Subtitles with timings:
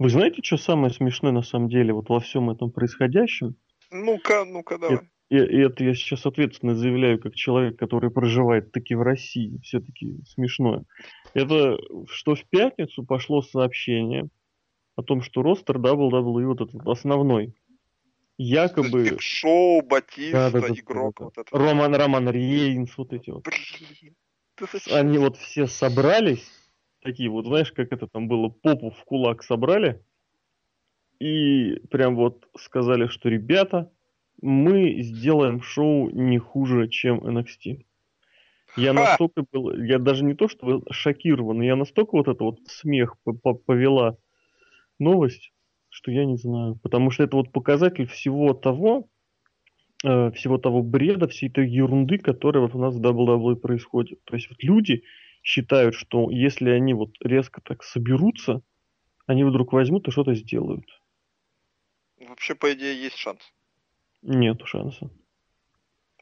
[0.00, 3.54] Вы знаете, что самое смешное на самом деле вот во всем этом происходящем?
[3.90, 5.00] Ну-ка, ну-ка, давай.
[5.28, 10.24] И, и это я сейчас ответственно заявляю, как человек, который проживает таки в России, все-таки
[10.26, 10.84] смешное.
[11.34, 11.76] Это
[12.08, 14.30] что в пятницу пошло сообщение
[14.96, 17.54] о том, что ростер WWE вот этот основной,
[18.38, 19.18] якобы...
[19.18, 21.16] Шоу, Батиста, да, да, да, игрок.
[21.18, 21.24] Да, да.
[21.26, 21.52] Вот этот.
[21.52, 23.44] Роман, Роман Рейнс, вот эти вот.
[23.44, 24.16] Блин,
[24.90, 26.50] Они вот все собрались,
[27.02, 30.02] такие вот, знаешь, как это там было, попу в кулак собрали,
[31.18, 33.90] и прям вот сказали, что ребята,
[34.40, 37.84] мы сделаем шоу не хуже, чем NXT.
[38.76, 43.16] Я настолько был, я даже не то, что шокирован, я настолько вот это вот смех
[43.66, 44.16] повела
[44.98, 45.52] новость,
[45.88, 46.76] что я не знаю.
[46.82, 49.08] Потому что это вот показатель всего того,
[50.04, 54.22] э, всего того бреда, всей той ерунды, которая вот у нас в WWE происходит.
[54.24, 55.02] То есть вот люди
[55.42, 58.62] считают, что если они вот резко так соберутся,
[59.26, 60.86] они вдруг возьмут и что-то сделают.
[62.18, 63.40] Вообще, по идее, есть шанс.
[64.22, 65.10] Нет шанса.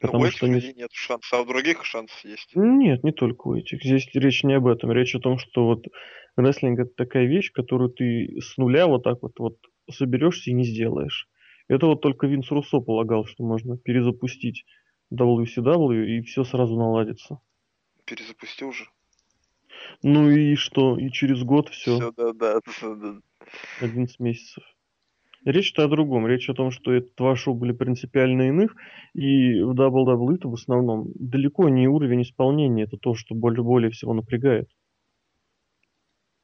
[0.00, 0.82] Потому у что этих не...
[0.82, 2.50] нет шанса, а у других шанс есть.
[2.54, 3.82] Нет, не только у этих.
[3.82, 4.92] Здесь речь не об этом.
[4.92, 5.86] Речь о том, что вот
[6.36, 9.58] рестлинг это такая вещь, которую ты с нуля вот так вот, вот
[9.90, 11.28] соберешься и не сделаешь.
[11.66, 14.64] Это вот только Винс Руссо полагал, что можно перезапустить
[15.12, 17.40] WCW и все сразу наладится.
[18.04, 18.86] Перезапустил уже.
[20.02, 20.98] Ну и что?
[20.98, 21.96] И через год все.
[21.98, 22.60] Все, да, да.
[23.80, 24.64] 11 месяцев.
[25.44, 26.26] Речь-то о другом.
[26.26, 28.74] Речь о том, что это два шоу были принципиально иных,
[29.14, 33.90] и в WWE это в основном далеко не уровень исполнения, это то, что более, более
[33.90, 34.68] всего напрягает.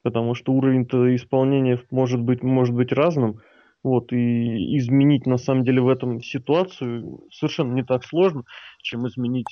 [0.03, 3.41] Потому что уровень-то исполнения может быть, может быть разным,
[3.83, 8.45] вот, и изменить на самом деле в этом ситуацию совершенно не так сложно,
[8.79, 9.49] чем изменить,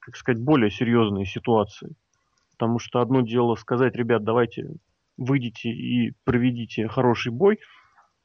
[0.00, 1.94] как сказать, более серьезные ситуации.
[2.58, 4.66] Потому что одно дело сказать, ребят, давайте
[5.16, 7.58] выйдите и проведите хороший бой–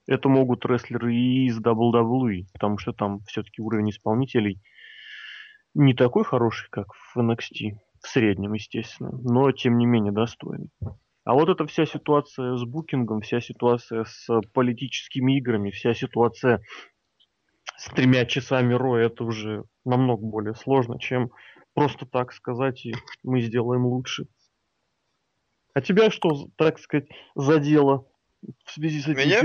[0.08, 4.62] это могут рестлеры и из WWE, потому что там все-таки уровень исполнителей
[5.74, 10.70] не такой хороший, как в NXT, в среднем, естественно, но тем не менее достойный.
[11.24, 16.62] А вот эта вся ситуация с букингом, вся ситуация с политическими играми, вся ситуация
[17.78, 21.32] с тремя часами Ро, это уже намного более сложно, чем
[21.74, 24.28] просто так сказать, и мы сделаем лучше.
[25.74, 28.08] А тебя что, так сказать, задело
[28.66, 29.42] в связи с этим Меня?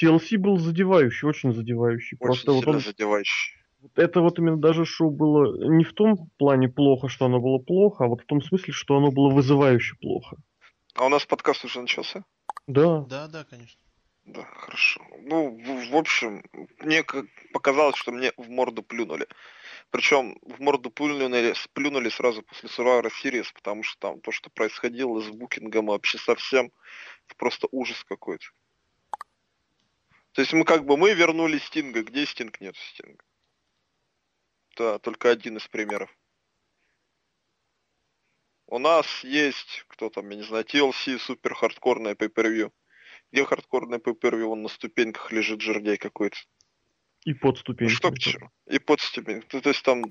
[0.00, 2.16] TLC был задевающий, очень задевающий.
[2.20, 2.80] Очень Просто вот он...
[2.80, 3.56] задевающий.
[3.96, 8.04] Это вот именно даже шоу было не в том плане плохо, что оно было плохо,
[8.04, 10.36] а вот в том смысле, что оно было вызывающе плохо.
[10.94, 12.24] А у нас подкаст уже начался?
[12.66, 13.00] Да.
[13.08, 13.80] Да, да, конечно.
[14.30, 15.04] Да, хорошо.
[15.22, 16.44] Ну, в, в общем,
[16.78, 17.02] мне
[17.52, 19.26] показалось, что мне в морду плюнули.
[19.90, 25.20] Причем в морду плюнули, сплюнули сразу после Survivor Series, потому что там то, что происходило
[25.20, 26.70] с букингом вообще совсем,
[27.26, 28.46] это просто ужас какой-то.
[30.32, 32.04] То есть мы как бы мы вернули Стинга.
[32.04, 32.60] Где Стинг?
[32.60, 33.24] Нет Стинга.
[34.76, 36.16] Да, только один из примеров.
[38.68, 42.28] У нас есть, кто там, я не знаю, TLC, супер хардкорное pay
[43.32, 46.36] Где хардкорное pay Он на ступеньках лежит жердей какой-то.
[47.24, 47.94] И под ступеньками.
[47.94, 48.50] Что к чему?
[48.66, 49.60] И под ступеньками.
[49.60, 50.04] То, есть там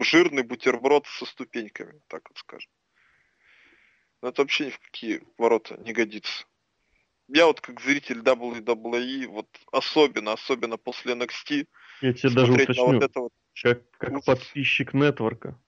[0.00, 2.70] жирный бутерброд со ступеньками, так вот скажем.
[4.20, 6.44] Но это вообще ни в какие ворота не годится
[7.28, 11.66] я вот как зритель WWE, вот особенно, особенно после NXT,
[12.00, 15.58] я тебе даже уточню, вот это вот, как, как подписчик нетворка.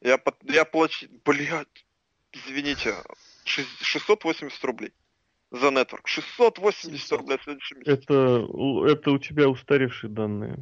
[0.00, 1.86] Я, под, я плачу, блядь,
[2.32, 2.94] извините,
[3.44, 4.92] 680 рублей
[5.50, 6.08] за нетворк.
[6.08, 7.92] 680 рублей в следующем месяце.
[7.92, 8.46] Это,
[8.92, 10.56] это у тебя устаревшие данные,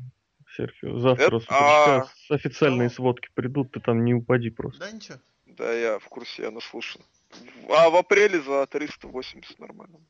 [0.56, 0.98] Серхио.
[0.98, 2.04] Завтра это, а...
[2.04, 2.94] с официальные ну...
[2.94, 4.80] сводки придут, ты там не упади просто.
[4.80, 5.18] Да ничего.
[5.46, 7.02] Да, я в курсе, я наслушан.
[7.68, 10.00] А в апреле за 380 нормально.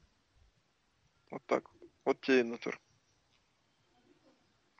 [1.30, 1.70] Вот так.
[2.04, 2.78] Вот тебе и натур.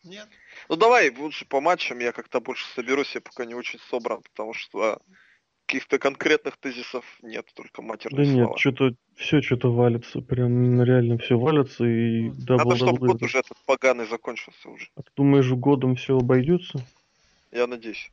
[0.03, 0.28] Нет.
[0.69, 4.53] Ну давай лучше по матчам, я как-то больше соберусь, я пока не очень собран, потому
[4.53, 5.00] что
[5.66, 11.38] каких-то конкретных тезисов нет, только матерные Да нет, что-то все что-то валится, прям реально все
[11.38, 14.88] валится и double Надо, чтобы год уже этот поганый закончился уже.
[14.96, 16.84] А ты думаешь, годом все обойдется?
[17.52, 18.11] Я надеюсь.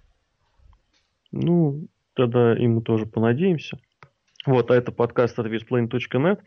[1.31, 3.79] Ну, тогда и мы тоже понадеемся.
[4.45, 6.39] Вот, а это подкаст от visplane.net.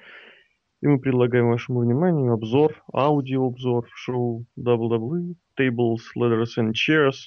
[0.82, 7.26] И мы предлагаем вашему вниманию обзор, аудиообзор шоу WWE, Tables, Ladders and Chairs.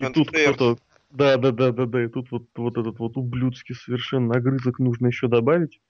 [0.00, 0.78] И and тут кто-то...
[1.12, 2.04] Да, да, да, да, да.
[2.04, 5.80] И тут вот, вот этот вот ублюдский совершенно огрызок нужно еще добавить.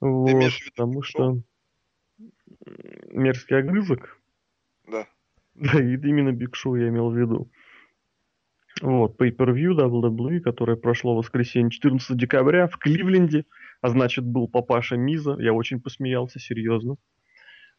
[0.00, 1.40] Вот, потому что
[3.10, 4.20] мерзкий огрызок.
[4.86, 5.06] Да.
[5.54, 7.50] Да, и именно Биг Шоу я имел в виду.
[8.82, 13.46] Вот, Pay-Per-View WWE, которое прошло в воскресенье 14 декабря в Кливленде
[13.80, 16.96] а значит был папаша Миза, я очень посмеялся, серьезно.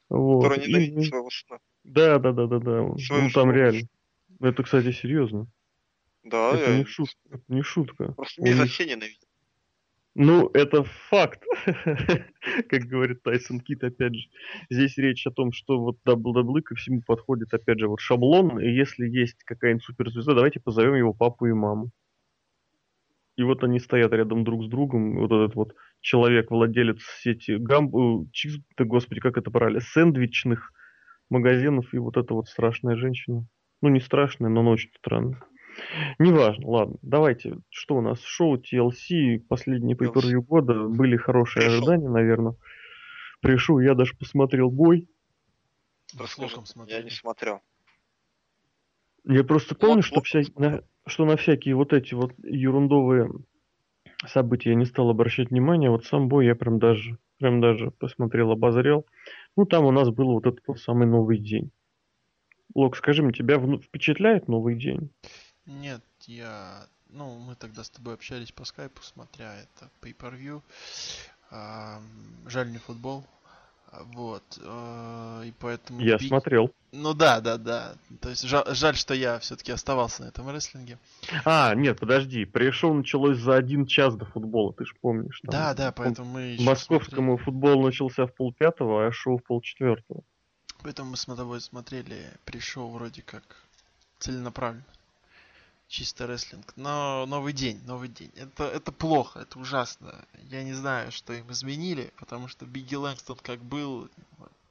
[0.09, 0.43] Вот.
[0.43, 1.59] Который ненавидит И- своего сына.
[1.83, 2.97] Да, да, да, да, да.
[2.97, 3.87] Свою Ну там реально.
[4.39, 5.47] Это, кстати, серьезно.
[6.23, 6.77] Да, это я...
[6.79, 7.19] не шутка.
[7.29, 8.11] Это не шутка.
[8.13, 9.27] Просто Он Миза не- все ненавидит.
[10.19, 11.43] Ну, это факт,
[12.69, 14.27] как говорит Тайсон Кит, опять же.
[14.67, 18.67] Здесь речь о том, что вот WWE ко всему подходит, опять же, вот шаблон, и
[18.67, 21.91] если есть какая-нибудь суперзвезда, давайте позовем его папу и маму.
[23.35, 27.95] И вот они стоят рядом друг с другом, вот этот вот человек, владелец сети гам...
[27.95, 28.57] э, чиз...
[28.75, 30.71] да господи, как это правильно, сэндвичных
[31.29, 33.45] магазинов, и вот эта вот страшная женщина.
[33.83, 35.43] Ну, не страшная, но она очень странная.
[36.19, 36.95] Неважно, ладно.
[37.01, 38.21] Давайте, что у нас?
[38.21, 40.87] Шоу TLC, последние pay per года.
[40.87, 41.77] Были хорошие Пришел.
[41.77, 42.55] ожидания, наверное.
[43.41, 45.07] Пришел, я даже посмотрел бой.
[46.17, 46.55] Расскажи,
[46.87, 47.61] Я не смотрел.
[49.25, 50.41] Я просто помню, Вот, что, вот, вся...
[50.55, 53.29] на- что на всякие вот эти вот ерундовые
[54.25, 55.89] события я не стал обращать внимания.
[55.89, 59.05] Вот сам бой я прям даже, прям даже посмотрел, обозрел.
[59.55, 61.71] Ну, там у нас был вот этот вот самый новый день.
[62.73, 65.09] Лок, скажи мне, тебя вну- впечатляет новый день?
[65.67, 66.87] Нет, я...
[67.09, 70.61] Ну, мы тогда с тобой общались по скайпу, смотря это pay-per-view.
[71.51, 72.01] Ам,
[72.47, 73.25] Жаль, не футбол.
[73.91, 74.43] А, Вот.
[74.61, 76.01] э, И поэтому...
[76.01, 76.73] Я би- смотрел.
[76.91, 77.95] Ну да, да, да.
[78.21, 80.97] То есть жа- жаль, что я все-таки оставался на этом рестлинге.
[81.45, 82.43] А, нет, подожди.
[82.45, 85.39] Пришел началось за один час до футбола, ты же помнишь.
[85.41, 85.51] там.
[85.51, 90.23] Да, да, поэтому мы Московскому футбол начался в полпятого, а шоу в полчетвертого.
[90.83, 93.43] Поэтому мы с тобой смотрели пришел вроде как
[94.19, 94.83] целенаправленно.
[95.87, 96.73] Чисто рестлинг.
[96.75, 98.31] Но новый день, новый день.
[98.35, 100.25] Это, это плохо, это ужасно.
[100.49, 104.09] Я не знаю, что им изменили, потому что Бигги Лэнгстон как был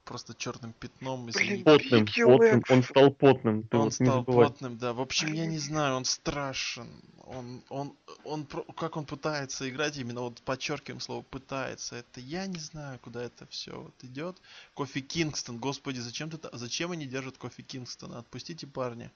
[0.05, 1.63] просто черным пятном изменили.
[1.63, 2.05] Потным,
[2.39, 3.63] потным, он стал потным.
[3.63, 4.93] Ты Он вот стал плотным, да.
[4.93, 6.87] В общем, я не знаю, он страшен.
[7.25, 7.93] Он, он,
[8.23, 11.97] он, про- как он пытается играть, именно вот подчеркиваем слово пытается.
[11.97, 14.37] Это я не знаю, куда это все вот идет.
[14.75, 18.19] Кофи Кингстон, господи, зачем ты, зачем они держат Кофи Кингстона?
[18.19, 19.11] Отпустите парня.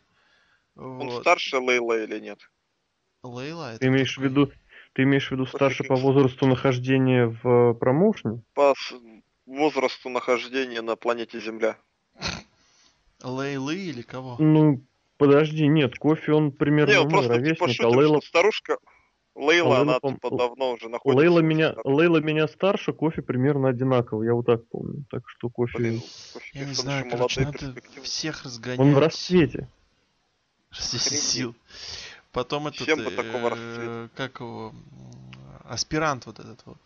[0.81, 1.21] Он Вот.
[1.21, 2.39] старше Лейла или нет?
[3.23, 4.51] Лейла, это Ты имеешь в такой- виду,
[4.93, 8.41] ты имеешь в виду старше по возрасту нахождения в э, промоушене?
[8.53, 8.93] По с-
[9.45, 11.77] возрасту нахождения на планете Земля.
[13.23, 14.35] Лейлы или кого?
[14.39, 14.81] Ну,
[15.17, 18.77] подожди, нет, кофе он примерно Не, мой просто типа ровесник, а шутим, Лейла, что старушка
[19.35, 21.19] Лейла, Лейла, она пом- типа давно уже находится.
[21.21, 21.75] Лейла в меня.
[21.83, 25.05] Лейла меня старше, кофе примерно одинаково, я вот так помню.
[25.11, 26.01] Так что кофе, Блин,
[26.33, 28.79] Кофи Я не знаю, короче, надо всех разгонять.
[28.79, 28.97] он в
[30.71, 31.17] расцвете.
[31.17, 31.55] сил.
[32.31, 34.73] Потом этот, э, как его,
[35.65, 36.77] аспирант вот этот вот,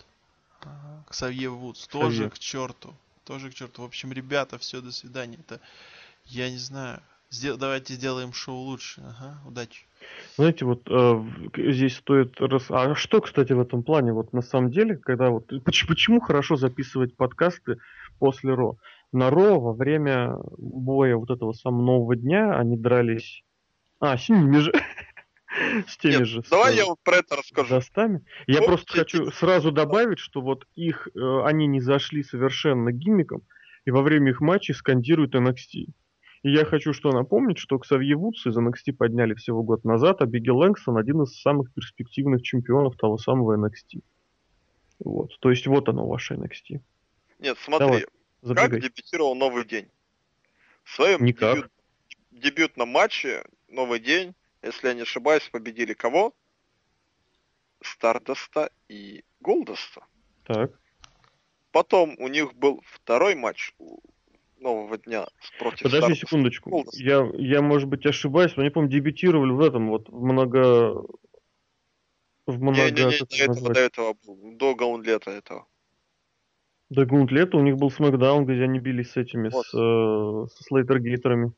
[1.08, 2.94] Ксавье Вудс, тоже к черту,
[3.24, 3.84] тоже к черту.
[3.84, 5.38] В общем, ребята, все, до свидания.
[5.38, 5.60] Это,
[6.26, 7.02] я не знаю,
[7.32, 9.86] Сдел- давайте сделаем шоу лучше, ага, удачи.
[10.38, 11.24] Знаете, вот э,
[11.58, 12.66] здесь стоит рас...
[12.70, 15.48] А что, кстати, в этом плане, вот на самом деле, когда вот...
[15.64, 17.78] поч- Почему хорошо записывать подкасты
[18.20, 18.78] после Ро?
[19.12, 23.44] На Ро во время боя вот этого самого нового дня они дрались...
[24.00, 24.72] А, с ними же...
[25.88, 26.44] С теми Нет, же...
[26.44, 27.70] с, давай э, я вот про это расскажу.
[27.70, 28.26] Достами.
[28.46, 32.92] Я Вот просто эти- хочу сразу добавить, что вот их, э, они не зашли совершенно
[32.92, 33.42] гиммиком,
[33.86, 35.86] и во время их матчей скандируют NXT.
[36.44, 40.26] И я хочу что напомнить, что Ксавье Вудс из NXT подняли всего год назад, а
[40.26, 44.02] Бигги Лэнгсон один из самых перспективных чемпионов того самого NXT.
[45.00, 45.32] Вот.
[45.40, 46.82] То есть вот оно, ваше NXT.
[47.40, 48.06] Нет, смотри,
[48.42, 49.88] Давай, как дебютировал Новый День?
[50.84, 51.56] В своем Никак.
[51.56, 51.72] дебют-
[52.32, 56.34] дебютном матче Новый День, если я не ошибаюсь, победили кого?
[57.81, 60.05] Стардаста и Голдаста.
[60.45, 60.72] Так.
[61.72, 64.00] Потом у них был второй матч у
[64.60, 65.27] Нового Дня
[65.60, 66.25] против Подожди Стардаста.
[66.25, 66.86] секундочку.
[66.93, 71.05] Я, я, может быть, ошибаюсь, но они, по-моему, дебютировали в этом вот, в много...
[72.48, 72.77] В много...
[72.77, 74.15] Не-не-не, как до это этого, до этого,
[74.55, 75.67] до гаунтлета этого.
[76.89, 79.65] До Гунтлета у них был смакдаун, где они бились с этими, Вот.
[79.65, 81.51] с, э, со слейтергейтерами.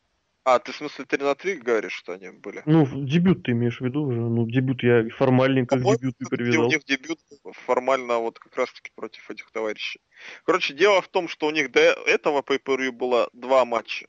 [0.49, 2.63] А, ты в смысле 3 на 3 говоришь, что они были?
[2.65, 4.21] Ну, дебют ты имеешь в виду уже.
[4.21, 6.67] Ну, дебют я формальненько к По-моему, дебюту привязал.
[6.67, 7.19] у них дебют
[7.65, 9.99] формально вот как раз таки против этих товарищей.
[10.45, 14.07] Короче, дело в том, что у них до этого pay per была два матча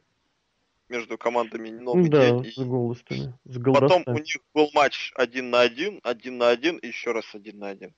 [0.88, 3.34] между командами Новый Ну да, и с голостами.
[3.44, 7.34] С Потом у них был матч один на один, один на один и еще раз
[7.34, 7.96] один на один.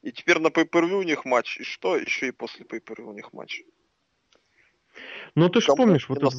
[0.00, 1.58] И теперь на pay у них матч.
[1.58, 1.98] И что?
[1.98, 3.60] Еще и после pay у них матч.
[5.34, 6.34] Ну, ты же помнишь вот этот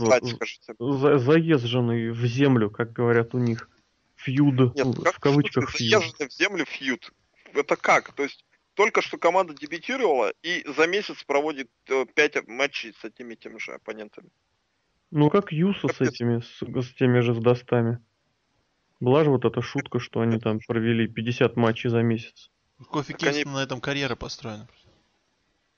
[0.79, 3.69] вот за- заезженный в землю, как говорят у них,
[4.15, 5.91] фьюд, Нет, ну, как в кавычках фьюд.
[6.03, 7.11] заезженный в землю фьюд?
[7.53, 8.13] Это как?
[8.13, 8.45] То есть
[8.75, 13.57] только что команда дебютировала и за месяц проводит э, пять матчей с одними и теми
[13.59, 14.29] же оппонентами.
[15.11, 16.13] Ну, как Юса с Капец.
[16.13, 17.99] этими, с, с теми же с достами.
[18.99, 22.49] Была же вот эта шутка, что они там провели 50 матчей за месяц.
[22.89, 24.67] Кофи Так они- на этом карьера построена.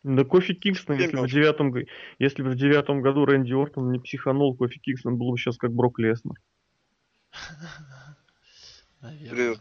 [0.05, 1.73] Да Кофи Кингстон, если бы в девятом,
[2.19, 5.73] если бы в девятом году Рэнди Ортон не психанул, Кофи Кингстон был бы сейчас как
[5.73, 6.35] Брок Леснер.
[9.01, 9.59] Наверное.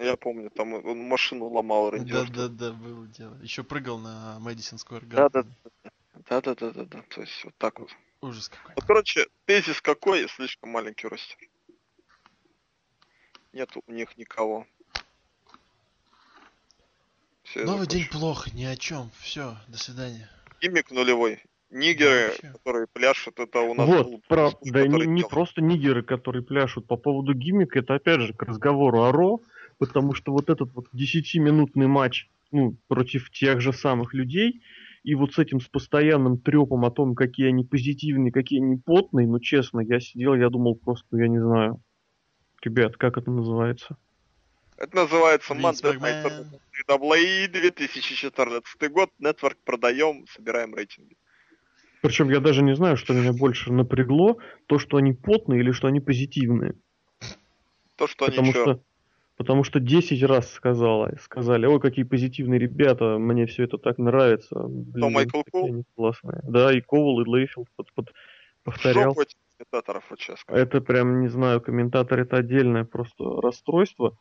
[0.00, 2.36] Я помню, там он машину ломал Рэнди Да, Ортон.
[2.36, 3.36] да, да, было дело.
[3.42, 7.02] Еще прыгал на Мэдисон Сквер Да, да, да, да, да, да, да.
[7.10, 7.90] То есть вот так вот.
[8.22, 8.72] Ужас какой.
[8.74, 10.26] Ну, короче, тезис какой?
[10.26, 11.36] Слишком маленький ростер.
[13.52, 14.66] Нету у них никого.
[17.42, 18.20] Всё, я Новый день закончил.
[18.20, 19.10] плохо, ни о чем.
[19.18, 20.28] Все, до свидания.
[20.60, 21.40] Гиммик нулевой.
[21.70, 22.52] Нигеры, Вообще.
[22.52, 26.42] которые пляшут, это у нас был Вот, про, слух, да не, не просто нигеры, которые
[26.42, 29.40] пляшут по поводу гиммика, это опять же к разговору о Ро,
[29.78, 34.60] потому что вот этот вот 10-минутный матч, ну, против тех же самых людей,
[35.02, 39.26] и вот с этим с постоянным трепом о том, какие они позитивные, какие они потные,
[39.26, 41.80] ну, честно, я сидел, я думал просто, я не знаю,
[42.62, 43.96] ребят, как это называется?
[44.76, 45.96] Это называется Monday.
[46.88, 49.10] WWE 2014 год.
[49.18, 51.16] Нетворк продаем, собираем рейтинги.
[52.02, 55.86] Причем я даже не знаю, что меня больше напрягло, то, что они потные или что
[55.86, 56.74] они позитивные.
[57.96, 58.82] То, что они Потому чё, что,
[59.36, 64.64] потому что 10 раз сказала, сказали, ой, какие позитивные ребята, мне все это так нравится.
[64.66, 65.66] Блин, Майкл какие Кол?
[65.66, 66.40] они классные.
[66.42, 68.12] Да, и Ковал, и Лейфилд под, под-
[68.64, 69.10] повторял.
[69.10, 70.40] жопу этих комментаторов вот сейчас.
[70.48, 74.18] Это прям, не знаю, комментатор это отдельное просто расстройство,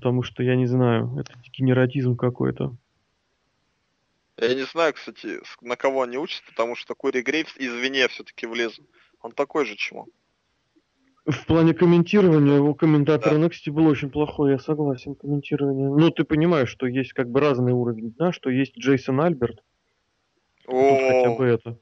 [0.00, 2.74] потому что, я не знаю, это дегенератизм какой-то.
[4.38, 8.46] Я не знаю, кстати, на кого они учатся, потому что Кори Грейвс, извини, я все-таки
[8.46, 8.82] влезу.
[9.20, 10.06] Он такой же чмо.
[11.26, 13.46] В плане комментирования его комментатор Да.
[13.46, 15.90] NXT был очень плохой, я согласен, комментирование.
[15.90, 19.62] Ну, ты понимаешь, что есть как бы разный уровень дна, что есть Джейсон Альберт,
[20.64, 21.78] Тут хотя бы О, это.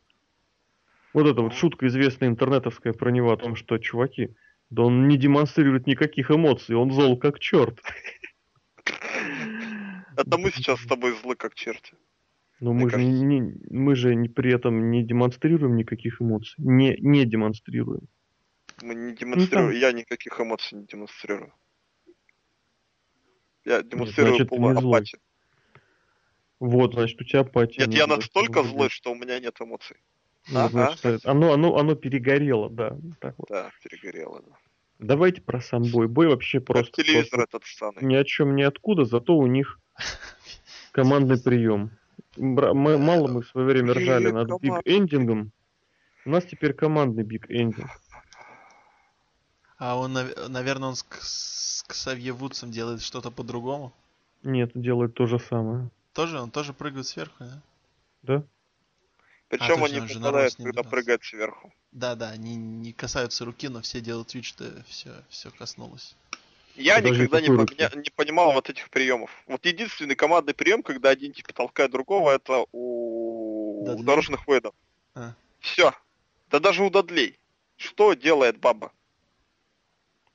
[1.15, 4.35] Вот это вот шутка известная интернетовская про него о том, что, чуваки,
[4.71, 7.81] да он не демонстрирует никаких эмоций, он зол как черт.
[10.17, 11.95] это мы сейчас с тобой злы как черти.
[12.61, 16.57] Но Мне мы же, не, мы же не, при этом не демонстрируем никаких эмоций.
[16.59, 18.09] Не, не демонстрируем.
[18.83, 21.53] Мы не демонстрируем, там- я никаких эмоций не демонстрирую.
[23.65, 25.21] Я демонстрирую значит, полную апатию.
[26.59, 27.87] Вот, значит, у тебя апатия.
[27.87, 29.97] Нет, я настолько злой, что у меня нет эмоций.
[30.51, 30.97] Ну, Ага.
[31.03, 32.97] значит, оно, оно, оно перегорело, да.
[33.21, 33.49] Так вот.
[33.51, 34.41] Да, перегорело.
[34.47, 34.53] Да.
[34.99, 36.09] Давайте про сам бой.
[36.09, 38.03] Бой вообще Как просто, телевизор просто этот ссаный.
[38.03, 39.79] ни о чем, ни откуда, зато у них
[40.93, 41.91] командный прием.
[42.37, 45.53] Бра- мы- мало мы в свое время ржали над биг Командный эндингом.
[46.25, 47.89] У нас теперь командный биг эндинг.
[49.79, 53.93] А он, нав- наверное, он с, К- с Ксавье Вудсом делает что-то по-другому.
[54.43, 55.91] Нет, делает то же самое.
[56.13, 57.63] Тоже, он тоже прыгает сверху, да?
[58.23, 58.43] Да?
[59.49, 60.91] Причем точно, они попадают, когда добрался.
[60.91, 61.73] прыгают сверху.
[61.93, 66.15] Да, да, они не касаются руки, но все делают вид, что все, все коснулось.
[66.77, 69.31] Я Подожди, никогда не, поменя- не понимал вот этих приемов.
[69.47, 74.03] Вот единственный командный прием, когда один типа толкает другого, это у Дадли?
[74.05, 74.75] дорожных воинов.
[75.15, 75.35] А.
[75.61, 75.93] Все.
[76.51, 77.39] Да даже у Дадлей.
[77.77, 78.93] Что делает баба?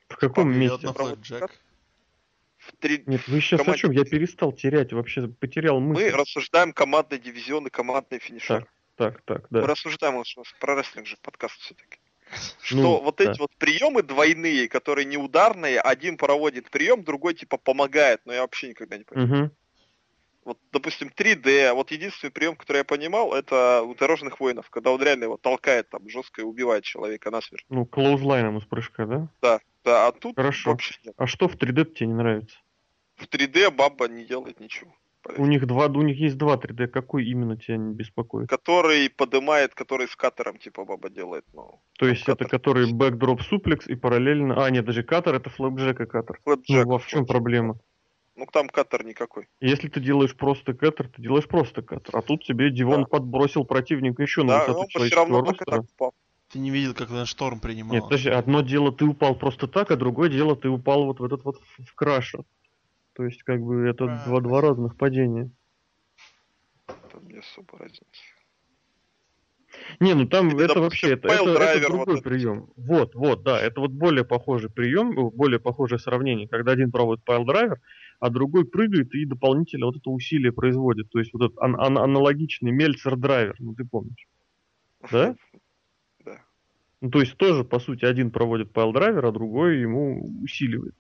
[0.10, 0.88] В каком Берет месте?
[0.88, 1.62] на Правда, флэпджек.
[2.58, 3.04] В три...
[3.06, 3.92] Нет, вы сейчас о команде- чем?
[3.92, 6.10] Я перестал терять, вообще потерял Мы мысль.
[6.16, 8.64] рассуждаем командный дивизион и командный финишер.
[8.64, 9.68] Так, так, Мы да.
[9.68, 11.98] рассуждаем, у нас про рестлинг же подкаст все-таки.
[12.62, 13.26] Что Ну, вот да.
[13.32, 18.42] эти вот приемы двойные, которые не ударные, один проводит прием, другой типа помогает, но я
[18.42, 19.28] вообще никогда не понимаю.
[19.28, 19.52] Мгм.
[20.46, 25.02] Вот, допустим, 3D, вот единственный прием, который я понимал, это у дорожных воинов, когда он
[25.02, 27.66] реально его толкает там жестко и убивает человека насмерть.
[27.70, 29.28] Ну, клоузлайном из прыжка, да?
[29.42, 30.72] Да, да, а тут Хорошо.
[30.72, 31.16] вообще нет.
[31.18, 32.58] А что в 3D тебе не нравится?
[33.16, 34.94] В 3D Бабба не делает ничего.
[35.38, 36.88] У них два, у них есть два 3D.
[36.88, 38.50] Какой именно тебя не беспокоит?
[38.50, 42.50] Который подымает, который с катером типа Бабба делает, ну, То есть это катер.
[42.50, 44.64] который backdrop suplex и параллельно...
[44.66, 46.40] А, нет, даже катер это flapjack и cutter.
[46.44, 47.80] flapjack, Ну, а в чем проблема?
[48.36, 49.48] Ну, там катер никакой.
[49.62, 52.16] Если ты делаешь просто катер, ты делаешь просто катер.
[52.18, 53.06] А тут тебе Дивон Да.
[53.08, 55.66] подбросил противника еще на Да, высоту он бы все равно роста.
[55.66, 56.14] так упал.
[56.52, 57.94] Ты не видел, как на шторм принимал.
[57.94, 61.24] Нет, подожди, одно дело ты упал просто так, а другое дело ты упал вот в
[61.24, 62.44] этот вот в в краша.
[63.14, 64.26] То есть, как бы, это Правильно.
[64.26, 65.50] два, два разных падения.
[66.86, 68.22] Там не особо разницы.
[70.00, 72.30] Не, ну там это допустим, вообще, это, это, это другой вот это.
[72.30, 72.70] прием.
[72.76, 77.24] Вот, вот, да, это вот более похожий прием, э, более похожее сравнение, когда один проводит
[77.24, 77.80] пайл драйвер,
[78.20, 81.10] а другой прыгает и дополнительно вот это усилие производит.
[81.10, 84.28] То есть вот этот ан- ан- аналогичный мельцер драйвер, ну ты помнишь.
[85.12, 85.36] Да?
[86.26, 86.40] Да.
[87.02, 90.96] Ну, то есть тоже, по сути, один проводит пайл драйвер, а другой ему усиливает.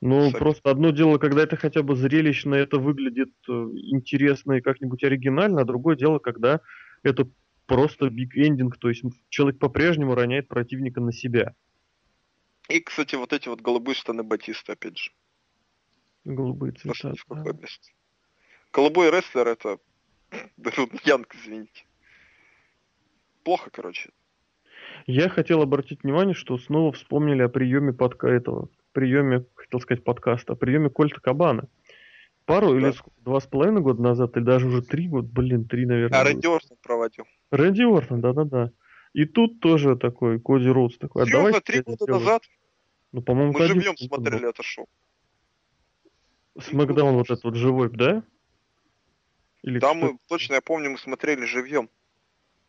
[0.00, 0.38] Ну, Абсолютно.
[0.38, 5.62] просто одно дело, когда это хотя бы зрелищно, это выглядит э, интересно и как-нибудь оригинально,
[5.62, 6.60] а другое дело, когда
[7.02, 7.28] это
[7.66, 11.54] просто биг эндинг, то есть человек по-прежнему роняет противника на себя.
[12.68, 15.12] И, кстати, вот эти вот голубые штаны Батиста, опять же.
[16.24, 17.14] Голубые цвета.
[17.30, 17.90] Место.
[18.72, 19.78] Голубой рестлер это
[21.04, 21.84] Янг, извините.
[23.44, 24.10] Плохо, короче.
[25.06, 30.54] Я хотел обратить внимание, что снова вспомнили о приеме подка этого, приеме, хотел сказать подкаста,
[30.54, 31.68] о приеме Кольта Кабана.
[32.46, 32.76] Пару Да.
[32.78, 36.18] или два с половиной года назад, или даже уже три года, блин, три, наверное.
[36.18, 36.24] А.
[36.24, 37.24] Рэнди Ортон проводил.
[37.50, 38.70] Рэнди Ортон, да-да-да.
[39.12, 42.20] И тут тоже такой Коди Роудс такой, а Серьезно, три года сделаю.
[42.20, 42.42] назад
[43.12, 44.24] Ну, по-моему, мы живьем 11 год был.
[44.24, 44.88] смотрели это шоу.
[46.58, 48.22] Смакдаун вот этот вот живой, да?
[49.62, 51.90] Или Там мы, точно я помню, мы смотрели живьем.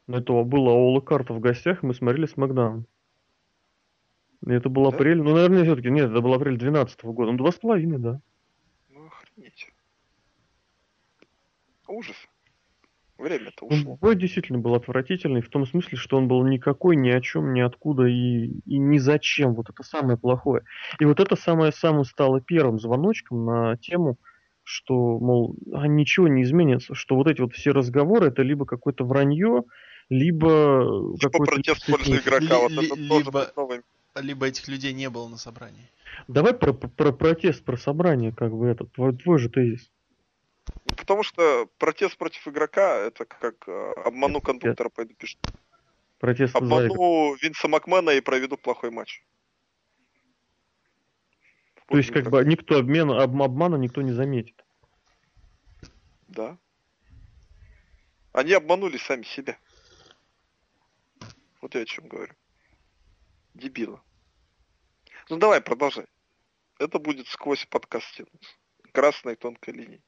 [0.07, 2.85] Ну, это было Ола Карта в гостях, и мы смотрели Смакдаун.
[4.45, 4.95] Это был Да?
[4.95, 8.19] апрель, ну, наверное, все-таки, нет, это был апрель 12 года, ну, два с половиной, да.
[8.89, 9.71] Ну, охренеть.
[11.87, 12.15] Ужас.
[13.17, 13.97] Время-то Ну, ушло.
[13.99, 17.61] бой действительно был отвратительный, в том смысле, что он был никакой, ни о чем, ни
[17.61, 19.55] откуда и, и ни зачем.
[19.55, 20.63] Вот это самое плохое.
[20.99, 24.17] И вот это самое самое стало первым звоночком на тему,
[24.61, 29.03] что, мол, а ничего не изменится, что вот эти вот все разговоры это либо какое-то
[29.03, 29.63] вранье,
[30.09, 32.27] либо Типа какой-то протест в пользу липсетник.
[32.43, 32.59] игрока.
[32.59, 33.81] Вот это ли- тоже либо- новый.
[34.21, 35.89] Либо этих людей не было на собрании.
[36.27, 39.91] Давай про, про протест, про собрание, как бы этот, твой, твой же тезис.
[40.97, 45.37] Потому что протест против игрока это как э, обману кондуктора, пойду пишу.
[46.19, 46.57] Протест за.
[46.57, 49.23] Обману Винса Макмена и проведу плохой матч.
[51.87, 54.65] То есть, как бы никто обмена, об- обмана никто не заметит.
[56.27, 56.57] Да.
[58.33, 59.57] Они обманули сами себя.
[61.61, 62.33] Вот я о чем говорю.
[63.53, 63.99] Дебилы.
[65.29, 66.05] Ну давай, продолжай.
[66.79, 68.49] Это будет сквозь подкаст тянуться.
[68.93, 70.01] Красной тонкой линией.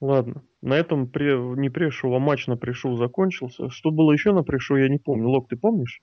[0.00, 1.36] Ладно, на этом при...
[1.58, 3.68] не пришел, а матч на пришел закончился.
[3.70, 5.28] Что было еще на пришел, я не помню.
[5.28, 6.02] Лок, ты помнишь?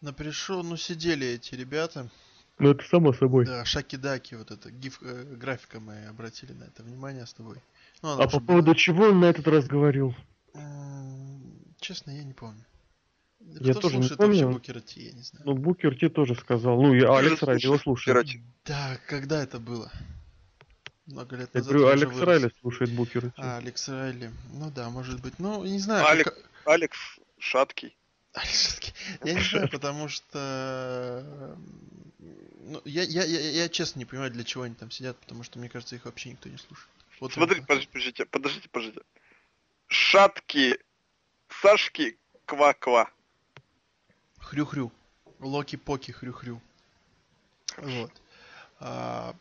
[0.00, 2.10] На пришел, ну сидели эти ребята.
[2.58, 3.46] Ну это само собой.
[3.46, 7.56] Да, Шаки-Даки, вот это гиф, э, графика мы обратили на это внимание с тобой.
[8.02, 8.74] Ну, А по поводу была.
[8.74, 10.14] чего он на этот раз говорил?
[11.80, 12.64] Честно, я не помню.
[13.60, 14.54] Я Кто тоже не слушает вообще помню.
[14.56, 15.44] Букера Ти, я не знаю.
[15.46, 16.80] Ну, Букер Ти тоже сказал.
[16.80, 18.26] Ну, и Алекс Райли его слушает.
[18.64, 19.90] Да, когда это было?
[21.06, 21.72] Много лет Я назад.
[21.72, 22.28] говорю, я уже Алекс вырос.
[22.28, 23.32] Райли слушает Букера Ти.
[23.36, 24.30] А, Алекс Райли.
[24.54, 25.38] Ну да, может быть.
[25.38, 26.06] Ну, не знаю.
[26.06, 26.30] Алекс.
[26.30, 26.98] как- Алекс
[27.38, 27.96] Шаткий.
[28.32, 28.92] Алекс всё-таки-
[29.24, 31.56] Я не знаю, потому что...
[32.64, 35.58] Ну, я, я, я, я честно не понимаю, для чего они там сидят, потому что,
[35.58, 36.88] мне кажется, их вообще никто не слушает.
[37.20, 39.00] Вот Смотри, подождите, подождите, подождите, подождите.
[39.88, 40.78] Шатки,
[41.60, 43.10] Сашки, Ква-Ква.
[44.42, 44.92] Хрю-хрю.
[45.40, 46.60] Локи-поки, хрю-хрю.
[47.78, 48.12] Вот.
[48.80, 49.34] А,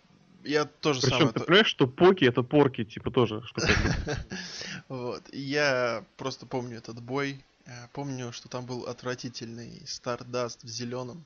[0.43, 1.33] я тоже Причем самое...
[1.33, 3.43] ты понимаешь, что Поки это порки, типа тоже.
[4.87, 5.23] Вот.
[5.33, 7.43] Я просто помню этот бой.
[7.65, 11.23] Э, Помню, что там был отвратительный Стардаст в зеленом.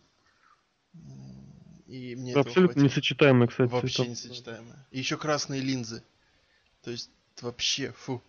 [1.87, 2.83] И мне Абсолютно хватило.
[2.83, 4.85] несочетаемые, кстати, Вообще несочетаемое.
[4.91, 6.03] И еще красные линзы.
[6.83, 7.09] То есть
[7.41, 8.21] вообще, фу.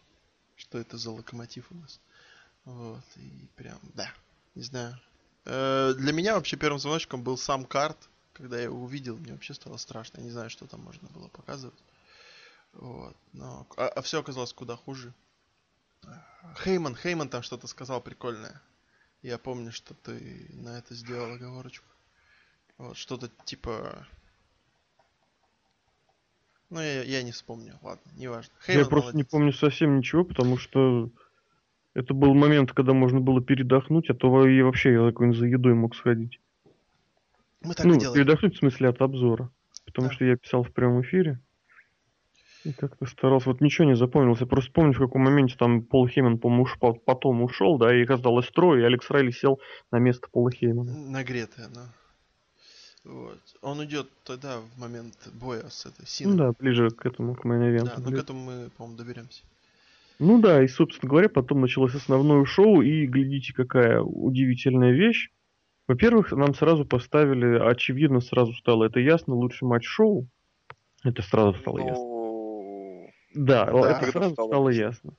[0.56, 2.00] Что это за локомотив у нас?
[2.64, 4.10] Вот, и прям, да,
[4.54, 4.98] не знаю.
[5.46, 7.96] Э, для меня вообще первым звоночком был сам карт.
[8.32, 10.18] Когда я его увидел, мне вообще стало страшно.
[10.18, 11.78] Я не знаю, что там можно было показывать.
[12.74, 13.66] Вот, но...
[13.76, 15.14] А, все оказалось куда хуже.
[16.62, 18.60] Хейман, Хейман там что-то сказал прикольное.
[19.22, 21.86] Я помню, что ты на это сделал оговорочку.
[22.76, 24.06] Вот, что-то типа...
[26.68, 28.52] Ну, я, я не вспомню, ладно, неважно.
[28.66, 29.30] Я Хейман просто не молодец.
[29.30, 31.10] помню совсем ничего, потому что
[31.96, 35.72] это был момент, когда можно было передохнуть, а то и вообще я какой-нибудь за едой
[35.72, 36.40] мог сходить.
[37.62, 38.14] Мы так ну, и делаем.
[38.14, 39.50] передохнуть в смысле от обзора.
[39.86, 40.14] Потому Да.
[40.14, 41.40] что я писал в прямом эфире.
[42.64, 43.48] И как-то старался.
[43.48, 44.44] Вот ничего не запомнился.
[44.44, 48.02] Просто помню, в каком моменте там Пол Хейман, по-моему, уж по- потом ушел, да, и
[48.02, 49.58] оказалось трое, и Алекс Райли сел
[49.90, 50.92] на место Пола Хеймана.
[50.92, 51.86] Нагретая, да.
[53.04, 53.38] Вот.
[53.62, 56.32] Он идет тогда в момент боя с этой Синой.
[56.32, 59.42] Ну да, ближе к этому, к мейн Да, но к этому мы, по-моему, доберемся.
[60.18, 65.30] Ну да, и, собственно говоря, потом началось основное шоу, и глядите, какая удивительная вещь.
[65.88, 70.26] Во-первых, нам сразу поставили, очевидно, сразу стало это ясно, лучший матч шоу.
[71.04, 72.04] Это сразу стало ясно.
[72.04, 73.90] Ну, Да, Да.
[73.90, 75.12] это Когда сразу стало стало ясно.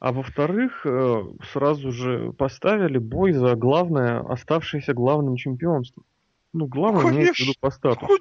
[0.00, 6.04] А во-вторых, э, сразу же поставили бой за главное, оставшееся главным чемпионством.
[6.52, 7.60] Ну, главное, имеется в виду Конечно.
[7.60, 8.18] по статусу.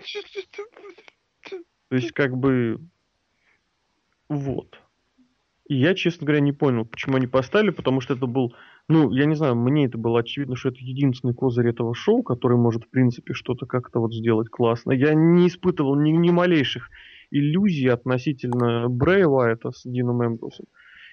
[1.89, 2.79] То есть, как бы,
[4.29, 4.79] вот.
[5.67, 8.53] И я, честно говоря, не понял, почему они поставили, потому что это был,
[8.89, 12.57] ну, я не знаю, мне это было очевидно, что это единственный козырь этого шоу, который
[12.57, 14.91] может, в принципе, что-то как-то вот сделать классно.
[14.91, 16.89] Я не испытывал ни, ни малейших
[17.31, 20.65] иллюзий относительно Брэя Уайта с Дином Эмбрусом,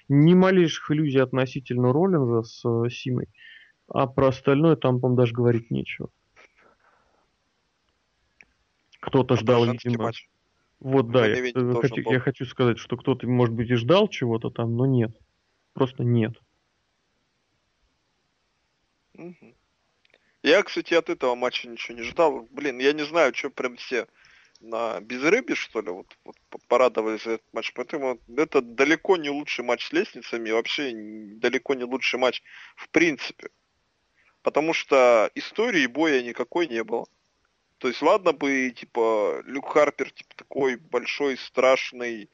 [0.09, 3.29] ни малейших иллюзий относительно Роллинза с э, Синой,
[3.87, 6.09] а про остальное там, по даже говорить нечего.
[8.99, 10.03] Кто-то А ждал, видимо...
[10.03, 10.27] матч?
[10.81, 14.49] Вот, да, я, э, хочу, я хочу сказать, что кто-то, может быть, и ждал чего-то
[14.49, 15.11] там, но нет.
[15.73, 16.33] Просто нет.
[19.13, 19.55] Угу.
[20.41, 22.47] Я, кстати, от этого матча ничего не ждал.
[22.49, 24.07] Блин, я не знаю, что прям все
[24.59, 26.35] на безрыбе, что ли, вот, вот
[26.67, 27.73] порадовались за этот матч.
[27.75, 30.91] Поэтому это далеко не лучший матч с лестницами, вообще
[31.35, 32.41] далеко не лучший матч
[32.75, 33.49] в принципе.
[34.41, 37.05] Потому что истории боя никакой не было.
[37.81, 42.29] То есть, ладно бы, типа, Люк Харпер, типа, такой большой, страшный,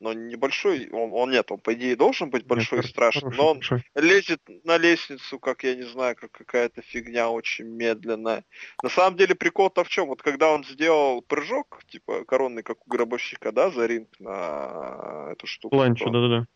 [0.00, 3.36] но небольшой, он, он нет, он по идее должен быть большой нет, и страшный, хороший,
[3.36, 3.84] но он большой.
[3.94, 8.46] лезет на лестницу, как я не знаю, как какая-то фигня очень медленная.
[8.82, 10.06] На самом деле прикол-то в чем?
[10.06, 15.46] Вот когда он сделал прыжок, типа коронный, как у гробовщика, да, за ринг на эту
[15.46, 15.76] штуку.
[15.76, 16.46] Планчу, да-да-да.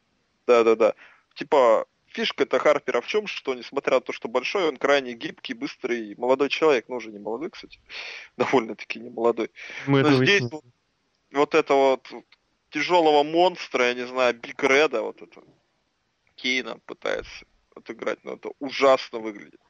[0.47, 0.95] Да-да-да.
[1.35, 6.15] Типа, фишка-то Харпера в чем, что несмотря на то, что большой, он крайне гибкий, быстрый,
[6.17, 7.81] молодой человек, ну уже не молодой, кстати,
[8.37, 9.51] довольно-таки не молодой.
[9.87, 10.65] Мы Но здесь вот,
[11.33, 12.09] вот это вот
[12.71, 15.43] тяжелого монстра, я не знаю, Биг Реда, вот это,
[16.37, 19.61] Кейна пытается отыграть, но это ужасно выглядит.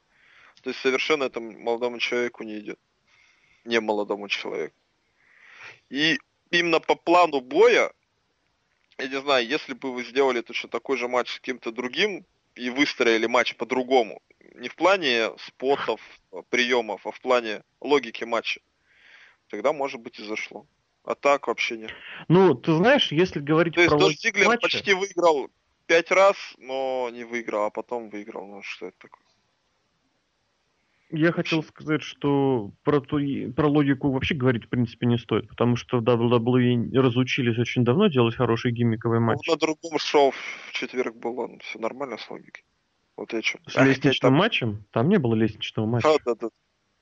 [0.61, 2.79] То есть совершенно этому молодому человеку не идет.
[3.65, 4.75] Не молодому человеку.
[5.89, 6.19] И
[6.51, 7.91] именно по плану боя,
[8.97, 12.69] я не знаю, если бы вы сделали точно такой же матч с кем-то другим и
[12.69, 14.21] выстроили матч по-другому,
[14.55, 15.99] не в плане спотов,
[16.49, 18.61] приемов, а в плане логики матча,
[19.49, 20.67] тогда, может быть, и зашло.
[21.03, 21.91] А так вообще нет.
[22.29, 24.61] Ну, ты знаешь, если говорить То есть про Дольф Зиглер матча...
[24.61, 25.49] почти выиграл
[25.85, 28.47] пять раз, но не выиграл, а потом выиграл.
[28.47, 29.22] Ну, что это такое?
[31.15, 33.19] Я хотел сказать, что про, ту,
[33.55, 38.07] про логику вообще говорить, в принципе, не стоит, потому что в WWE разучились очень давно
[38.07, 39.47] делать хорошие гиммиковые ну, матчи.
[39.47, 42.63] Ну, на другом шоу в четверг было все нормально с логикой.
[43.15, 43.59] Вот я что.
[43.67, 44.33] С а лестничным там...
[44.33, 44.85] матчем?
[44.89, 46.07] Там не было лестничного матча.
[46.25, 46.49] Да, да, да.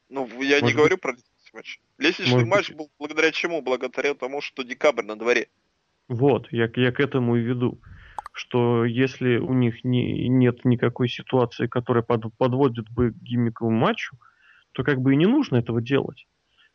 [0.09, 1.15] Ну, я Может не говорю про
[1.53, 1.79] матч.
[1.97, 2.77] Лестничный Может матч быть...
[2.79, 3.61] был благодаря чему?
[3.61, 5.47] Благодаря тому, что декабрь на дворе.
[6.09, 7.79] Вот, я, я к этому и веду.
[8.41, 14.17] Что если у них не, нет никакой ситуации, которая под, подводит бы к гиммиковому матчу,
[14.71, 16.25] то как бы и не нужно этого делать.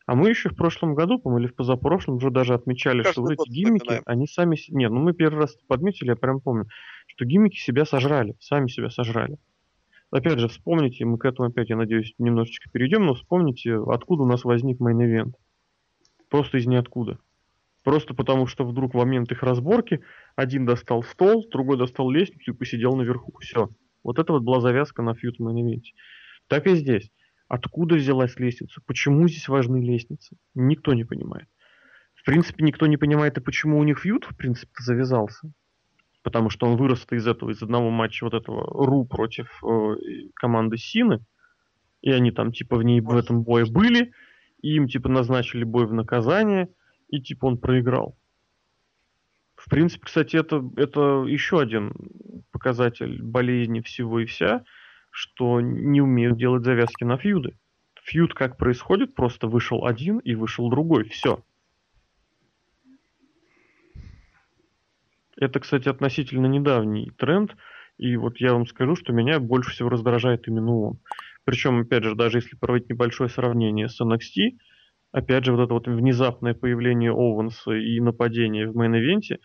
[0.05, 3.21] А мы еще в прошлом году, по-моему, или в позапрошлом уже даже отмечали, Каждый что
[3.23, 4.03] вот эти гиммики, вспоминаем.
[4.05, 4.57] они сами...
[4.69, 6.67] Нет, ну мы первый раз подметили, я прям помню,
[7.07, 9.37] что гиммики себя сожрали, сами себя сожрали.
[10.09, 14.25] Опять же, вспомните, мы к этому опять, я надеюсь, немножечко перейдем, но вспомните, откуда у
[14.25, 15.33] нас возник мейн-эвент.
[16.29, 17.19] Просто из ниоткуда.
[17.87, 20.01] Просто потому, что вдруг в момент их разборки
[20.35, 23.33] один достал стол, другой достал лестницу и посидел наверху.
[23.39, 23.69] Все.
[24.03, 25.93] Вот это вот была завязка на фьют мейн-эвенте.
[26.47, 27.09] Так и здесь.
[27.47, 28.81] Откуда взялась лестница?
[28.85, 30.35] Почему здесь важны лестницы?
[30.53, 31.47] Никто не понимает.
[32.13, 35.49] В принципе, никто не понимает и почему у них фьют, в принципе, завязался
[36.23, 39.95] потому что он вырос из этого, из одного матча вот этого Ру против э,
[40.33, 41.23] команды Сины,
[42.01, 44.11] и они там типа в ней в этом бое были,
[44.61, 46.67] и им типа назначили бой в наказание,
[47.09, 48.17] и типа он проиграл.
[49.55, 51.93] В принципе, кстати, это, это еще один
[52.51, 54.63] показатель болезни всего и вся,
[55.09, 57.57] что не умеют делать завязки на фьюды.
[58.03, 61.43] Фьюд как происходит, просто вышел один и вышел другой, все.
[65.35, 67.55] Это, кстати, относительно недавний тренд,
[67.97, 70.99] и вот я вам скажу, что меня больше всего раздражает именно он.
[71.43, 74.57] Причем, опять же, даже если проводить небольшое сравнение с NXT,
[75.11, 79.39] опять же, вот это вот внезапное появление Оуэнса и нападение в мейн-ивенте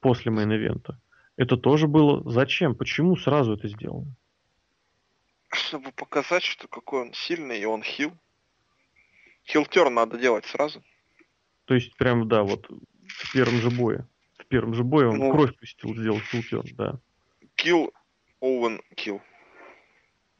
[0.00, 0.98] после мейн-ивента,
[1.36, 2.74] это тоже было зачем?
[2.74, 4.14] Почему сразу это сделано?
[5.48, 8.12] Чтобы показать, что какой он сильный и он хил.
[9.46, 10.82] Хилтер надо делать сразу.
[11.64, 14.06] То есть, прям, да, вот в первом же бое
[14.50, 17.00] первом же бое он ну, кровь пустил, сделал heel turn, да.
[17.54, 17.92] Kill,
[18.40, 19.22] Owen, kill.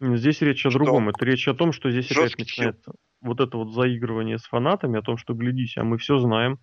[0.00, 0.78] Здесь речь о что?
[0.78, 1.09] другом.
[1.09, 2.94] Это речь о том, что здесь Жесткий опять начинается килл.
[3.20, 6.59] Вот это вот заигрывание с фанатами, о том, что глядись, а мы все знаем.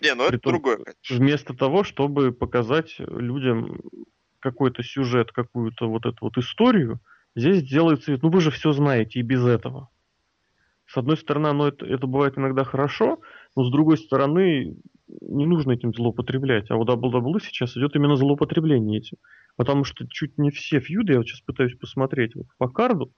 [0.00, 1.16] Не, ну это Притом, другое, конечно.
[1.16, 3.80] Вместо того, чтобы показать людям
[4.40, 7.00] какой-то сюжет, какую-то вот эту вот историю,
[7.36, 9.88] здесь делается ну вы же все знаете и без этого.
[10.86, 13.20] С одной стороны, оно это, это бывает иногда хорошо,
[13.56, 14.76] но с другой стороны,
[15.20, 16.70] не нужно этим злоупотреблять.
[16.70, 19.16] А у WWE сейчас идет именно злоупотребление этим.
[19.56, 23.12] Потому что чуть не все фьюды, я вот сейчас пытаюсь посмотреть вот по карду,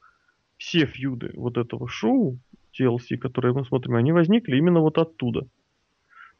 [0.56, 2.38] все фьюды вот этого шоу
[2.78, 5.46] TLC, которые мы смотрим, они возникли именно вот оттуда.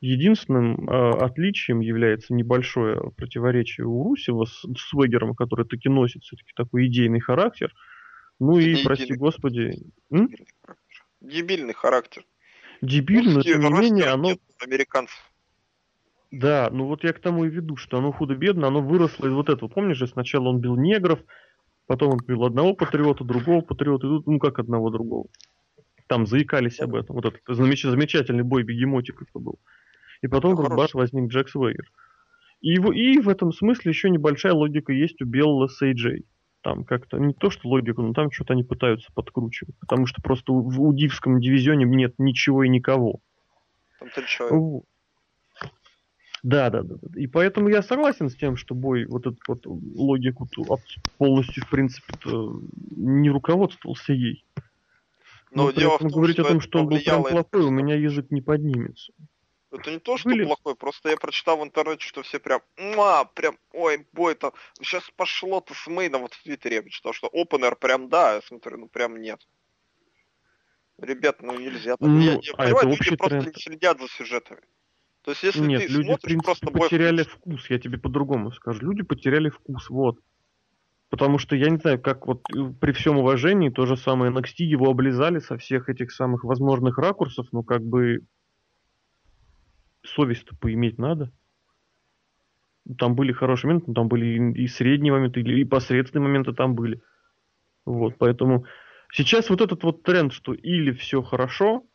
[0.01, 6.87] Единственным э, отличием является небольшое противоречие у Русева с, с который таки носит все-таки такой
[6.87, 7.73] идейный характер.
[8.39, 9.79] Ну и, и прости господи...
[11.21, 12.25] Дебильный характер.
[12.83, 14.37] Дебильный, но тем не менее оно...
[14.59, 15.19] Американцев.
[16.31, 19.49] Да, ну вот я к тому и веду, что оно худо-бедно, оно выросло из вот
[19.49, 19.69] этого.
[19.69, 21.21] Помнишь же, сначала он бил негров,
[21.87, 25.27] потом он бил одного патриота, другого патриота, и тут, ну как одного другого.
[26.07, 27.17] Там заикались об этом.
[27.17, 29.59] Вот этот замеч- замечательный бой бегемотиков был.
[30.23, 31.91] И потом как бац, возник Джек Свейгер.
[32.61, 36.25] И, в- и в этом смысле еще небольшая логика есть у Белла с AJ.
[36.63, 39.75] Там как-то не то, что логика, но там что-то они пытаются подкручивать.
[39.81, 43.21] Потому что просто в, у дивском дивизионе нет ничего и никого.
[43.99, 44.57] Там три человека.
[46.45, 46.97] Да, да, да.
[47.19, 50.47] И поэтому я согласен с тем, что бой вот эту вот логику
[51.17, 52.15] полностью, в принципе,
[52.97, 54.45] не руководствовался ей.
[55.51, 57.63] Но Но дело в том, говорить о что том, это что он был прям плохой,
[57.63, 59.15] у именно- меня язык не поднимется.
[59.73, 63.25] Это не то, что Были- плохой, просто я прочитал в интернете, что все прям, муа,
[63.25, 64.53] прям, ой, бой-то,
[64.83, 68.77] сейчас пошло-то с Мейном, вот в Твиттере я почитал, что опенер прям да, я смотрю,
[68.79, 69.41] ну прям нет.
[70.99, 71.97] Ребят, ну нельзя.
[71.97, 72.01] так.
[72.07, 73.57] Ну, я, я а понимаю, это люди просто тренд.
[73.57, 74.61] не следят за сюжетами.
[75.25, 77.79] То есть если Нет, ты люди, в смотришь принципе, просто бой в потеряли вкус, я
[77.79, 78.81] тебе по-другому скажу.
[78.83, 80.19] Люди потеряли вкус, вот.
[81.09, 84.65] Потому что я не знаю, как вот э, при всем уважении, то же самое NXT
[84.65, 88.21] его облизали со всех этих самых возможных ракурсов, но как бы
[90.03, 91.33] совесть-то поиметь надо.
[92.99, 97.01] Там были хорошие моменты, но там были и, средние моменты, и посредственные моменты там были.
[97.87, 98.67] Вот, поэтому
[99.11, 101.87] сейчас вот этот вот тренд, что или все хорошо,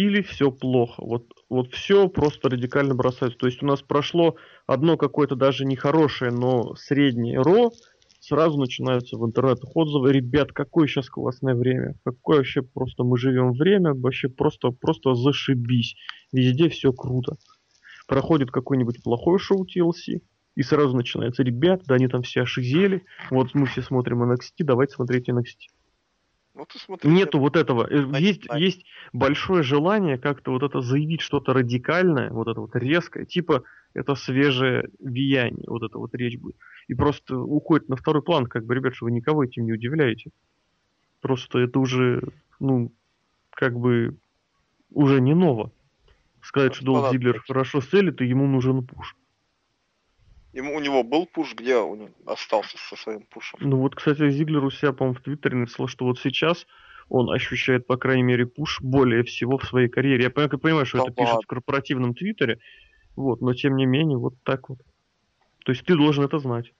[0.00, 1.02] или все плохо.
[1.04, 3.38] Вот, вот все просто радикально бросается.
[3.38, 4.36] То есть у нас прошло
[4.66, 7.70] одно какое-то даже нехорошее, но среднее ро,
[8.20, 10.12] сразу начинаются в интернетах отзывы.
[10.12, 11.96] Ребят, какое сейчас классное время.
[12.02, 13.92] Какое вообще просто мы живем время.
[13.92, 15.96] Вообще просто, просто зашибись.
[16.32, 17.36] Везде все круто.
[18.08, 20.20] Проходит какое-нибудь плохое шоу TLC,
[20.56, 23.04] и сразу начинается, ребят, да они там все ошизели.
[23.30, 25.68] Вот мы все смотрим NXT, давайте смотреть NXT.
[26.54, 27.86] Ну ты смотри, Нету вот этого.
[27.88, 32.74] Э, Значит, Есть, есть большое желание как-то вот это заявить что-то радикальное, вот это вот
[32.74, 36.56] резкое, типа это свежее вияние, вот это вот речь будет.
[36.88, 40.30] И просто уходит на второй план, как бы, ребят, что вы никого этим не удивляете.
[41.20, 42.22] Просто это уже,
[42.58, 42.92] ну,
[43.50, 44.16] как бы,
[44.90, 45.72] уже не ново.
[46.42, 49.16] Сказать, что Долф Ладно, Зиглер хорошо селит, и ему нужен пуш.
[50.52, 53.58] Ему, у него был пуш, где он остался со своим пушем?
[53.62, 56.66] Ну вот, кстати, Зиглер у себя, по-моему, в Твиттере написал, что вот сейчас
[57.08, 60.24] он ощущает, по крайней мере, пуш более всего в своей карьере.
[60.24, 61.42] Я понимаю, понимаю что Да это пишет ладно.
[61.42, 62.60] в корпоративном Твиттере,
[63.16, 64.78] вот, но тем не менее, вот так вот.
[65.64, 66.72] То есть ты должен это знать.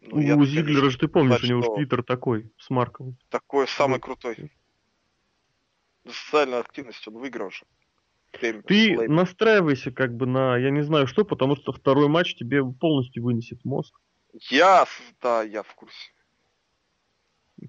[0.00, 2.70] Ну, я, у конечно, Зиглера же ты помнишь, знать, у него же Твиттер такой, с
[2.70, 3.16] Марковым.
[3.30, 4.50] такой самый крутой.
[6.04, 7.64] За социальную активность он выиграл же.
[8.40, 13.22] Ты настраивайся как бы на, я не знаю что, потому что второй матч тебе полностью
[13.22, 13.94] вынесет мозг.
[14.48, 14.86] Я,
[15.20, 16.12] да, я в курсе.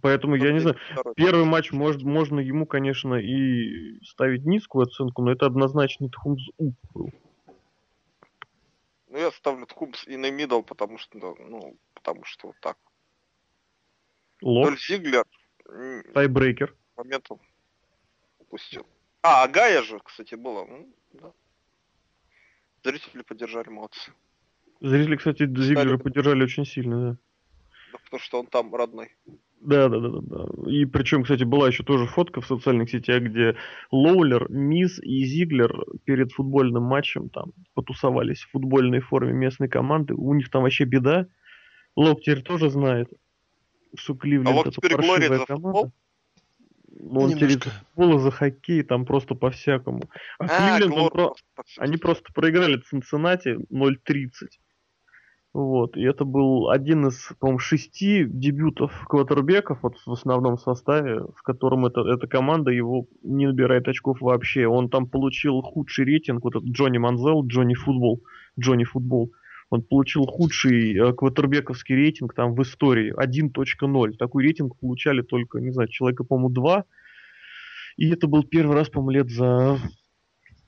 [0.02, 1.14] Поэтому я не знаю, Второй.
[1.16, 6.76] Первый матч может, можно ему, конечно, и ставить низкую оценку, но это однозначно Тхумс Уп
[6.94, 7.12] был.
[9.10, 12.78] Ну, я ставлю Тхумс и на мидл, потому что, ну, потому что вот так.
[14.42, 15.26] Дольф Зиглер
[16.14, 16.76] тайбрейкер.
[16.98, 17.40] моментом
[18.40, 18.86] упустил.
[19.24, 20.66] А, Агая же, кстати, было.
[20.66, 21.32] Ну, да.
[22.84, 24.12] Зрители поддержали молодцы.
[24.82, 27.18] Зрители, кстати, Зиглера поддержали очень сильно, да.
[27.94, 29.16] Да, потому что он там родной.
[29.62, 30.70] Да, да, да, да, да.
[30.70, 33.56] И причем, кстати, была еще тоже фотка в социальных сетях, где
[33.92, 40.16] Лоулер, Миз и Зиглер перед футбольным матчем там потусовались в футбольной форме местной команды.
[40.16, 41.28] У них там вообще беда.
[41.96, 43.08] Лок теперь тоже знает,
[43.96, 45.46] что Кливленд А это теперь паршивая команда.
[45.46, 45.94] футбол?
[47.06, 47.70] Ну, Он Немножко.
[47.70, 50.02] за футбол за хоккей, там просто по-всякому.
[50.40, 51.34] А, А, Кливленд, про-
[51.78, 54.60] они просто проиграли Цинциннати 0-30.
[55.54, 61.44] Вот, и это был один из, по-моему, шести дебютов квотербеков вот в основном составе, в
[61.44, 64.66] котором эта, эта команда его не набирает очков вообще.
[64.66, 68.24] Он там получил худший рейтинг, вот этот Джонни Манзел, Джонни Футбол,
[68.60, 69.32] Джонни Футбол.
[69.74, 74.12] Он получил худший э, квотербековский рейтинг там в истории, 1.0.
[74.18, 76.86] Такой рейтинг получали только, не знаю, человека, по-моему, два.
[77.98, 79.80] И это был первый раз, по-моему, лет за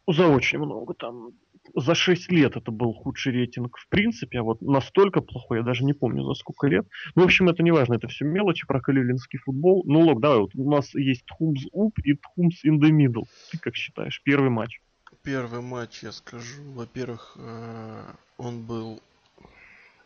[0.07, 1.33] за очень много там.
[1.75, 5.83] За 6 лет это был худший рейтинг в принципе, а вот настолько плохой, я даже
[5.83, 6.87] не помню за сколько лет.
[7.15, 9.83] Ну, в общем, это не важно, это все мелочи про кливлендский футбол.
[9.85, 13.25] Ну, Лок, давай, вот у нас есть Тхумс Уп и Тхумс middle.
[13.51, 14.79] Ты как считаешь, первый матч?
[15.25, 19.01] Первый матч, я скажу, во-первых, э, он был,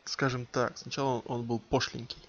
[0.05, 2.23] скажем так, сначала он, был пошленький.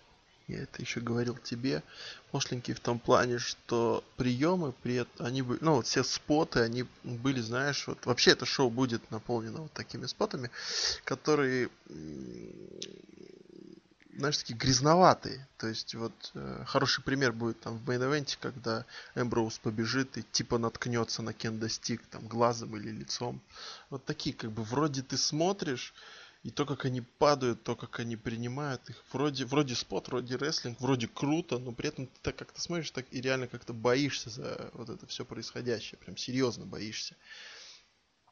[0.48, 1.84] Я это еще говорил тебе.
[2.32, 6.84] Пошленький в том плане, что приемы при этом, они были, ну вот все споты, они
[7.04, 10.50] были, знаешь, вот вообще это шоу будет наполнено вот такими спотами,
[11.04, 11.70] которые,
[14.16, 15.46] знаешь, такие грязноватые.
[15.58, 20.58] То есть вот э, хороший пример будет там в мейн-эвенте, когда Эмброуз побежит и типа
[20.58, 23.40] наткнется на Кенда Стик там глазом или лицом.
[23.90, 25.94] Вот такие, как бы вроде ты смотришь,
[26.42, 29.04] И то, как они падают, то, как они принимают их.
[29.12, 33.04] Вроде, вроде спот, вроде рестлинг, вроде круто, но при этом ты так как-то смотришь так
[33.10, 35.98] и реально как-то боишься за вот это все происходящее.
[35.98, 37.14] Прям серьезно боишься.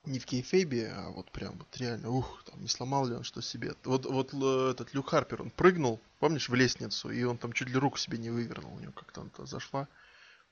[0.05, 3.43] Не в кейфейбе, а вот прям вот реально, ух, там не сломал ли он что
[3.43, 3.75] себе.
[3.85, 7.69] Вот, вот э, этот Люк Харпер, он прыгнул, помнишь, в лестницу, и он там чуть
[7.69, 9.89] ли руку себе не вывернул, у него как-то он зашла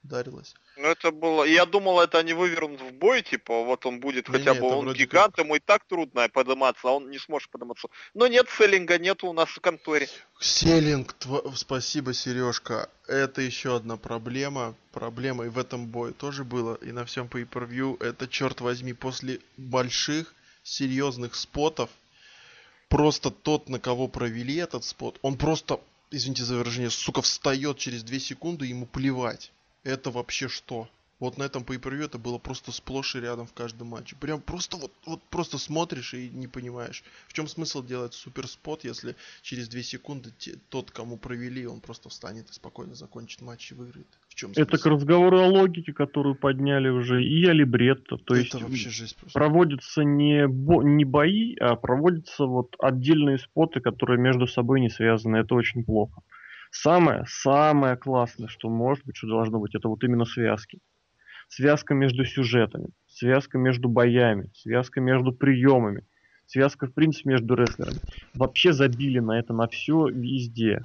[0.07, 0.55] ударилась.
[0.77, 1.45] Ну это было...
[1.45, 4.67] Я думал, это они вывернут в бой, типа, вот он будет не, хотя не, бы,
[4.67, 5.45] он гигант, как...
[5.45, 7.89] ему и так трудно подниматься, а он не сможет подниматься.
[8.15, 10.09] Но нет селлинга, нету у нас в конторе.
[10.41, 11.43] Селлинг, тв...
[11.57, 12.89] спасибо, Сережка.
[13.09, 14.75] Это еще одна проблема.
[14.93, 18.93] Проблема и в этом бое тоже было, и на всем pay per Это, черт возьми,
[18.93, 21.91] после больших, серьезных спотов,
[22.89, 25.81] просто тот, на кого провели этот спот, он просто,
[26.11, 29.53] извините за выражение, сука, встает через 2 секунды, ему плевать
[29.87, 30.89] это вообще что?
[31.19, 34.17] Вот на этом pay это было просто сплошь и рядом в каждом матче.
[34.21, 37.03] Прям просто вот, вот просто смотришь и не понимаешь.
[37.27, 42.11] В чем смысл делать суперспот, если через 2 секунды те, тот, кому провели, он просто
[42.11, 44.07] встанет и спокойно закончит матч и выиграет.
[44.29, 44.69] В чем смысл?
[44.69, 48.19] Это к разговору о логике, которую подняли уже и о либретто.
[48.19, 49.39] То это есть вообще жесть просто.
[49.39, 55.39] проводятся не, бо, не бои, а проводятся вот отдельные споты, которые между собой не связаны.
[55.39, 56.21] Это очень плохо.
[56.71, 60.79] Самое, самое классное, что может быть, что должно быть, это вот именно связки.
[61.49, 66.05] Связка между сюжетами, связка между боями, связка между приемами,
[66.47, 68.01] связка, в принципе, между рестлерами.
[68.35, 70.83] Вообще забили на это, на все, везде.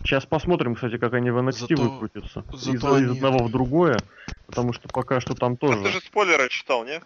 [0.00, 2.44] Сейчас посмотрим, кстати, как они в NXT зато, выкрутятся.
[2.52, 3.04] Зато из, они...
[3.04, 3.98] из одного в другое,
[4.46, 5.80] потому что пока что там тоже...
[5.80, 7.00] А ты же спойлеры читал, не?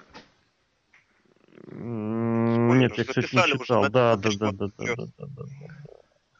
[1.72, 3.88] Нет, я, кстати, не читал.
[3.90, 5.44] Да, да, да, да, да, да, да, да.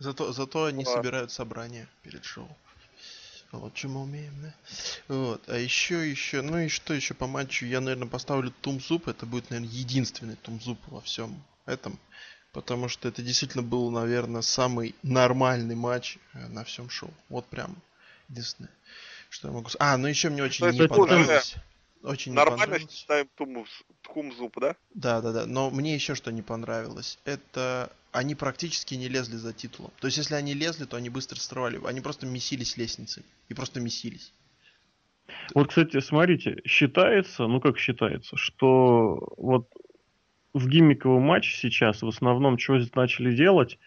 [0.00, 1.02] Зато, зато они Ладно.
[1.02, 2.48] собирают собрание перед шоу.
[3.52, 4.54] Вот что мы умеем, да?
[5.08, 5.42] Вот.
[5.48, 7.66] А еще, еще, ну и что еще по матчу?
[7.66, 9.08] Я, наверное, поставлю Тумзуп.
[9.08, 11.98] Это будет, наверное, единственный Тумзуп во всем этом.
[12.52, 17.12] Потому что это действительно был, наверное, самый нормальный матч э, на всем шоу.
[17.28, 17.76] Вот прям
[18.28, 18.70] единственное,
[19.28, 19.94] что я могу сказать.
[19.94, 21.56] А, ну еще мне очень не понравилось.
[22.02, 24.76] Очень Нормально считаем Тумзуп, да?
[24.94, 25.46] Да, да, да.
[25.46, 27.18] Но мне еще что не понравилось.
[27.24, 29.92] Это они практически не лезли за титулом.
[30.00, 31.80] То есть, если они лезли, то они быстро срывали.
[31.84, 33.22] Они просто месились лестницей.
[33.48, 34.32] И просто месились.
[35.54, 39.68] Вот, кстати, смотрите, считается, ну как считается, что вот
[40.52, 43.78] в гиммиковом матче сейчас в основном, что здесь начали делать,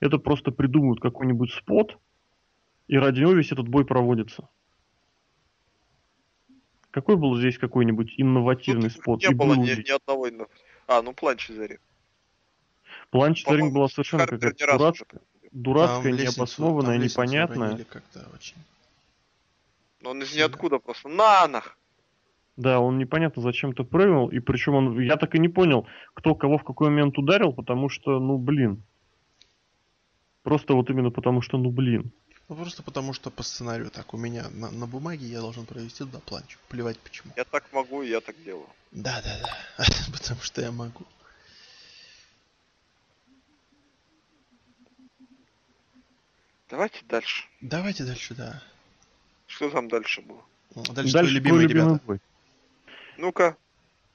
[0.00, 1.98] это просто придумают какой-нибудь спот,
[2.88, 4.48] и ради него весь этот бой проводится.
[6.90, 9.22] Какой был здесь какой-нибудь инновативный Тут спот?
[9.22, 10.50] Не и было ни, ни одного инновативного.
[10.86, 11.78] А, ну планчи зари.
[13.10, 15.20] Планч Царинг была совершенно какая-то дурацкая,
[15.52, 17.74] дурацкая необоснованная, непонятная.
[18.34, 18.56] Очень...
[20.00, 21.08] Но он из ниоткуда просто.
[21.08, 21.76] На нах!
[22.56, 26.58] Да, он непонятно зачем-то прыгнул, и причем он, я так и не понял, кто кого
[26.58, 28.82] в какой момент ударил, потому что, ну блин.
[30.42, 32.12] Просто вот именно потому что, ну блин.
[32.50, 35.98] Ну просто потому что по сценарию так у меня на, на бумаге я должен провести
[35.98, 36.58] туда планч.
[36.68, 37.32] Плевать почему.
[37.36, 38.66] Я так могу, я так делаю.
[38.90, 39.38] Да, да,
[39.78, 39.84] да.
[40.12, 41.04] потому что я могу.
[46.68, 47.44] Давайте дальше.
[47.60, 48.60] Давайте дальше, да.
[49.46, 50.42] Что там дальше было?
[50.92, 52.00] Дальше, дальше любимые ребята.
[52.04, 52.18] Бой.
[53.16, 53.56] Ну-ка.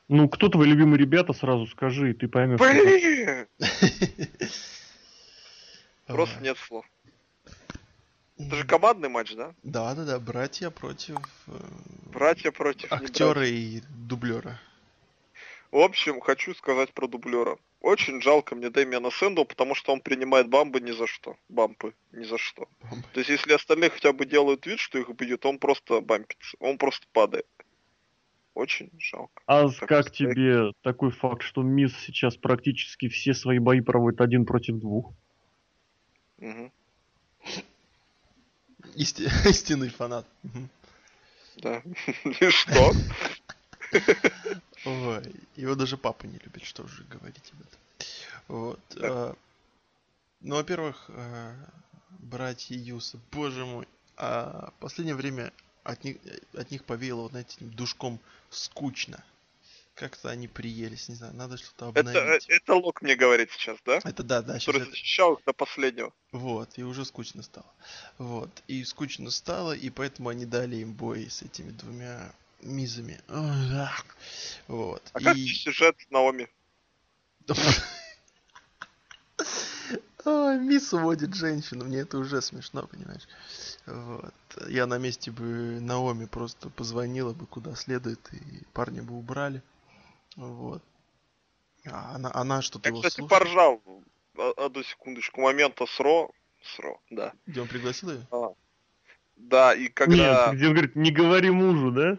[0.10, 2.60] Ну, кто твои любимые ребята, сразу скажи, и ты поймешь.
[2.60, 3.48] Блин!
[6.08, 6.86] Просто нет слов.
[8.38, 9.54] Это же командный матч, да?
[9.64, 10.20] Да, да, да.
[10.20, 11.18] Братья против.
[11.48, 11.58] Э,
[12.12, 12.92] братья против.
[12.92, 14.60] Актера и дублера.
[15.72, 17.58] В общем, хочу сказать про дублера.
[17.82, 21.38] Очень жалко мне Дэмиана Сэндл, потому что он принимает бамбы ни за что.
[21.50, 22.68] Бампы ни за что.
[22.82, 23.06] Бамбы.
[23.14, 26.58] То есть, если остальные хотя бы делают вид, что их бьют, он просто бампится.
[26.60, 27.46] Он просто падает.
[28.54, 29.44] Очень жалко.
[29.48, 34.22] А так как что тебе такой факт, что Мисс сейчас практически все свои бои проводит
[34.22, 35.14] один против двух?
[36.40, 36.72] Угу.
[38.96, 39.24] Исти...
[39.50, 40.26] Истинный фанат.
[41.58, 41.82] Да.
[42.24, 42.94] И что?
[44.86, 47.80] Ой, его даже папа не любит, что уже говорить об этом.
[48.48, 48.80] Вот.
[49.02, 49.36] А,
[50.42, 51.56] ну, во-первых, а,
[52.20, 55.52] братья Юса, боже мой, а последнее время
[55.84, 56.18] от них,
[56.54, 58.20] от них повеяло вот этим душком
[58.50, 59.24] скучно.
[59.96, 62.46] Как-то они приелись, не знаю, надо что-то обновить.
[62.46, 64.02] Это, это Лок мне говорит сейчас, да?
[64.04, 64.56] Это да, да.
[64.56, 64.92] Который это...
[64.92, 66.14] защищал до последнего.
[66.34, 67.72] Вот, и уже скучно стало.
[68.18, 73.22] Вот, и скучно стало, и поэтому они дали им бой с этими двумя мизами.
[74.68, 75.02] Вот.
[75.14, 75.24] А и...
[75.24, 76.50] как сюжет Наоми?
[80.26, 83.28] Ой, мисс уводит женщину, мне это уже смешно, понимаешь?
[83.86, 84.34] Вот.
[84.68, 89.62] Я на месте бы Наоми просто позвонила бы куда следует, и парня бы убрали.
[90.36, 90.84] Вот.
[91.86, 93.82] А она, она что-то Я, его кстати, поржал
[94.38, 96.32] а- одну секундочку момента с Ро.
[96.64, 97.34] С Ро, да.
[97.46, 98.28] Где он пригласил ее?
[98.32, 98.50] А.
[99.36, 100.48] Да, и когда...
[100.48, 102.18] Нет, где он говорит, не говори мужу, да?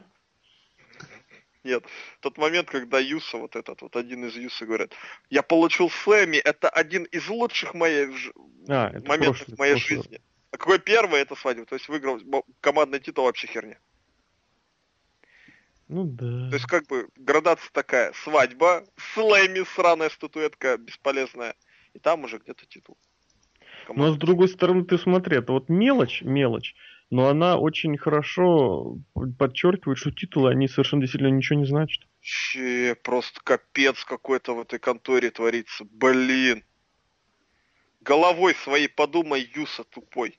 [1.65, 1.85] Нет,
[2.21, 4.95] тот момент, когда Юса, вот этот вот один из Юса говорит,
[5.31, 8.31] я получил Слэмми, это один из лучших моей ж-
[8.69, 9.97] А, моментов прошлый- в моей прошлый.
[10.03, 10.21] жизни.
[10.53, 11.67] А какой первый это свадьба?
[11.67, 12.21] То есть выиграл
[12.61, 13.79] командный титул вообще херня.
[15.89, 16.51] Ну да.
[16.51, 18.13] То есть как бы градация такая.
[18.25, 18.85] Свадьба,
[19.15, 21.55] Слэмми, сраная статуэтка бесполезная.
[21.95, 22.97] И там уже где-то титул.
[23.89, 26.75] Но с другой стороны, ты смотри, это вот мелочь, мелочь,
[27.11, 28.99] но она очень хорошо
[29.39, 32.03] подчеркивает, что титулы, они совершенно действительно ничего не значат.
[32.21, 35.85] Че, просто капец какой-то в этой конторе творится.
[35.85, 36.65] Блин.
[38.01, 40.37] Головой своей подумай, Юса тупой.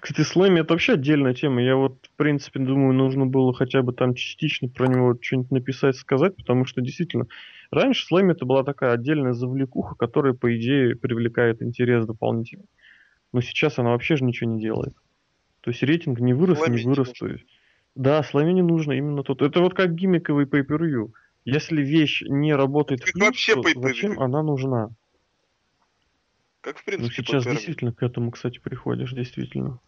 [0.00, 1.62] Кстати, Слэми это вообще отдельная тема.
[1.62, 5.96] Я вот, в принципе, думаю, нужно было хотя бы там частично про него что-нибудь написать,
[5.96, 7.26] сказать, потому что действительно,
[7.70, 12.64] раньше Слэми это была такая отдельная завлекуха, которая, по идее, привлекает интерес дополнительно.
[13.32, 14.94] Но сейчас она вообще же ничего не делает.
[15.60, 17.12] То есть рейтинг не вырос, Слэми не вырос.
[17.12, 17.44] То есть...
[17.94, 19.42] Да, Слэми не нужно именно тут.
[19.42, 21.12] Это вот как гиммиковый pay-per-view.
[21.44, 24.90] Если вещь не работает Как в плюс, вообще зачем она нужна?
[26.66, 27.52] Как в Ну, принципе сейчас pay-per-view.
[27.52, 29.78] действительно к этому, кстати, приходишь, действительно.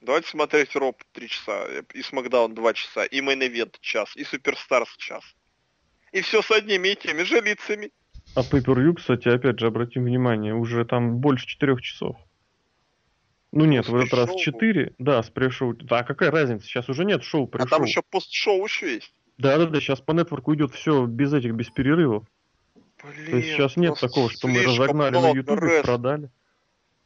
[0.00, 1.64] Давайте смотреть Роб 3 часа,
[1.94, 5.22] и Смакдаун 2 часа, и Мейн Event час, и Суперстарс час.
[6.10, 7.92] И все с одними и теми же лицами.
[8.34, 12.16] А pay-per-view, кстати, опять же, обратим внимание, уже там больше четырех часов.
[13.52, 14.42] Ну нет, с в этот раз пришоу.
[14.42, 15.74] 4, да, с пресс-шоу.
[15.74, 19.14] Да, какая разница, сейчас уже нет шоу А пресс там еще пост-шоу еще есть.
[19.36, 22.26] Да-да-да, сейчас по нетворку идет все без этих, без перерывов.
[23.02, 26.30] Блин, То есть сейчас нет такого, что мы разогнали на ютубе, продали.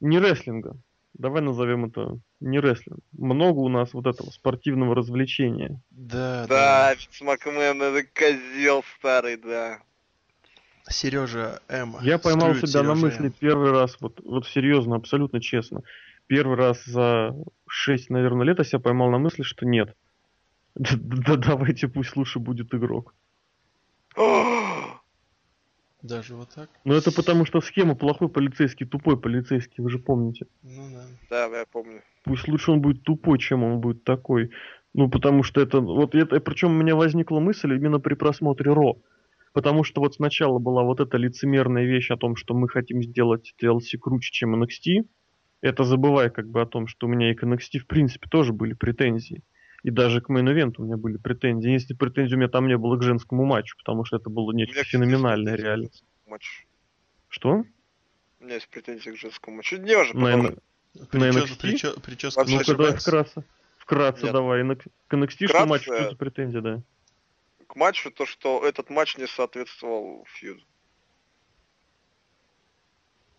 [0.00, 0.76] Не рестлинга.
[1.14, 3.00] Давай назовем это не рестлинг.
[3.12, 5.80] Много у нас вот этого спортивного развлечения.
[5.90, 9.80] Да, Да, Винс Макмен, это козел старый, да.
[10.88, 11.96] Сережа М.
[12.00, 13.32] Я поймал себя на Сережа мысли М.
[13.32, 15.82] первый раз, вот, вот серьезно, абсолютно честно.
[16.26, 17.34] Первый раз за
[17.68, 19.94] 6, наверное, лет я себя поймал на мысли, что нет.
[20.74, 23.14] Да, да давайте пусть лучше будет игрок.
[26.02, 26.68] Даже вот так?
[26.84, 30.46] Но это потому, что схема плохой полицейский, тупой полицейский, вы же помните.
[30.62, 31.48] Ну да.
[31.48, 32.02] Да, я помню.
[32.24, 34.50] Пусть лучше он будет тупой, чем он будет такой.
[34.94, 35.80] Ну, потому что это...
[35.80, 36.40] Вот это...
[36.40, 38.98] Причем у меня возникла мысль именно при просмотре Ро.
[39.52, 43.54] Потому что вот сначала была вот эта лицемерная вещь о том, что мы хотим сделать
[43.62, 45.06] TLC круче, чем NXT.
[45.60, 48.52] Это забывая как бы о том, что у меня и к NXT в принципе тоже
[48.52, 49.42] были претензии.
[49.82, 51.70] И даже к мейн у меня были претензии.
[51.70, 54.74] Если претензий у меня там не было к женскому матчу, потому что это было нечто
[54.76, 55.88] меня феноменальное реально.
[56.26, 56.66] Матч.
[57.28, 57.64] Что?
[58.40, 59.76] У меня есть претензии к женскому матчу.
[59.78, 60.58] Не уже, На, продолжим.
[60.94, 61.60] Причес- NXT?
[61.60, 63.44] причес- Прическа Ну-ка, давай вкратце.
[63.78, 64.32] Вкратце Нет.
[64.32, 64.62] давай.
[64.62, 65.66] На- К NXT что Вкратце?
[65.68, 66.82] матч, что за претензия, да?
[67.66, 70.62] К матчу то, что этот матч не соответствовал фьюду.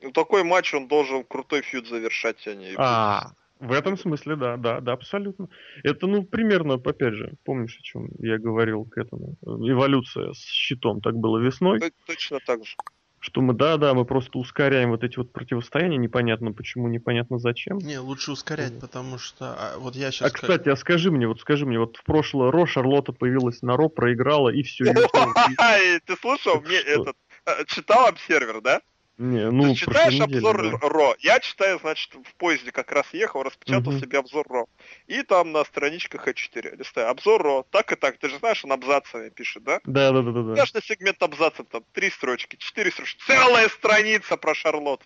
[0.01, 2.73] Ну, такой матч он должен крутой фьюд завершать, а не...
[2.77, 3.31] А,
[3.67, 5.47] в этом смысле, да, да, да, абсолютно.
[5.83, 9.35] Это, ну, примерно, опять же, помнишь, о чем я говорил к этому?
[9.43, 12.75] Эволюция с щитом так было весной, Точно так же.
[13.19, 17.77] что мы, да, да, мы просто ускоряем вот эти вот противостояния, непонятно почему, непонятно зачем.
[17.77, 20.31] Не, лучше ускорять, потому что а, вот я А, сейчас...
[20.33, 23.87] кстати, а скажи мне, вот скажи мне, вот в прошлое Ро Шарлотта появилась на Ро,
[23.89, 24.83] проиграла, и все.
[26.05, 26.59] Ты слышал?
[26.61, 27.15] Мне этот...
[27.45, 28.81] э, Читал обсервер, да?
[29.17, 30.89] Не, Ты ну, читаешь прошлой неделе, обзор да.
[30.89, 31.15] Ро?
[31.19, 34.01] Я читаю, значит, в поезде как раз ехал, распечатал Мгм.
[34.01, 34.65] себе обзор Ро.
[35.05, 37.09] И там на страничках А4 листаю.
[37.09, 38.17] Обзор Ро, так и так.
[38.17, 39.81] Ты же знаешь, он абзацами пишет, да?
[39.85, 40.55] Да, да, да, да, да.
[40.55, 43.21] Каждый сегмент абзаца там три строчки, четыре строчки.
[43.27, 45.03] Целая страница про Шарлот.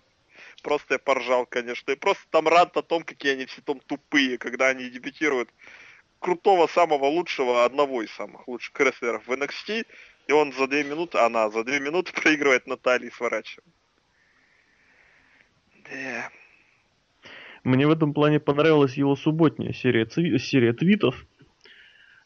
[0.62, 1.90] Просто я поржал, конечно.
[1.90, 5.50] И просто там рад о том, какие они все там тупые, когда они дебютируют
[6.18, 9.86] крутого, самого лучшего, одного из самых лучших рестлеров в NXT,
[10.26, 13.77] и он за две минуты, она за две минуты проигрывает Натальи и сворачивает.
[15.90, 16.30] Да.
[17.64, 21.26] Мне в этом плане понравилась его субботняя серия, цви- серия твитов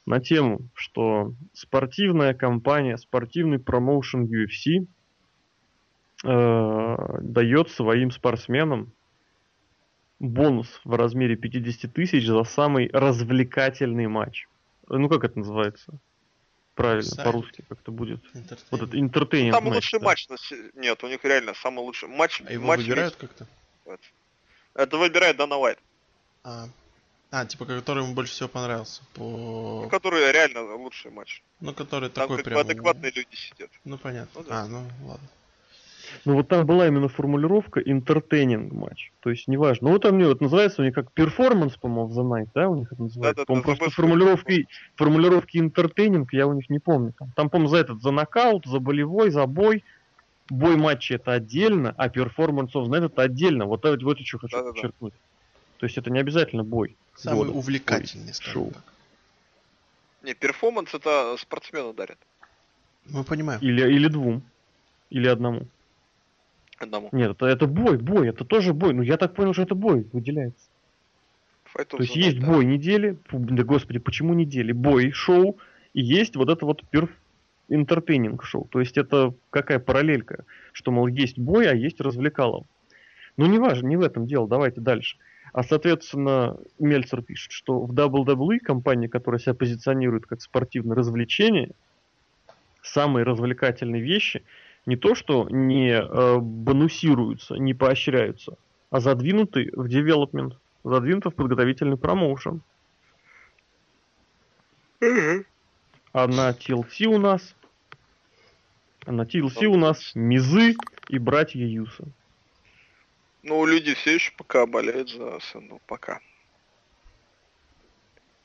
[0.07, 4.87] на тему, что спортивная компания, спортивный промоушен UFC
[6.25, 8.93] э, дает своим спортсменам
[10.19, 14.47] бонус в размере 50 тысяч за самый развлекательный матч.
[14.89, 15.99] Ну как это называется?
[16.75, 17.25] Правильно, Сайт.
[17.27, 18.21] по-русски как-то будет.
[18.71, 20.07] Вот это entertainment Там матч, лучший да.
[20.07, 20.29] матч.
[20.29, 22.43] на се- Нет, у них реально самый лучший матч.
[22.47, 23.47] А его матч выбирают как-то?
[23.87, 23.99] весь.
[24.75, 25.79] Это выбирает Дана Уайт.
[26.45, 26.69] А,
[27.31, 29.03] а, типа, который ему больше всего понравился.
[29.15, 29.83] По...
[29.85, 31.43] Ну, который реально лучший матч.
[31.61, 32.59] Ну, который Там такой как прям...
[32.61, 33.71] адекватные люди сидят.
[33.85, 34.41] Ну, понятно.
[34.41, 34.63] Ну да.
[34.63, 35.29] А, ну, ладно.
[36.25, 39.13] Ну вот там была именно формулировка entertaining матч.
[39.21, 39.89] То есть неважно.
[39.89, 42.77] Ну вот там вот называется у них как performance, по-моему, в The Night, да, у
[42.77, 43.37] них это называется.
[43.37, 47.13] Да-да-да, по-моему, просто забыл, формулировки, формулировки entertaining я у них не помню.
[47.19, 49.85] Там, там по-моему, за этот, за нокаут, за болевой, за бой.
[50.49, 53.67] Бой матча это отдельно, а performance of the night это отдельно.
[53.67, 54.73] Вот это вот еще хочу Да-да-да.
[54.73, 55.15] подчеркнуть.
[55.79, 56.97] То есть это не обязательно бой.
[57.17, 57.53] Самый года.
[57.53, 58.71] увлекательный, шоу.
[58.73, 58.83] так.
[60.23, 62.19] Не, перформанс это спортсмену дарят.
[63.07, 63.61] Мы понимаем.
[63.61, 64.43] Или, или двум.
[65.11, 65.67] Или одному.
[66.83, 67.09] Одному.
[67.13, 68.93] Нет, это, это бой, бой, это тоже бой.
[68.93, 70.67] Ну я так понял, что это бой выделяется.
[71.73, 72.47] Fight То есть есть да.
[72.49, 74.73] бой недели, да господи, почему недели?
[74.73, 75.59] Бой, шоу,
[75.95, 77.11] и есть вот это вот перф
[77.69, 78.67] интертейнинг шоу.
[78.69, 82.67] То есть это какая параллелька, что, мол, есть бой, а есть развлекалово.
[83.37, 85.17] Ну, не важно, не в этом дело, давайте дальше.
[85.53, 91.71] А, соответственно, Мельцер пишет, что в WWE, компания, которая себя позиционирует как спортивное развлечение,
[92.83, 94.43] самые развлекательные вещи
[94.87, 98.57] не то, что не э, бонусируются, не поощряются,
[98.91, 102.63] а задвинуты в девелопмент, задвинуты в подготовительный промоушен.
[105.01, 107.55] А на TLC у нас...
[109.05, 110.77] А на TLC у нас Мизы
[111.09, 112.05] и братья Юса.
[113.43, 115.81] Ну, люди все еще пока болеют за СНУ.
[115.87, 116.21] Пока.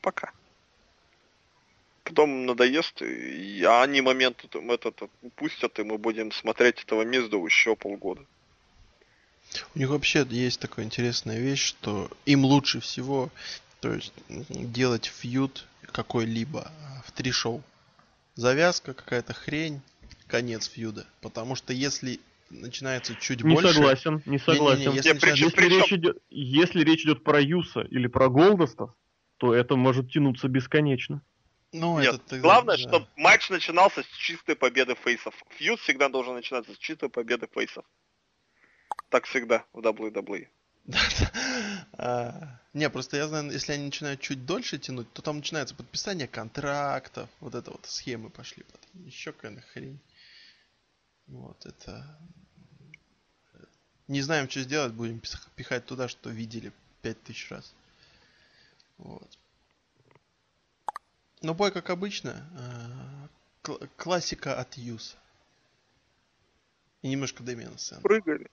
[0.02, 0.32] Пока.
[2.08, 7.76] Потом надоест, и а они момент этот упустят, и мы будем смотреть этого Мизду еще
[7.76, 8.22] полгода.
[9.76, 13.30] У них вообще есть такая интересная вещь, что им лучше всего,
[13.82, 17.62] то есть делать фьюд какой-либо а, в три шоу.
[18.36, 19.82] Завязка, какая-то хрень,
[20.28, 21.06] конец фьюда.
[21.22, 23.74] Потому что если начинается чуть Не больше...
[23.74, 24.94] согласен, не согласен.
[24.94, 28.92] если Не, начинается- причем- Если, речь идет, если речь идет про Юса или про Голдостов,
[29.38, 31.22] то это может тянуться бесконечно.
[31.74, 32.82] Ну, Нет, это тогда- главное, да.
[32.82, 35.36] чтобы матч начинался с чистой победы фейсов.
[35.58, 37.86] Фьюд всегда должен начинаться с чистой победы фейсов.
[39.10, 40.48] Так всегда в WWE.
[42.00, 46.28] А, Не, просто я знаю, если они начинают чуть дольше тянуть, то там начинается подписание
[46.28, 50.00] контрактов, вот это вот схемы пошли, потом еще какая-то хрень.
[51.28, 52.18] Вот это...
[54.08, 55.22] Не знаем, что сделать, будем
[55.56, 57.74] пихать туда, что видели пять тысяч раз.
[58.98, 59.28] Вот.
[61.42, 62.36] Но бой, как обычно,
[63.62, 65.16] кл- классика от Юса.
[67.04, 68.02] И немножко Дэмиана Сэндла.
[68.08, 68.48] Прыгали.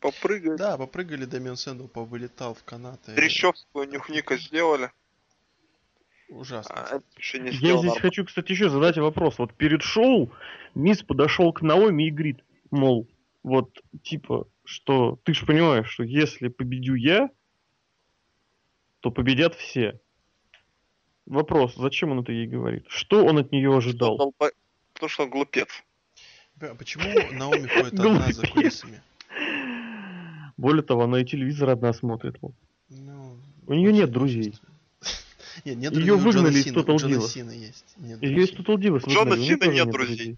[0.00, 0.56] Попрыгали.
[0.56, 3.14] Да, попрыгали, Дэмиан Сэндл повылетал в канаты.
[3.14, 4.92] Трещевскую нюхника сделали.
[6.28, 6.74] Ужасно.
[6.74, 8.00] А это еще не Я здесь нормально.
[8.00, 9.38] хочу, кстати, еще задать вопрос.
[9.38, 10.30] Вот перед шоу
[10.74, 13.08] Мисс подошел к Наоми и говорит, мол,
[13.42, 17.30] вот, типа, что ты же понимаешь, что если победю я,
[19.00, 19.98] то победят все.
[21.28, 22.86] Вопрос, зачем он это ей говорит?
[22.88, 24.16] Что он от нее ожидал?
[24.16, 24.50] Долба-
[24.94, 25.68] Потому что он глупец.
[26.56, 29.02] Бля, Почему Наоми ходит одна за кулисами?
[30.56, 32.36] Более того, она и телевизор одна смотрит.
[32.88, 34.54] Ну, У очень нет друзей.
[35.64, 36.66] Нет, нет Джона выгнали из.
[36.68, 36.96] Total.
[37.98, 38.52] Нет Ее из.
[38.54, 40.36] Total Divas У Джона тоже нет друзей.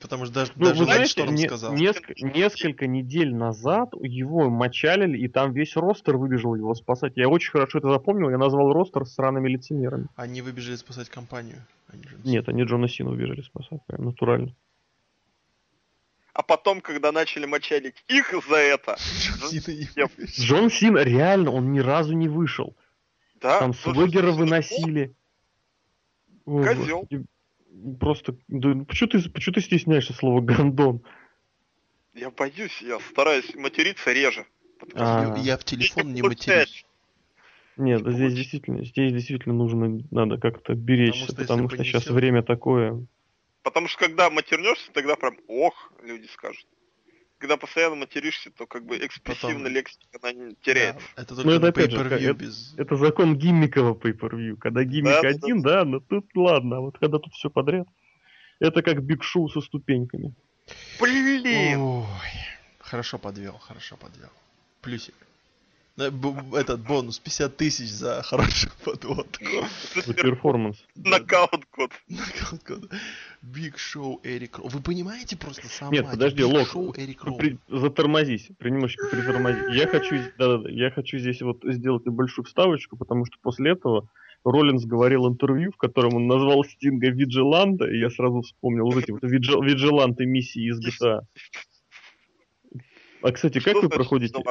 [0.00, 1.74] Потому что даже, Ну, даже вы знаете, не- сказал.
[1.74, 7.12] неск- несколько недель назад его мочалили, и там весь ростер выбежал его спасать.
[7.16, 10.06] Я очень хорошо это запомнил, я назвал ростер сраными лицемерами.
[10.16, 11.66] Они выбежали спасать компанию.
[11.88, 14.54] а Джона Нет, они Джона Сина убежали спасать, прям натурально.
[16.32, 18.96] А потом, когда начали мочалить их за это.
[20.38, 22.74] Джон Сина реально, он ни разу не вышел.
[23.34, 25.14] да, Там слушай, выносили.
[26.46, 27.26] Господи.
[27.98, 31.02] Просто, да, почему ты, почему ты стесняешься слова гандон?
[32.14, 34.46] Я боюсь, я стараюсь материться реже.
[34.94, 35.34] А.
[35.38, 36.84] Я в телефон не матерюсь.
[37.76, 42.14] Нет, Не здесь действительно, здесь действительно нужно, надо как-то беречься, что потому что, сейчас понесёт-
[42.14, 43.06] время такое.
[43.62, 46.66] Потому что когда матернешься, тогда прям ох, люди скажут.
[47.40, 51.00] Когда постоянно материшься, то как бы экспрессивная Потом- лексика, она не теряется.
[51.16, 52.74] Да, это Ну, только это на опять же, это- без...
[52.76, 54.56] Это закон гиммикового pay-per-view.
[54.58, 57.88] Когда гиммик Да, да, один, да, но тут ладно, а вот когда тут все подряд.
[58.58, 60.34] Это как Биг Шоу со ступеньками.
[61.00, 61.80] Блин!
[61.80, 62.06] Ой,
[62.78, 64.28] хорошо подвел, хорошо подвел.
[64.82, 65.14] Плюсик.
[66.00, 69.44] Да, Этот бонус 50 тысяч за хорошую подводку.
[70.06, 70.82] За перформанс.
[70.96, 71.90] Нокаут код.
[73.42, 74.68] Биг Шоу Эрик Роуэн.
[74.68, 77.36] Вы понимаете просто сам Нет, подожди, Лок, Show Эрик Роуэн.
[77.36, 79.76] При- затормозись, при- немножечко притормози.
[79.76, 84.08] Я хочу, да-да-да, я хочу здесь вот сделать небольшую вставочку, потому что после этого
[84.42, 89.10] Роллинс говорил интервью, в котором он назвал Стинга Виджиланта, и я сразу вспомнил вот эти
[89.10, 91.20] вот виджи- виджиланты миссии из GTA.
[93.22, 94.42] А, кстати, как вы проходите?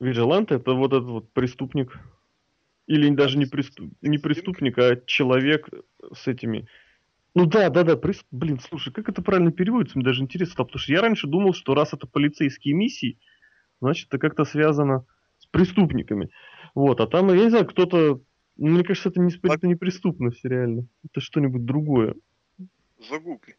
[0.00, 1.98] Виджилант это вот этот вот преступник.
[2.86, 5.68] Или даже не, преступ- не преступник, а человек
[6.12, 6.66] с этими
[7.34, 8.24] Ну да, да, да, прис...
[8.32, 11.54] блин, слушай, как это правильно переводится, мне даже интересно стало, потому что я раньше думал,
[11.54, 13.18] что раз это полицейские миссии,
[13.80, 15.04] значит, это как-то связано
[15.38, 16.30] с преступниками.
[16.74, 18.20] Вот, а там, я не знаю, кто-то,
[18.56, 22.16] ну, мне кажется, это не, это не преступность реально, это что-нибудь другое.
[22.98, 23.56] Загугли.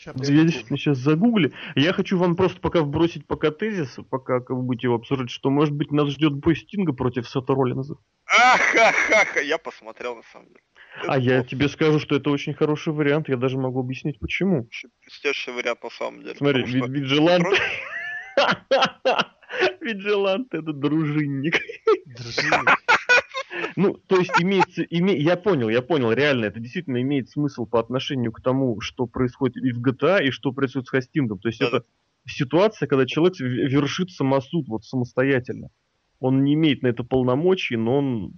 [0.00, 1.52] Сейчас я действительно сейчас загугли.
[1.74, 5.50] Я хочу вам просто пока вбросить пока тезис, пока как вы будете его обсуждать, что
[5.50, 7.96] может быть нас ждет бой Стинга против Сета Роллинза.
[8.24, 10.60] Ахахаха, я посмотрел на самом деле.
[11.02, 14.70] Это а я тебе скажу, что это очень хороший вариант, я даже могу объяснить почему.
[15.04, 16.34] Блестящий вариант на самом деле.
[16.34, 17.44] Смотри, вид Виджилант...
[19.82, 21.60] Виджилант это дружинник.
[22.06, 22.89] Дружинник.
[23.76, 27.80] Ну, то есть имеется, име, я понял, я понял, реально, это действительно имеет смысл по
[27.80, 31.38] отношению к тому, что происходит и в GTA, и что происходит с хостингом.
[31.38, 31.68] То есть да.
[31.68, 31.84] это
[32.26, 35.70] ситуация, когда человек вершит самосуд вот самостоятельно.
[36.20, 38.32] Он не имеет на это полномочий, но он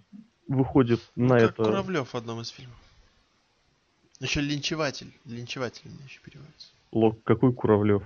[0.48, 1.64] выходит ну, на как это...
[1.64, 2.76] Куравлев в одном из фильмов.
[4.20, 5.12] Еще линчеватель.
[5.24, 6.68] Линчеватель еще переводится.
[6.92, 8.02] Лок, какой Куравлев?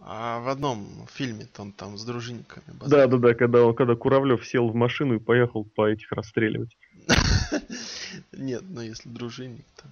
[0.00, 2.64] А в одном фильме он там с дружинниками.
[2.86, 6.76] Да, да, да, когда, он, когда Куравлев сел в машину и поехал по этих расстреливать.
[8.32, 9.90] Нет, ну если дружинник там.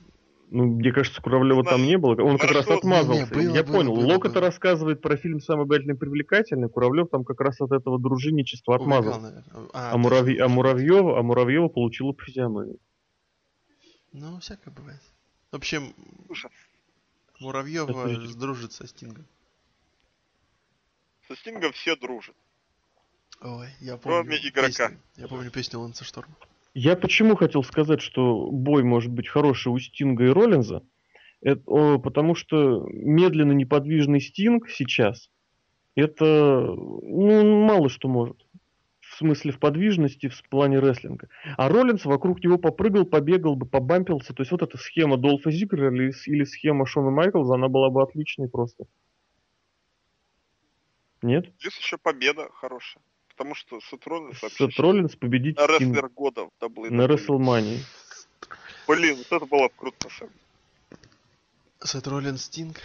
[0.48, 2.22] Ну, мне кажется, Куравлева там не было.
[2.22, 3.34] Он как раз отмазался.
[3.40, 3.92] Я понял.
[3.92, 6.68] Лок это рассказывает про фильм «Самый обаятельный и привлекательный».
[6.68, 9.44] Куравлев там как раз от этого дружинничества отмазался.
[9.52, 9.98] А, а, а,
[10.48, 12.78] Муравьева, а Муравьева получила по физиономии.
[14.12, 15.00] Ну, всякое бывает.
[15.50, 15.92] В общем,
[17.40, 19.26] Муравьева дружит со Стингом.
[21.28, 22.34] Со Стингом все дружат.
[23.42, 24.22] Ой, я помню.
[24.22, 24.88] Кроме игрока.
[24.88, 24.98] Песню.
[25.16, 26.34] Я помню песню Ланса Шторма.
[26.74, 30.82] Я почему хотел сказать, что бой может быть хороший у Стинга и Роллинза?
[31.40, 35.30] Это, о, потому что медленно неподвижный Стинг сейчас
[35.96, 38.36] это ну, мало что может.
[39.00, 41.28] В смысле в подвижности, в плане рестлинга.
[41.56, 44.34] А Роллинс вокруг него попрыгал, побегал бы, побампился.
[44.34, 48.02] То есть вот эта схема Долфа Зиггера или, или схема Шона Майклза, она была бы
[48.02, 48.84] отличной просто.
[51.26, 51.46] Нет?
[51.58, 53.02] Есть еще победа хорошая.
[53.28, 54.70] Потому что Сет Роллинс вообще...
[54.70, 55.60] Сет Роллинс победитель...
[55.60, 56.90] На рестлер года в WWE.
[56.90, 57.80] На Рестлмании.
[58.86, 61.00] Блин, вот это было круто на самом деле.
[61.84, 62.80] Сет Роллинс Стинг.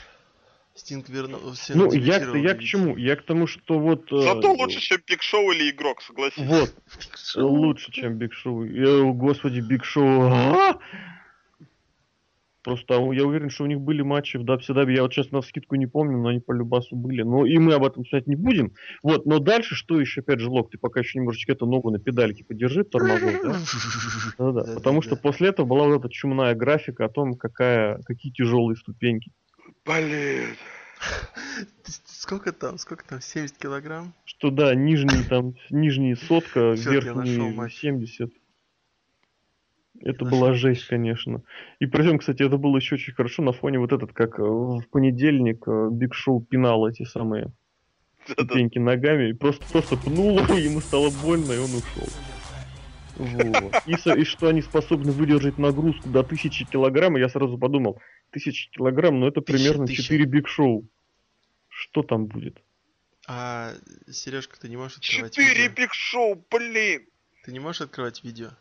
[0.74, 1.78] Стинг вернулся.
[1.78, 2.98] Ну, я, я к чему?
[2.98, 4.12] Я к тому, что вот...
[4.12, 6.46] Э, Зато э, лучше, чем Биг Шоу или Игрок, согласись.
[6.46, 6.74] Вот.
[7.36, 8.64] Лучше, чем Биг Шоу.
[8.66, 10.24] Я, господи, Биг Шоу.
[10.24, 10.80] А?
[12.64, 14.94] Просто я уверен, что у них были матчи в WCW.
[14.94, 17.24] Я вот сейчас на скидку не помню, но они по любасу были.
[17.24, 18.74] Но и мы об этом сказать не будем.
[19.02, 20.22] Вот, но дальше что еще?
[20.22, 23.56] Опять же, Лок, ты пока еще немножечко эту ногу на педальке подержи, тормозок, да?
[24.38, 24.76] Да, да.
[24.76, 29.32] Потому что после этого была вот эта чумная графика о том, какая, какие тяжелые ступеньки.
[29.86, 30.56] Блин.
[32.06, 32.78] Сколько там?
[32.78, 33.22] Сколько там?
[33.22, 34.14] 70 килограмм?
[34.26, 38.32] Что да, нижний там, нижний сотка, верхний 70.
[40.04, 41.44] Это была жесть, конечно.
[41.80, 44.84] И причем, кстати, это было еще очень хорошо на фоне вот этот, как э, в
[44.90, 47.52] понедельник Биг Шоу пинал эти самые
[48.28, 52.08] ступеньки ногами, и просто, просто пнул, ему стало больно, и он ушел.
[53.18, 53.76] Вот.
[53.86, 59.20] И, и что они способны выдержать нагрузку до 1000 килограмм, я сразу подумал, 1000 килограмм,
[59.20, 60.04] ну это примерно тысяча.
[60.04, 60.88] 4 Биг Шоу.
[61.68, 62.62] Что там будет?
[63.28, 63.74] А,
[64.10, 67.06] Сережка, ты не можешь открывать 4 Биг Шоу, блин!
[67.44, 68.52] Ты не можешь открывать видео?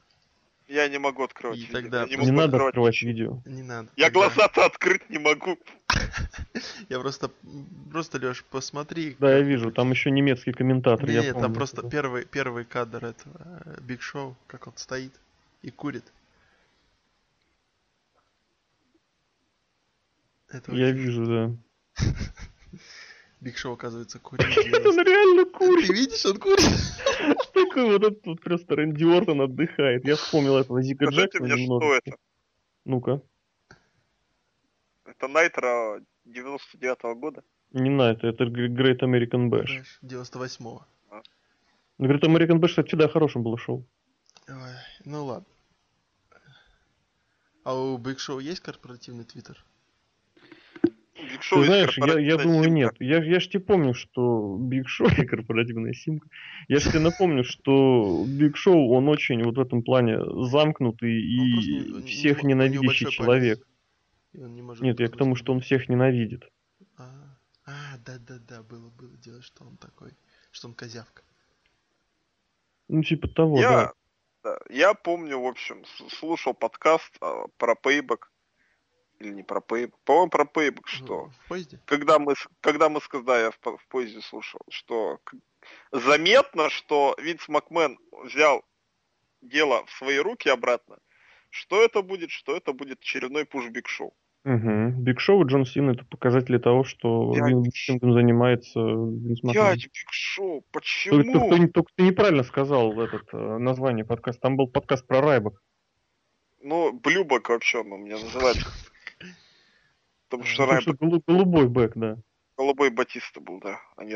[0.70, 1.80] Я не могу открывать и видео.
[1.80, 2.06] Тогда...
[2.06, 3.42] Не, не надо открывать, открывать видео.
[3.44, 3.90] Не надо.
[3.96, 4.20] Я тогда...
[4.20, 5.58] глаза-то открыть не могу.
[6.88, 7.32] Я просто,
[7.90, 9.16] просто, Леш, посмотри.
[9.18, 11.08] Да, я вижу, там еще немецкий комментатор.
[11.08, 15.12] Нет, я там просто первый, первый кадр этого Биг Шоу, как он стоит
[15.62, 16.04] и курит.
[20.48, 22.04] Это я вижу, да.
[23.41, 24.47] Биг Шоу, оказывается, курит.
[24.47, 25.86] Он реально курит.
[25.86, 26.61] Ты видишь, он курит?
[27.55, 30.05] Такой вот этот вот просто Рэнди Ортон отдыхает.
[30.05, 32.16] Я вспомнил этого Зика Джексона мне, что это?
[32.84, 33.22] Ну-ка.
[35.05, 37.43] Это Nitro 99-го года?
[37.72, 39.84] Не Nitro, это Great American Bash.
[40.03, 40.84] 98-го.
[41.11, 41.22] А.
[41.99, 43.86] Ну, Great American Bash, кстати, всегда хорошим было шоу.
[44.49, 44.55] Ой,
[45.05, 45.47] ну ладно.
[47.64, 49.64] А у Big Show есть корпоративный твиттер?
[51.41, 52.70] Биг Шоу Ты знаешь, я, я думаю, симка.
[52.70, 52.95] нет.
[53.01, 56.28] Я, я ж тебе помню, что Биг Шоу и корпоративная симка.
[56.68, 61.38] Я же тебе напомню, что Биг Шоу, он очень вот в этом плане замкнутый и
[61.38, 63.66] не, всех не, ненавидящий человек.
[64.32, 66.49] Не нет, я к тому, что он всех ненавидит.
[66.97, 67.05] А,
[67.66, 70.12] а, да-да-да, было, было дело, что он такой,
[70.53, 71.22] что он козявка.
[72.88, 73.93] Ну, типа того, я, да.
[74.45, 74.59] да.
[74.68, 78.30] Я помню, в общем, слушал подкаст а, про Payback
[79.20, 81.30] или не про Payback, по-моему, про Payback, что...
[81.44, 81.80] В поезде?
[81.84, 85.20] Когда мы, когда мы сказали, я в, в поезде слушал, что
[85.92, 88.64] заметно, что Винс Макмен взял
[89.42, 90.98] дело в свои руки обратно,
[91.50, 94.14] что это будет, что это будет очередной пуш Биг Шоу.
[94.44, 95.02] Угу.
[95.02, 99.52] Биг Шоу и Джон Син это показатели того, что Я- Вин- этим занимается Винс Макмен.
[99.52, 101.22] Дядя Биг Шоу, Только, почему?
[101.22, 104.40] только ты, только ты неправильно сказал этот э, название подкаста.
[104.40, 105.62] Там был подкаст про Райбок.
[106.62, 108.66] Ну, Blueback вообще он у меня называется.
[110.31, 112.16] Потому что Потому что Райбок, голу- голубой back, да.
[112.57, 114.14] голубой Батиста был, да, а не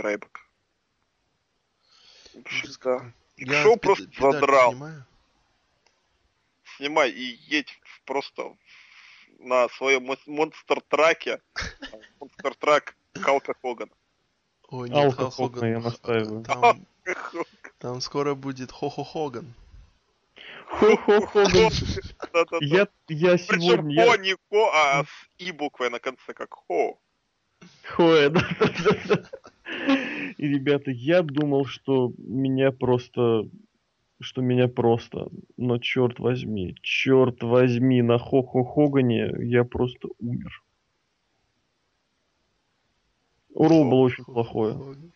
[2.35, 3.13] Ужас да.
[3.37, 4.71] Я Шоу пед- просто педаль задрал.
[4.73, 5.05] снимаю.
[6.77, 8.57] Снимай и едь просто
[9.41, 11.41] на своем монстр-траке.
[12.21, 13.91] Монстр-трак Калка Хоган.
[14.69, 15.91] Ой, нет, Алка Халк Хогана, я Хоган.
[15.91, 16.45] настаиваю.
[16.45, 16.87] Там,
[17.79, 19.53] там скоро будет Хо-Хо Хоган.
[22.35, 22.59] Хо-хо-хо.
[22.61, 22.67] Да-да-да.
[22.67, 24.05] Я, я Причем сегодня...
[24.05, 24.17] Хо Я...
[24.17, 26.99] не Хо, а с И буквой на конце, как Хо.
[27.85, 29.31] Хоя, да, да, да, да.
[30.37, 33.49] И, ребята, я думал, что меня просто...
[34.21, 35.29] Что меня просто...
[35.57, 40.63] Но черт возьми, черт возьми, на Хо-Хо-Хогане я просто умер.
[43.55, 44.75] Урол был очень плохое.
[44.75, 45.13] Хоган.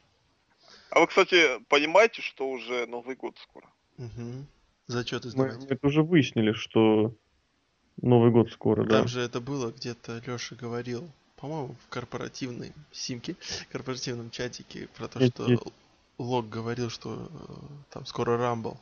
[0.90, 3.66] А вы, кстати, понимаете, что уже Новый год скоро?
[3.98, 4.46] Мгм.
[4.88, 5.58] Зачеты Мы, сдавать.
[5.58, 7.14] мы это уже выяснили, что
[8.00, 8.98] Новый год скоро, да.
[8.98, 13.36] Там же это было, где-то Леша говорил, по-моему, в корпоративной симке,
[13.70, 15.62] корпоративном чатике, про то, Есть, что есть.
[16.16, 17.52] Лог говорил, что э,
[17.90, 18.76] там скоро Рамбл.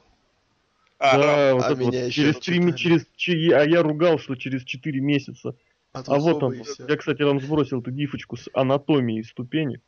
[0.98, 5.00] А, да, вот а это вот через три, через, а я ругал, что через 4
[5.00, 5.54] месяца.
[5.92, 6.62] А, А вот он.
[6.88, 9.82] Я, кстати, вам сбросил эту гифочку с анатомией ступенек.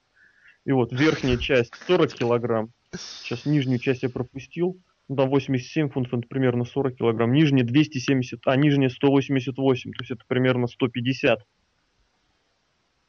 [0.64, 2.72] И вот верхняя часть 40 килограмм.
[2.94, 4.78] Сейчас нижнюю часть я пропустил.
[5.08, 7.32] Ну, там 87 фунтов, это примерно 40 килограмм.
[7.32, 11.40] Нижняя 270, а нижняя 188, то есть это примерно 150.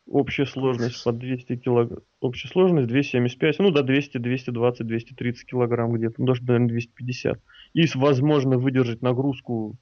[0.07, 1.99] Общая сложность по 200 килограмм.
[2.21, 6.15] Общая сложность 275, ну до 200, 220, 230 килограмм где-то.
[6.17, 7.39] Ну, даже, наверное, 250.
[7.73, 9.75] И возможно выдержать нагрузку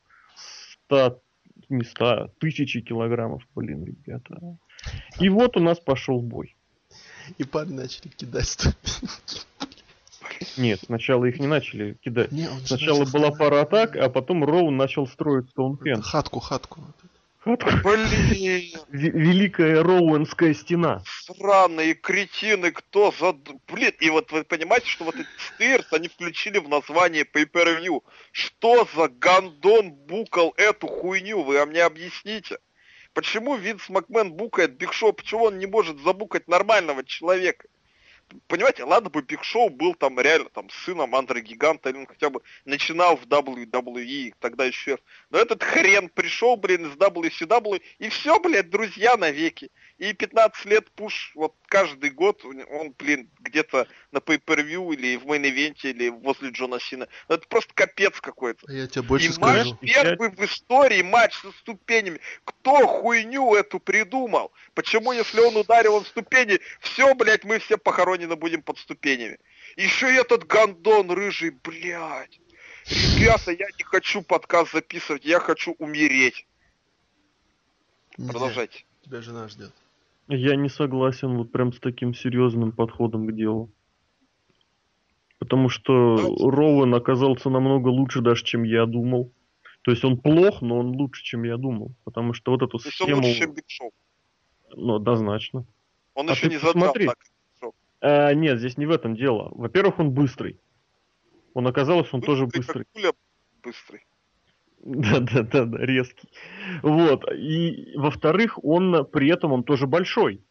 [0.88, 1.22] 100,
[1.70, 4.58] не 100, тысячи килограммов, блин, ребята.
[5.20, 6.56] И вот у нас пошел бой.
[7.38, 9.46] И парни начали кидать ступеньки.
[10.56, 12.32] Нет, сначала их не начали кидать.
[12.32, 16.04] Не, Сначала начал была пара атак, а потом Роу начал строить Стоунхенд.
[16.04, 16.82] Хатку, хатку.
[17.46, 21.02] Блин, В- Великая Роуэнская стена.
[21.06, 23.34] сраные кретины, кто за...
[23.72, 28.02] Блин, и вот вы понимаете, что вот этот стырс они включили в название Pay-Per-View.
[28.32, 32.58] Что за гандон букал эту хуйню, вы мне объясните?
[33.14, 37.68] Почему Винс Макмен букает Биг Шоу, почему он не может забукать нормального человека?
[38.48, 42.30] Понимаете, ладно бы Биг Шоу был там реально там сыном Андре Гиганта, или он хотя
[42.30, 45.00] бы начинал в WWE, тогда еще.
[45.30, 49.72] Но этот хрен пришел, блин, из WCW, и все, блядь, друзья навеки.
[49.98, 55.49] И 15 лет пуш, вот каждый год он, блин, где-то на pay-per-view или в main
[55.49, 57.08] event е, или возле Джона Сина.
[57.28, 58.72] Ну, Это просто капец какой-то.
[58.72, 59.78] Я тебе больше и матч скажу.
[59.82, 62.20] первый в истории, матч со ступенями.
[62.44, 64.52] Кто хуйню эту придумал?
[64.76, 69.40] Почему, если он ударил он в ступени, все, блядь, мы все похоронены будем под ступенями?
[69.78, 72.40] Еще и этот гандон рыжий, блядь.
[72.86, 76.46] Ребята, я не хочу подкаст записывать, я хочу умереть.
[78.18, 78.32] Нельзя.
[78.32, 78.86] Продолжайте.
[79.04, 79.74] Тебя жена ждет.
[80.28, 83.72] Я не согласен вот прям с таким серьезным подходом к делу.
[85.40, 86.50] Потому что Давайте.
[86.50, 89.32] Роуэн оказался намного лучше даже, чем я думал.
[89.84, 91.94] То есть он плох, но он лучше, чем я думал.
[92.04, 93.22] Потому что вот эту То есть он схему...
[93.22, 93.92] лучше, чем Биг Шоу.
[94.76, 95.66] Ну, однозначно.
[96.14, 97.08] Он А еще не посмотри.
[97.08, 97.18] так.
[98.02, 99.50] А, нет, здесь не в этом дело.
[99.56, 100.60] Во-первых, он быстрый.
[101.54, 102.84] Он оказалось, он тоже быстрый.
[102.84, 103.12] Как пуля
[103.64, 104.06] быстрый.
[104.84, 106.30] Да, да, да, да, резкий.
[106.82, 107.24] Вот.
[107.34, 110.44] И во-вторых, он при этом он тоже большой.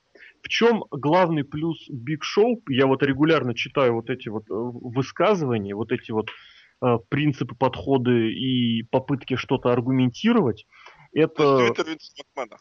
[0.43, 2.63] В чем главный плюс Биг Шоу?
[2.69, 6.29] Я вот регулярно читаю вот эти вот э, высказывания, вот эти вот
[6.83, 10.67] э, принципы, подходы и попытки что-то аргументировать.
[11.13, 12.59] Это, Твиттер Винса Макмена.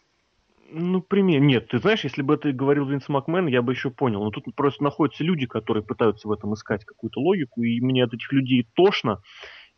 [0.72, 1.42] ну, пример.
[1.42, 4.24] Нет, ты знаешь, если бы это говорил Винс Макмен, я бы еще понял.
[4.24, 8.14] Но тут просто находятся люди, которые пытаются в этом искать какую-то логику, и мне от
[8.14, 9.22] этих людей тошно,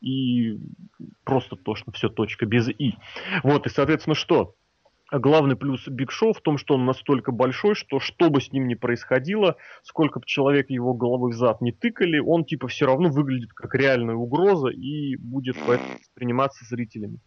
[0.01, 0.59] и
[1.23, 2.95] просто тошно, все точка, без «и».
[3.43, 4.55] Вот, и, соответственно, что?
[5.09, 8.67] Главный плюс Биг Шоу в том, что он настолько большой, что что бы с ним
[8.67, 13.09] ни происходило, сколько бы человек его головой в зад не тыкали, он типа все равно
[13.09, 17.19] выглядит как реальная угроза и будет восприниматься зрителями.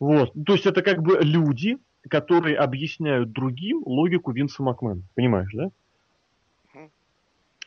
[0.00, 0.32] Вот.
[0.46, 1.76] То есть это как бы люди,
[2.08, 5.02] которые объясняют другим логику Винса Макмена.
[5.14, 5.70] Понимаешь, да?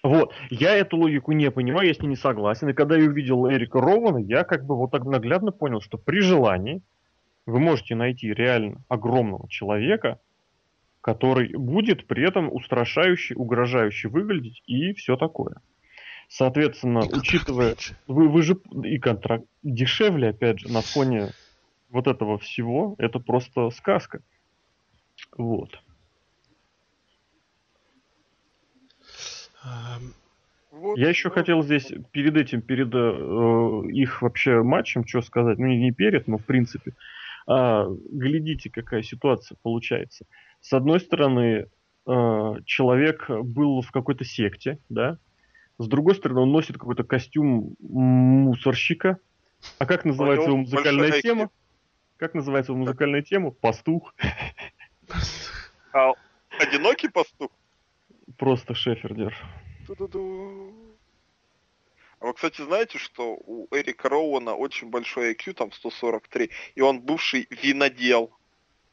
[0.04, 0.34] Вот.
[0.50, 2.70] Я эту логику не понимаю, я с ней не согласен.
[2.70, 6.22] И когда я увидел Эрика Рована, я как бы вот так наглядно понял, что при
[6.22, 6.82] желании
[7.45, 10.20] вы можете найти реально огромного человека,
[11.02, 15.56] который будет при этом устрашающий, угрожающий выглядеть и все такое.
[16.28, 17.70] Соответственно, И учитывая...
[17.70, 17.98] меньше.
[18.08, 21.30] Вы, вы же и контракт дешевле, опять же, на фоне
[21.89, 24.22] вот этого всего, это просто сказка.
[25.38, 25.80] Вот.
[30.72, 35.57] Вот, Я еще ну, хотел здесь перед этим, перед э, их вообще матчем, что сказать,
[35.57, 36.93] ну не не перед, но в принципе.
[37.47, 40.26] А, глядите, какая ситуация получается.
[40.61, 41.68] С одной стороны,
[42.05, 45.18] э, человек был в какой-то секте, да.
[45.80, 49.18] С другой стороны, он носит какой-то костюм мусорщика.
[49.80, 51.49] А как называется его музыкальная тема?
[52.18, 53.51] Как называется его музыкальная тема?
[53.51, 54.13] Пастух.
[55.93, 56.13] А
[56.59, 57.49] одинокий пастух?
[58.38, 59.36] Просто Шефердер.
[59.88, 60.74] Ту-ду-ду.
[62.20, 67.00] А вы, кстати, знаете, что у Эрика Роуэна очень большой IQ, там 143, и он
[67.02, 68.32] бывший винодел.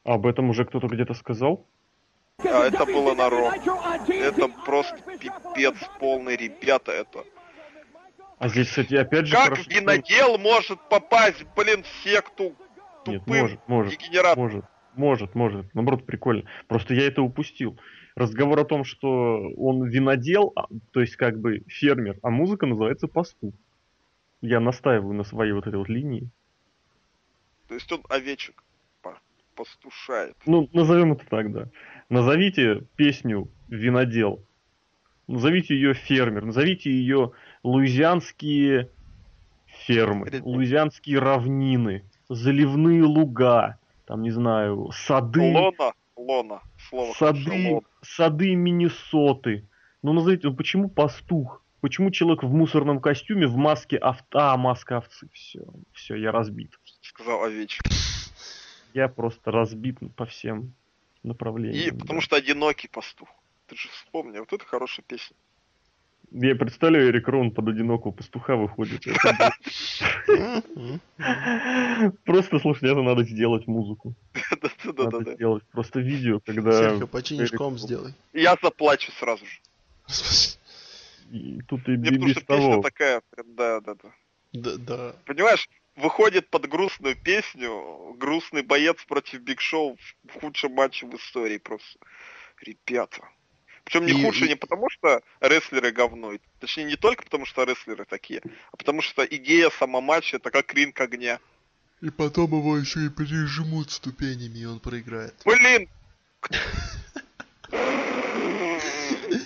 [0.05, 1.67] Об этом уже кто-то где-то сказал?
[2.39, 3.51] А это было на Ро.
[4.09, 7.25] Это просто пипец полный, ребята, это.
[8.39, 9.35] А здесь, кстати, опять же...
[9.35, 12.55] Как хорошо, что- винодел может попасть, блин, в секту
[13.07, 13.93] Нет, тупым может, может.
[13.93, 14.43] дегенератом?
[14.43, 14.65] Может,
[14.97, 15.75] может, может.
[15.75, 16.45] Наоборот, прикольно.
[16.67, 17.79] Просто я это упустил.
[18.17, 23.09] Разговор о том, что он винодел, а, то есть как бы фермер, а музыка называется
[23.09, 23.55] пастух.
[24.41, 26.29] Я настаиваю на своей вот этой вот линии.
[27.69, 28.63] То есть он овечек
[29.55, 30.37] пастушает.
[30.47, 31.69] Ну, назовем это так, да.
[32.09, 34.41] Назовите песню винодел.
[35.27, 36.45] Назовите ее фермер.
[36.45, 38.91] Назовите ее луизианские
[39.67, 45.53] фермы, луизианские равнины, заливные луга, там, не знаю, сады.
[45.53, 49.69] Лона, лона, слово сады, сады Миннесоты.
[50.03, 51.63] Ну, назовите, ну почему пастух?
[51.81, 55.29] Почему человек в мусорном костюме, в маске овца, а, маска овцы?
[55.33, 55.61] Все,
[55.93, 56.79] все, я разбит.
[57.03, 57.83] сказал овечек.
[58.95, 60.73] Я просто разбит по всем
[61.23, 61.99] И направлениям.
[61.99, 62.25] потому да.
[62.25, 63.29] что одинокий пастух.
[63.67, 65.37] Ты же вспомни, вот это хорошая песня.
[66.37, 69.05] Я представляю, Эрик Рон под одинокого пастуха выходит.
[72.25, 74.17] Просто, слушай, это надо сделать музыку.
[74.51, 75.35] Надо Да-да-да.
[75.35, 76.73] сделать просто видео, когда...
[76.73, 78.15] Серхио, починишь ком сделай.
[78.33, 79.61] Я заплачу сразу же.
[81.69, 82.83] Тут и без того.
[82.83, 84.11] такая, прям, да-да-да.
[84.53, 85.15] Да, да.
[85.27, 91.59] Понимаешь, выходит под грустную песню грустный боец против Биг Шоу в худшем матче в истории
[91.59, 92.01] просто.
[92.61, 93.23] Ребята.
[93.85, 96.33] Причем не И- худший и- не потому, что рестлеры говно.
[96.59, 98.41] Точнее, не только потому, что рестлеры такие,
[98.73, 101.39] а потому что идея сама матча это как ринг огня.
[102.01, 105.35] И потом его еще и пережмут ступенями, и он проиграет.
[105.45, 105.89] Блин!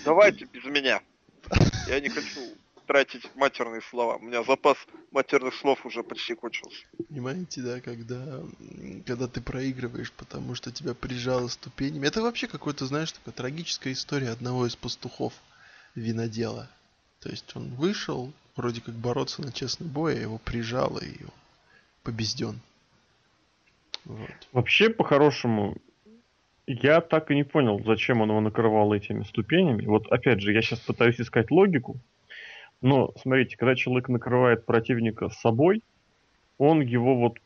[0.05, 1.01] Давайте без меня.
[1.86, 2.41] Я не хочу
[2.89, 4.16] тратить матерные слова.
[4.16, 4.78] У меня запас
[5.12, 6.84] матерных слов уже почти кончился.
[7.09, 8.41] Понимаете, да, когда,
[9.07, 12.07] когда ты проигрываешь, потому что тебя прижало ступенями.
[12.07, 15.34] Это вообще какой-то, знаешь, такая трагическая история одного из пастухов
[15.95, 16.70] винодела.
[17.20, 21.30] То есть он вышел, вроде как бороться на честный бой, а его прижало, и он
[22.03, 22.59] побежден.
[24.07, 24.49] Вот.
[24.53, 25.76] Вообще, по-хорошему,
[26.66, 29.84] я так и не понял, зачем он его накрывал этими ступенями.
[29.84, 32.01] Вот опять же, я сейчас пытаюсь искать логику.
[32.81, 35.83] Но, смотрите, когда человек накрывает противника собой,
[36.59, 37.39] он его вот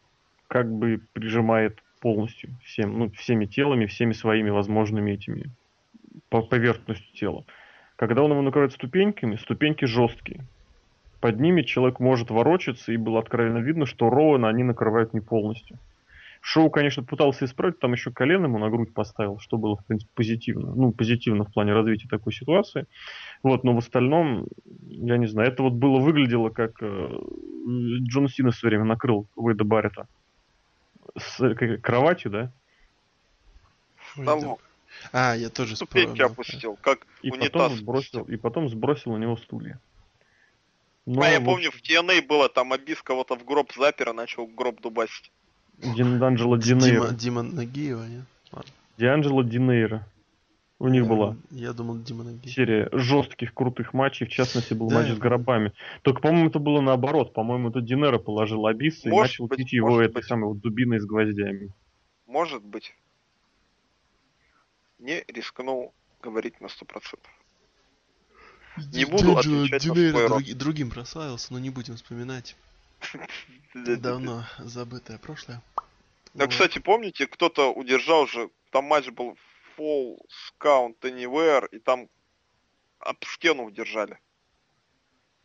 [0.49, 5.51] как бы прижимает полностью всем, ну, всеми телами, всеми своими возможными этими
[6.29, 7.45] по поверхностью тела.
[7.97, 10.45] Когда он его накрывает ступеньками, ступеньки жесткие.
[11.21, 15.79] Под ними человек может ворочаться, и было откровенно видно, что Роуэна они накрывают не полностью.
[16.45, 20.11] Шоу, конечно, пытался исправить, там еще колено ему на грудь поставил, что было, в принципе,
[20.13, 20.75] позитивно.
[20.75, 22.87] Ну, позитивно в плане развития такой ситуации.
[23.45, 24.49] Вот, но в остальном,
[24.81, 27.21] я не знаю, это вот было, выглядело как э,
[28.09, 30.09] Джон Сина в свое время накрыл Уэйда Баррета
[31.17, 32.53] с э, кроватью, да,
[34.17, 34.57] Там.
[35.13, 36.27] А, я тоже ступеньки вспомнил.
[36.27, 37.51] опустил, как и унитаз.
[37.53, 39.81] потом сбросил, и потом сбросил на него стулья.
[41.07, 44.13] Но, а я в помню, в TNA было, там Абис кого-то в гроб запер, а
[44.13, 45.31] начал гроб дубасить.
[45.79, 47.09] Данджело Дима, Динейро.
[47.13, 48.25] Дима Нагиева, нет?
[48.53, 48.71] Ладно.
[48.99, 50.07] Дианджело Динейро.
[50.79, 52.53] У них Я- была Я думал, Дима Нагиев.
[52.53, 55.73] серия жестких крутых матчей, в частности был Да, матч я с гробами.
[56.03, 57.33] Только, по-моему, это было наоборот.
[57.35, 60.25] По-моему, это Динера положил Абисса и начал быть, бить его этой быть.
[60.25, 61.73] самой вот дубиной с гвоздями.
[62.27, 62.95] Может быть.
[64.99, 67.31] Не рискнул говорить на сто процентов.
[68.93, 70.39] Не буду Д'Анджело отвечать на Динейро свой род.
[70.43, 72.57] други- другим прославился, но не будем вспоминать.
[73.75, 75.63] Давно забытое прошлое.
[76.35, 79.37] Да, кстати, помните, кто-то удержал же, там матч был
[79.77, 80.19] Fall
[80.61, 82.09] Count Anywhere, и там
[82.99, 84.19] об стену удержали.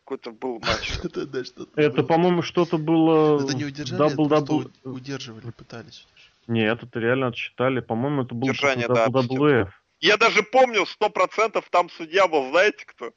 [0.04, 0.98] Какой-то был матч.
[1.76, 2.06] Это, было.
[2.06, 3.44] по-моему, что-то было...
[3.44, 6.06] Это не удержали, это удерживали, пытались.
[6.46, 7.80] Нет, это реально отсчитали.
[7.80, 9.68] По-моему, это был Удержание, что-то да, WWF.
[10.00, 13.12] Я даже помню, сто процентов там судья был, знаете кто?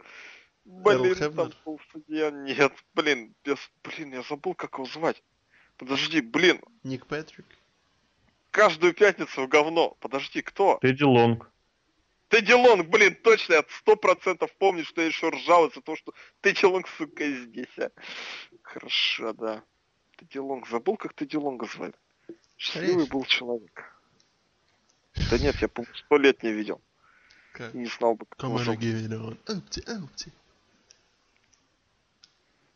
[0.66, 5.24] Блин, там был судья, нет, блин, без, блин, я забыл, как его звать.
[5.78, 7.46] Подожди, блин, Ник Патрик.
[8.52, 9.98] каждую пятницу в говно.
[10.00, 10.78] Подожди, кто?
[10.82, 11.50] Тедди Лонг.
[12.30, 16.14] Тедди Лонг, блин, точно, я сто процентов помню, что я еще ржал из-за того, что
[16.42, 17.90] Тедди Лонг, сука, здесь, а.
[18.62, 19.64] Хорошо, да.
[20.18, 21.94] Тедди Лонг, забыл, как Тедди Лонга звали?
[22.58, 24.00] Счастливый был человек.
[25.32, 26.80] Да нет, я, по сто лет не видел.
[27.54, 27.74] Как?
[27.74, 28.80] Не знал бы, как он, зовут.
[28.80, 30.32] жив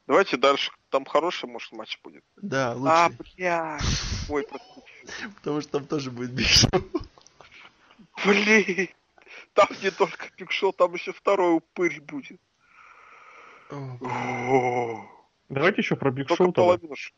[0.08, 0.72] Давайте дальше.
[0.90, 2.24] Там хороший, может, матч будет.
[2.38, 2.92] Да, лучше.
[2.94, 3.80] А, бля.
[4.30, 5.30] Ой, простите.
[5.36, 6.70] Потому что там тоже будет Биг Шоу.
[8.26, 8.90] Блин.
[9.54, 12.40] Там не только Биг Шоу, там еще второй упырь будет.
[15.50, 16.62] Давайте еще про Биг Только Шоу тогда.
[16.68, 16.96] половину.
[16.96, 17.12] ш-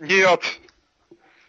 [0.00, 0.60] Нет.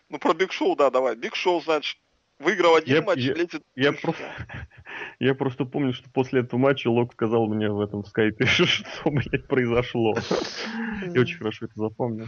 [0.09, 1.15] Ну, про Биг Шоу, да, давай.
[1.15, 1.97] Биг Шоу, значит,
[2.39, 3.63] выиграл один Я- матч, я- лезет...
[3.75, 4.23] Я просто,
[5.19, 9.47] я просто помню, что после этого матча Лок сказал мне в этом скайпе, что, блядь,
[9.47, 10.15] произошло.
[11.13, 12.27] Я очень хорошо это запомнил.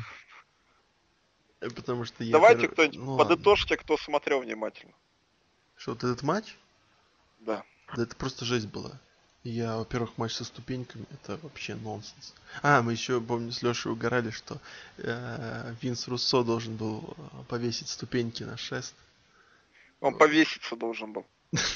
[1.61, 2.31] э, Потому что я...
[2.31, 3.35] Давайте кто-нибудь ну, ладно.
[3.35, 4.93] подытожьте, кто смотрел внимательно.
[5.75, 6.55] Что, вот этот матч?
[7.39, 7.63] Да.
[7.95, 8.91] Да это просто жесть была.
[9.43, 12.33] Я, во-первых, матч со ступеньками, это вообще нонсенс.
[12.61, 14.57] А, мы еще, помню, с Лешей угорали, что
[14.97, 18.93] э, Винс Руссо должен был э, повесить ступеньки на шест.
[19.99, 21.25] Он повеситься должен был.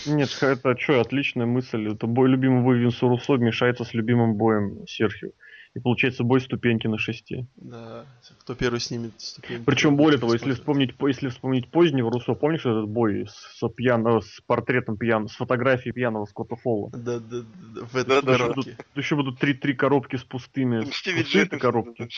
[0.05, 1.91] Нет, это что, отличная мысль.
[1.91, 5.29] Это бой любимый бой Винса Руссо мешается с любимым боем Серхио.
[5.73, 7.45] И получается бой ступеньки на шести.
[7.55, 8.05] Да,
[8.39, 9.63] кто первый снимет ступеньки.
[9.63, 13.69] Причем более того, если вспомнить, по- если вспомнить позднего Руссо, помнишь этот бой с, с
[13.69, 16.89] пьяно- с портретом пьян, с фотографией пьяного Скотта Фолла?
[16.91, 17.45] Да, да, да,
[17.75, 18.53] да, в Да, этом да, Еще да.
[18.53, 22.09] будут, еще будут три, три коробки с пустыми, с пустыми коробки.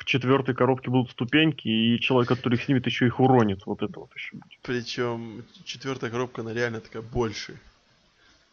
[0.00, 3.66] В четвертой коробке будут ступеньки, и человек, который их снимет, еще их уронит.
[3.66, 4.58] Вот это вот еще будет.
[4.62, 7.60] Причем четвертая коробка, она реально такая больше.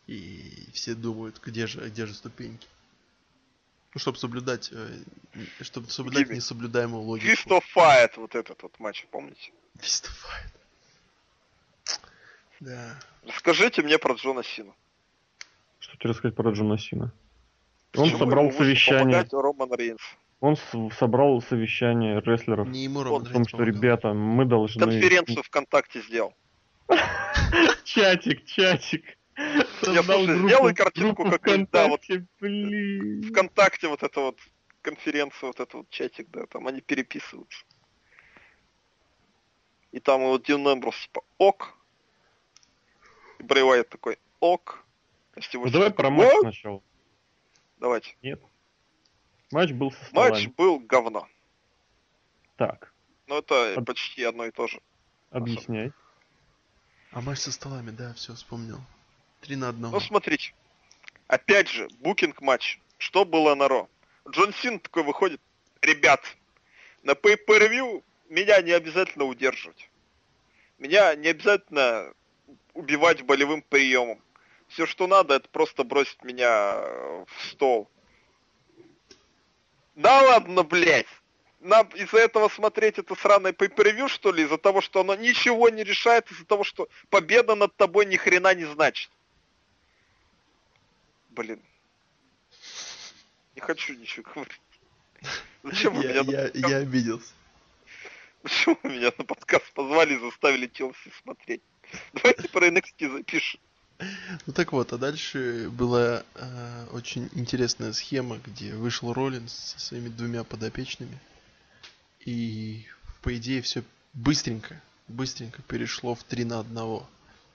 [0.08, 2.68] И все думают, где же, где же ступеньки.
[3.94, 4.74] Ну, чтобы соблюдать,
[5.62, 6.38] чтобы соблюдать Гиммик.
[6.38, 7.28] несоблюдаемую логику.
[7.28, 9.52] Fist of Fight, вот этот вот матч, помните?
[9.80, 10.52] Fist of Fight.
[12.60, 13.00] Да.
[13.26, 14.74] Расскажите мне про Джона Сина.
[15.80, 17.14] Что тебе рассказать про Джона Сина?
[17.96, 19.24] Он Почему собрал ему вышел совещание.
[19.24, 20.02] помогать Роман Рейнс?
[20.40, 24.80] Он с- собрал совещание рестлеров Не ему Роман о том, что, ребята, мы должны...
[24.80, 26.34] Конференцию ВКонтакте сделал.
[27.84, 29.04] Чатик, чатик.
[29.38, 32.02] Я, слушай, сделай картинку, группу как да, вот
[33.30, 34.40] ВКонтакте, вот это вот
[34.82, 37.64] конференция, вот это вот чатик, да, там они переписываются.
[39.92, 41.78] И там вот Дин Эмброс типа ок.
[43.40, 44.84] И Брэй Уайт такой ок.
[45.36, 46.82] А Ну, давай про матч сначала.
[47.80, 48.16] Давайте.
[48.22, 48.42] Нет.
[49.52, 50.54] Матч был со Матч столами.
[50.58, 51.28] был говно.
[52.58, 52.92] Так,
[53.28, 54.82] Но это Об- почти одно и то же.
[55.32, 55.92] объясняй.
[57.12, 58.80] А матч со столами, да, все, вспомнил.
[59.42, 59.94] Три на одного.
[59.94, 60.54] Ну, смотрите.
[61.28, 62.80] Опять же, букинг матч.
[62.98, 63.90] Что было на Ро?
[64.30, 65.40] Джон Син такой выходит.
[65.82, 66.22] Ребят,
[67.04, 69.90] на pay-per-view меня не обязательно удерживать.
[70.80, 72.14] Меня не обязательно
[72.74, 74.22] убивать болевым приемом.
[74.68, 76.74] Все, что надо, это просто бросить меня
[77.26, 77.90] в стол.
[79.98, 81.08] Да ладно, блядь.
[81.60, 84.44] Нам из-за этого смотреть это сраное pay-per-view, что ли?
[84.44, 88.54] Из-за того, что оно ничего не решает, из-за того, что победа над тобой ни хрена
[88.54, 89.10] не значит.
[91.30, 91.60] Блин.
[93.56, 94.62] Не хочу ничего говорить.
[95.64, 97.34] Зачем вы меня, на я, подкаст- я обиделся.
[98.84, 101.64] Вы меня на подкаст позвали и заставили Челси смотреть?
[102.14, 103.60] Давайте про NXT запишем.
[104.46, 110.10] Ну так вот, а дальше была э, очень интересная схема, где вышел Роллинс со своими
[110.10, 111.18] двумя подопечными.
[112.26, 112.86] И,
[113.22, 113.84] по идее, все
[114.14, 117.02] быстренько, быстренько перешло в 3 на 1.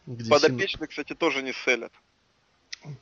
[0.07, 1.93] Где Подопечные, кстати, тоже не селят.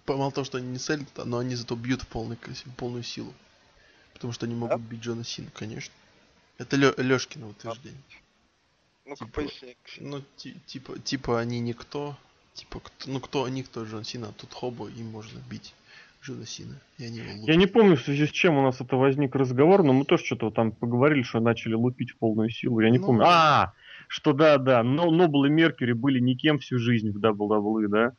[0.07, 2.37] Мало того, что они не селят, но они зато бьют в, полный,
[2.77, 3.33] полную силу.
[4.13, 5.95] Потому что они могут бить Джона Сину, конечно.
[6.59, 8.03] Это Лё, Лёшкино утверждение.
[9.07, 9.77] Ну-ка, Типа- поясни.
[9.99, 12.19] Ну, ти- типа, типа они никто.
[12.55, 15.75] Типа, кто, ну кто они, кто Джон Сина, тут Хобо, им можно бить
[16.23, 16.75] Джона Сина.
[16.99, 19.93] Они его Я не помню, в связи с чем у нас это возник разговор, но
[19.93, 22.81] мы тоже что-то там поговорили, что начали лупить в полную силу.
[22.81, 23.25] Я не Ну, помню.
[23.27, 23.73] А,
[24.09, 28.13] что да, да, но Нобл и Меркьюри были никем всю жизнь в WWE, да?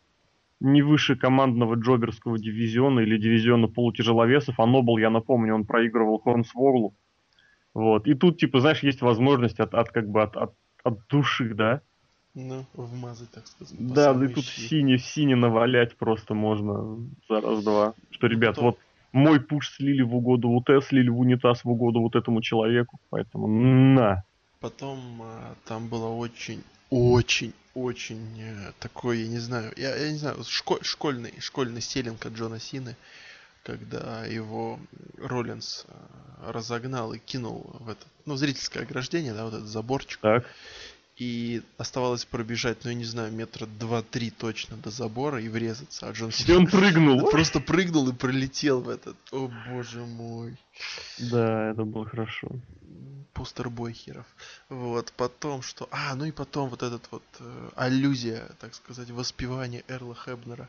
[0.59, 6.95] Не выше командного джоберского дивизиона или дивизиона полутяжеловесов, а Нобл, я напомню, он проигрывал Хорнсворлу.
[7.73, 8.07] Вот.
[8.07, 10.53] И тут, типа, знаешь, есть возможность от, от как бы от, от,
[10.83, 11.81] от души, да?
[12.33, 13.75] Ну, вмазать, так сказать.
[13.77, 14.67] Да, да тут щи.
[14.67, 17.93] сине, сине навалять просто можно за раз-два.
[18.11, 18.65] Что, ребят, кто?
[18.67, 18.79] вот
[19.11, 23.47] мой пуш слили в угоду УТ, слили в унитаз в угоду вот этому человеку, поэтому
[23.47, 24.23] на.
[24.61, 30.17] Потом а, там было очень, очень, очень э, такой, я не знаю, я, я не
[30.17, 32.95] знаю, шко- школьный, школьный стилинг от Джона Сины,
[33.63, 34.79] когда его
[35.17, 40.19] Роллинс э, разогнал и кинул в это, ну, зрительское ограждение, да, вот этот заборчик.
[40.21, 40.45] Так,
[41.21, 46.13] и оставалось пробежать, ну я не знаю, метра два-три точно до забора и врезаться, а
[46.13, 47.29] Джон И Сина он прыгнул.
[47.29, 49.15] просто прыгнул и пролетел в этот.
[49.31, 50.57] О боже мой.
[51.19, 52.47] Да, это было хорошо.
[53.33, 54.25] Постербой херов.
[54.67, 55.87] Вот, потом что?
[55.91, 60.67] А, ну и потом вот этот вот э, аллюзия, так сказать, воспевание Эрла Хебнера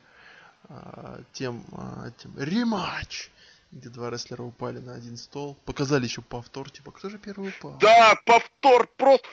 [0.69, 3.31] а, тем, а, тем рематч,
[3.71, 5.57] где два рестлера упали на один стол.
[5.65, 7.79] Показали еще повтор, типа, кто же первый упал?
[7.81, 9.27] Да, повтор просто...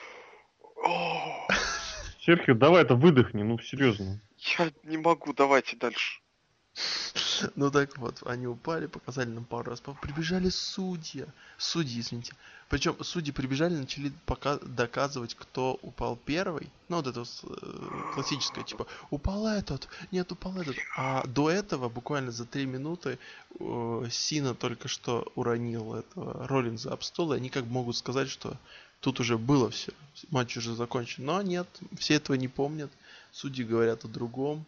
[2.20, 4.20] Серхио, давай это выдохни, ну серьезно.
[4.58, 6.20] я не могу, давайте дальше.
[7.56, 9.82] Ну так вот, они упали, показали нам пару раз.
[10.02, 11.26] Прибежали судья.
[11.58, 12.32] Судьи, извините.
[12.68, 16.70] Причем судьи прибежали, начали пока доказывать, кто упал первый.
[16.88, 20.76] Ну, вот это вот, э, классическое, типа, упал этот, нет, упал этот.
[20.96, 23.18] А до этого, буквально за три минуты,
[23.58, 28.28] э, Сина только что уронил этого Роллинза об стол, и они как бы могут сказать,
[28.28, 28.56] что
[29.00, 29.92] тут уже было все,
[30.30, 31.24] матч уже закончен.
[31.24, 31.66] Но нет,
[31.98, 32.90] все этого не помнят.
[33.32, 34.64] Судьи говорят о другом.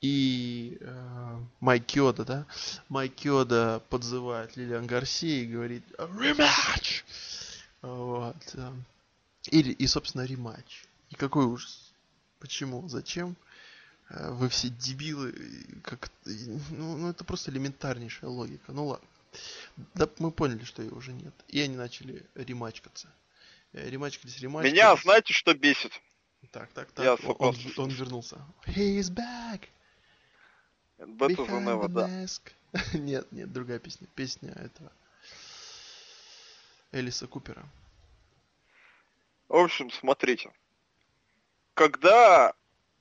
[0.00, 2.46] И э, Майк Киода, да?
[2.88, 7.04] Майк Киода подзывает Лилиан Гарси и говорит «Рематч!»
[7.82, 8.36] Вот.
[8.54, 8.72] э,
[9.50, 10.84] И, и, собственно, рематч.
[11.10, 11.92] И какой ужас.
[12.38, 12.88] Почему?
[12.88, 13.36] Зачем?
[14.08, 15.34] Э, Вы все дебилы.
[15.82, 16.10] Как...
[16.24, 18.72] Ну, ну, это просто элементарнейшая логика.
[18.72, 19.06] Ну ладно.
[19.94, 21.34] Да мы поняли, что ее уже нет.
[21.48, 23.08] И они начали ремачкаться.
[23.72, 24.72] Э, Ремачкались, ремачкались.
[24.72, 25.92] Меня, знаете, что бесит?
[26.50, 27.40] Так, так, Я так.
[27.40, 27.82] Он, согласен.
[27.82, 28.38] он вернулся.
[28.66, 29.68] He is back!
[30.98, 32.08] Better than Behind ever, the да.
[32.08, 32.52] mask.
[32.94, 34.06] нет, нет, другая песня.
[34.14, 34.92] Песня этого.
[36.92, 37.64] Элиса Купера.
[39.48, 40.50] В общем, смотрите.
[41.74, 42.54] Когда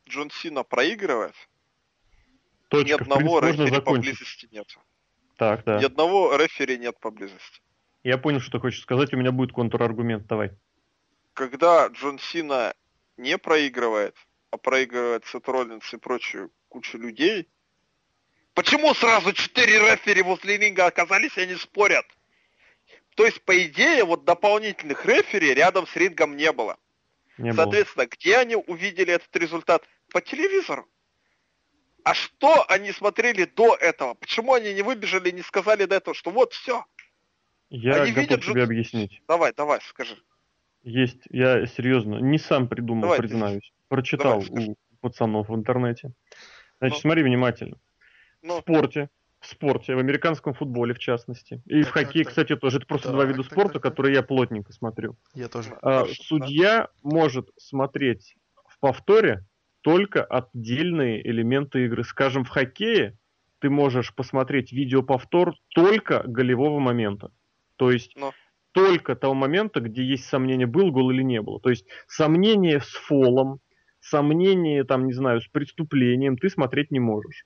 [0.07, 1.35] Джон Сина проигрывает,
[2.69, 2.87] Точка.
[2.87, 4.67] ни одного рефери поблизости нет.
[5.37, 5.79] Так, да.
[5.79, 7.61] Ни одного рефери нет поблизости.
[8.03, 9.13] Я понял, что ты хочешь сказать.
[9.13, 10.25] У меня будет контраргумент.
[10.27, 10.51] Давай.
[11.33, 12.73] Когда Джон Сина
[13.17, 14.15] не проигрывает,
[14.51, 17.47] а проигрывает Сет Роллинс и прочую кучу людей,
[18.53, 22.05] почему сразу четыре рефери возле ринга оказались и они спорят?
[23.15, 26.77] То есть, по идее, вот дополнительных рефери рядом с рингом не было.
[27.37, 27.63] Не было.
[27.63, 29.83] Соответственно, где они увидели этот результат?
[30.11, 30.87] По телевизору.
[32.03, 34.13] А что они смотрели до этого?
[34.13, 36.85] Почему они не выбежали и не сказали до этого, что вот все,
[37.69, 39.21] Я они готов видят тебе объяснить.
[39.27, 40.15] давай, давай, скажи.
[40.83, 43.73] Есть, я серьезно, не сам придумал, Давай, ты- признаюсь.
[43.89, 46.11] Прочитал давай, у пацанов в интернете.
[46.79, 47.01] Значит, Ну.
[47.01, 47.75] смотри внимательно.
[48.41, 49.09] В Ну, спорте,
[49.39, 51.61] в спорте, в американском футболе в частности.
[51.65, 52.29] И в Так, так, хоккее, так.
[52.31, 52.77] кстати, тоже.
[52.77, 53.91] Это просто Так, два вида так, спорта, так, так.
[53.91, 55.17] которые я плотненько смотрю.
[55.33, 55.71] Я тоже.
[55.81, 58.35] А, Хорошо, судья может смотреть
[58.67, 59.45] в повторе
[59.81, 62.03] только отдельные элементы игры.
[62.03, 63.17] Скажем, в хоккее
[63.59, 67.31] ты можешь посмотреть видеоповтор только голевого момента.
[67.79, 68.33] То есть Ну.
[68.73, 71.59] только того момента, где есть сомнение, был гол или не было.
[71.61, 73.61] То есть сомнение с фолом,
[74.01, 77.45] сомнение, там, не знаю, с преступлением ты смотреть не можешь.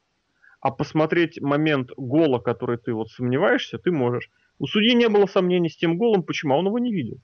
[0.62, 4.30] А посмотреть момент гола, который ты вот сомневаешься, ты можешь.
[4.60, 6.56] У судьи не было сомнений с тем голом, почему?
[6.56, 7.20] А он его не видел.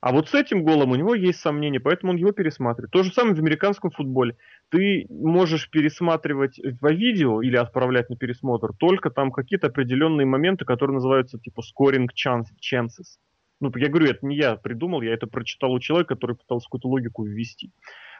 [0.00, 2.90] А вот с этим голом у него есть сомнения, поэтому он его пересматривает.
[2.90, 4.36] То же самое в американском футболе.
[4.70, 10.94] Ты можешь пересматривать по видео или отправлять на пересмотр только там какие-то определенные моменты, которые
[10.94, 13.18] называются типа scoring chance- chances.
[13.60, 16.88] Ну, я говорю, это не я придумал, я это прочитал у человека, который пытался какую-то
[16.88, 17.70] логику ввести.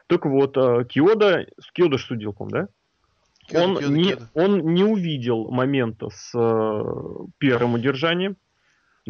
[0.07, 2.69] Так вот, э, Киода, Киода судил, по да?
[3.47, 4.31] Киода, он, Киода, не, Киода.
[4.35, 8.37] он не увидел момента с э, первым удержанием,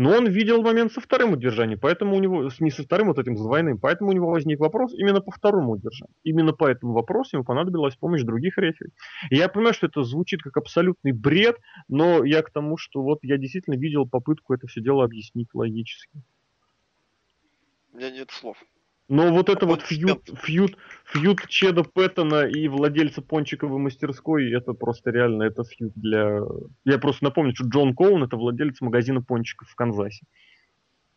[0.00, 3.36] но он видел момент со вторым удержанием, поэтому у него, не со вторым, вот этим
[3.36, 6.14] с двойным, поэтому у него возник вопрос именно по второму удержанию.
[6.24, 8.92] Именно по этому вопросу ему понадобилась помощь других рефери.
[9.28, 13.36] Я понимаю, что это звучит как абсолютный бред, но я к тому, что вот я
[13.36, 16.22] действительно видел попытку это все дело объяснить логически.
[17.92, 18.56] у меня нет слов.
[19.10, 25.10] Но вот это вот фьюд, фьюд, фьюд Чеда Пэттона и владельца пончиковой мастерской, это просто
[25.10, 26.38] реально, это фьюд для...
[26.84, 30.24] Я просто напомню, что Джон Коун это владелец магазина пончиков в Канзасе.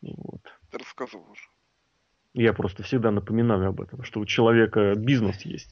[0.02, 0.42] Вот.
[0.72, 1.44] Ты рассказывал уже.
[2.34, 5.70] Я просто всегда напоминаю об этом, что у человека бизнес есть.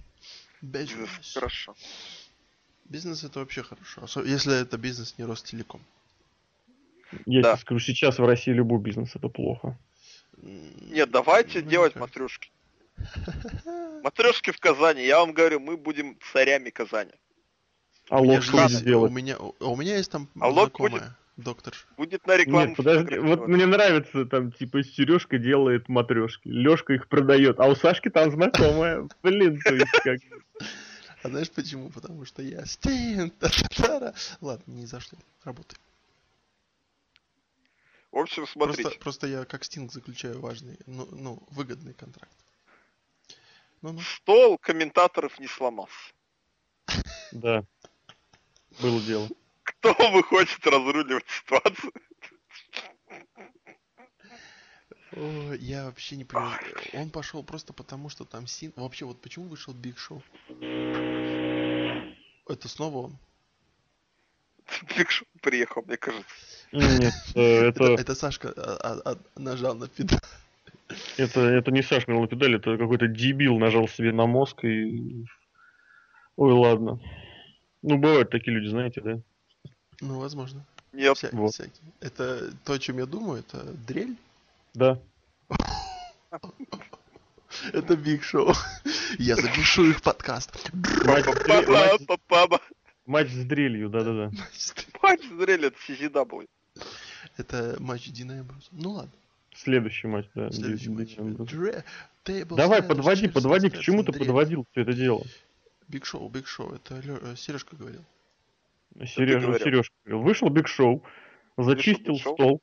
[0.61, 1.09] Бизнес.
[1.33, 1.73] Хорошо.
[2.85, 4.21] Бизнес это вообще хорошо.
[4.21, 5.81] Если это бизнес не Ростелеком.
[7.25, 7.53] Я Да.
[7.53, 9.75] тебе скажу, сейчас в России любой бизнес это плохо.
[10.41, 12.01] Нет, давайте ну, делать как.
[12.01, 12.51] матрешки.
[14.03, 15.05] Матрешки в Казани.
[15.05, 17.11] Я вам говорю, мы будем царями Казани.
[18.09, 19.11] А лог что есть- будет делать?
[19.11, 21.73] У меня, у меня есть там А знакомая, доктор.
[21.97, 22.67] Будет на рекламу.
[22.67, 27.75] Нет, подожди, вот мне нравится, там, типа, Сережка делает матрешки, Лешка их продает, а у
[27.75, 29.07] Сашки там знакомая.
[29.23, 30.19] Блин, то есть как...
[31.23, 31.89] А знаешь почему?
[31.89, 33.31] Потому что я Стин.
[34.41, 35.19] Ладно, не зашло.
[35.43, 35.77] Работай.
[38.11, 38.83] В общем, смотрите.
[38.83, 42.35] Просто, просто я как Стинг заключаю важный, ну, ну, выгодный контракт.
[43.81, 43.99] Ну-ну.
[44.01, 46.13] Стол комментаторов не сломался.
[47.31, 47.63] Да.
[48.81, 49.29] Было дело.
[49.63, 51.93] Кто выходит разруливать ситуацию?
[55.13, 56.59] О, я вообще не понимаю.
[56.93, 58.73] Он пошел просто потому, что там Син...
[58.75, 60.21] Вообще, вот почему вышел Биг Шоу?
[62.47, 63.17] Это снова он?
[64.95, 66.60] Биг Шоу приехал, мне кажется.
[66.71, 70.19] Нет, э, Это, это, Сашка а, а, а, нажал на педаль.
[71.17, 75.25] это, это не Саш нажал на педаль, это какой-то дебил нажал себе на мозг и...
[76.37, 76.99] Ой, ладно.
[77.81, 79.19] Ну, бывают такие люди, знаете, да?
[79.99, 80.65] Ну, возможно.
[80.93, 81.53] Нет, Вся- Вот.
[81.53, 81.73] всякие.
[81.99, 84.15] Это то, о чем я думаю, это дрель.
[84.73, 84.99] Да.
[87.73, 88.53] Это Биг Шоу.
[89.19, 90.71] Я запишу их подкаст.
[90.73, 92.61] Матч, с дре- матч- Па-па-па-па.
[93.05, 94.31] матч с дрелью, да-да-да.
[95.01, 96.47] Это CZW.
[97.41, 98.67] Это матч Дина Эмброуза.
[98.71, 99.11] Ну ладно,
[99.55, 100.49] Следующий матч, да.
[100.51, 101.15] следующий матч.
[102.25, 105.23] Давай, подводи, подводи, к чему ты подводил все это дело?
[105.87, 106.73] Биг Шоу, Биг Шоу.
[106.75, 108.03] Это Лё- э, Сережка говорил.
[109.05, 109.65] Сережа, говорил.
[109.65, 110.23] Сережка говорил.
[110.23, 111.03] Вышел Биг Шоу,
[111.57, 112.33] зачистил Шоу.
[112.35, 112.61] стол,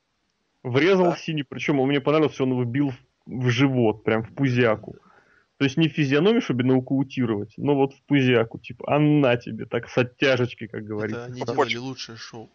[0.63, 1.17] врезал Да.
[1.17, 2.91] Сине, причем он мне понравился, он его бил
[3.25, 4.95] в, живот, прям в пузяку.
[5.57, 9.65] То есть не в физиономию, чтобы нокаутировать, но вот в пузяку, типа, а на тебе,
[9.65, 11.25] так с оттяжечки, как Это говорится.
[11.25, 12.49] они По делали лучшее шоу.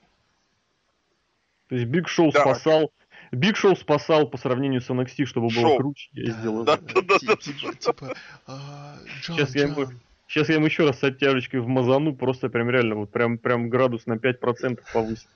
[1.68, 2.40] То есть Биг Шоу Да.
[2.40, 2.92] спасал,
[3.32, 5.76] Биг Шоу спасал по сравнению с NXT, чтобы было Шоу.
[5.78, 6.64] круче, я сделал.
[6.64, 8.14] Да, да, да, Ти- Типа, типа,
[8.46, 9.86] а, Джон, Сейчас я ему-.
[10.26, 14.06] Сейчас я ему еще раз с оттяжечкой вмазану, просто прям реально, вот прям, прям градус
[14.06, 15.28] на 5% повысит.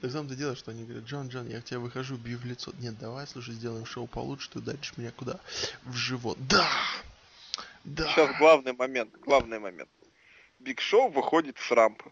[0.00, 2.44] Так в том-то дело, что они говорят, Джон, Джон, я к тебе выхожу, бью в
[2.44, 2.70] лицо.
[2.78, 5.40] Нет, давай, слушай, сделаем шоу получше, ты ударишь меня куда?
[5.84, 6.36] В живот.
[6.46, 6.68] Да!
[7.84, 8.06] Да!
[8.06, 9.88] Сейчас главный момент, главный момент.
[10.60, 12.10] Биг Шоу выходит с рампы.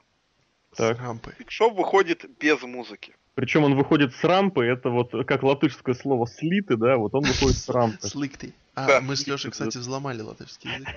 [0.75, 0.97] Так.
[0.97, 1.35] С рампы.
[1.39, 3.15] Биг Шоу выходит без музыки.
[3.35, 7.57] Причем он выходит с рампы, это вот как латышское слово slikti, да, вот он выходит
[7.57, 8.07] с рампы.
[8.07, 8.53] Slikti.
[8.75, 9.01] А, Да.
[9.01, 10.89] мы с Лешей, кстати, взломали латышский язык.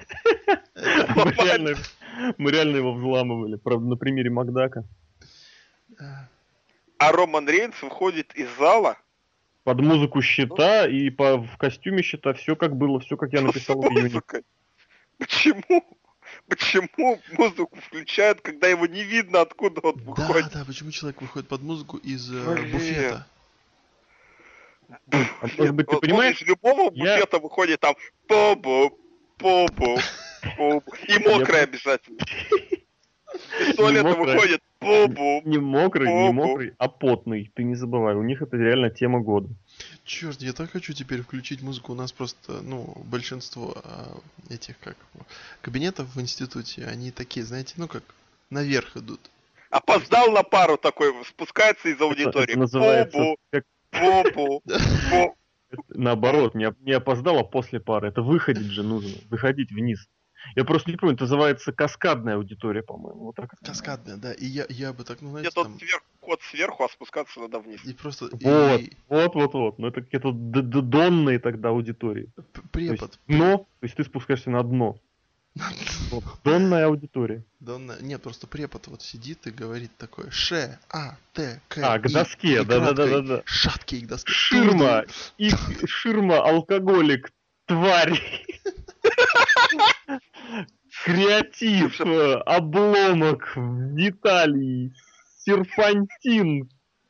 [1.16, 1.78] Мы реально,
[2.38, 4.84] мы реально его взламывали, правда, на примере Макдака.
[5.98, 8.98] А, Роман Рейнс выходит из зала
[9.64, 13.82] Под музыку щита и по, в костюме щита все как было, все как я написал
[13.82, 14.22] в июне.
[15.18, 15.95] Почему?
[16.48, 20.52] Почему музыку включают, когда его не видно, откуда он Да, выходит?
[20.54, 22.72] да, почему человек выходит под музыку из э, Блин.
[22.72, 23.28] буфета?
[24.90, 27.96] А может быть, ты Он- он понимаешь, из любого я- буфета выходит там
[28.28, 28.98] побу,
[29.38, 29.98] побу,
[30.58, 30.84] побу.
[31.08, 32.20] И мокрый обязательно.
[33.60, 35.42] Из туалета выходит побу.
[35.44, 39.50] не мокрый, не мокрый, а потный, ты не забывай, у них это реально тема года.
[40.03, 41.93] Черт, я так хочу теперь включить музыку.
[41.93, 44.18] У нас просто, ну, большинство а,
[44.49, 44.97] этих, как,
[45.61, 48.03] кабинетов в институте, они такие, знаете, ну, как
[48.49, 49.19] наверх идут.
[49.69, 52.52] Опоздал на пару такой, спускается из аудитории.
[52.52, 54.61] это называется Побу, как побу,
[55.11, 55.35] побу.
[55.89, 58.10] наоборот, не, не опоздал, а после пары.
[58.10, 60.07] Это выходить же нужно, выходить вниз.
[60.56, 63.26] Я просто не помню, это называется каскадная аудитория, по-моему.
[63.26, 64.34] Вот так Каскадная, да.
[64.34, 65.80] И я, я бы так, ну, знаете, Где-то там...
[65.80, 67.84] сверху, код сверху, а спускаться надо вниз.
[67.86, 68.30] И просто...
[68.32, 69.80] Вот, и вот, вот, вот.
[69.80, 72.30] Ну это какие-то донные тогда аудитории.
[72.36, 73.20] п- То есть препод.
[73.28, 74.98] дно, то есть ты спускаешься на дно.
[76.12, 77.44] Вот, донная аудитория.
[77.60, 81.80] Да он, на- нет, просто препод вот сидит и говорит такое Ш, А, Т, К,
[81.84, 84.32] А, к И, доске, краткой Шаткий к доске.
[84.32, 85.06] Ширма,
[85.38, 85.50] и
[85.86, 87.32] ширма, алкоголик,
[87.66, 88.22] тварь.
[91.04, 93.54] Креатив, э, обломок,
[93.96, 94.94] детали,
[95.40, 96.70] серпантин,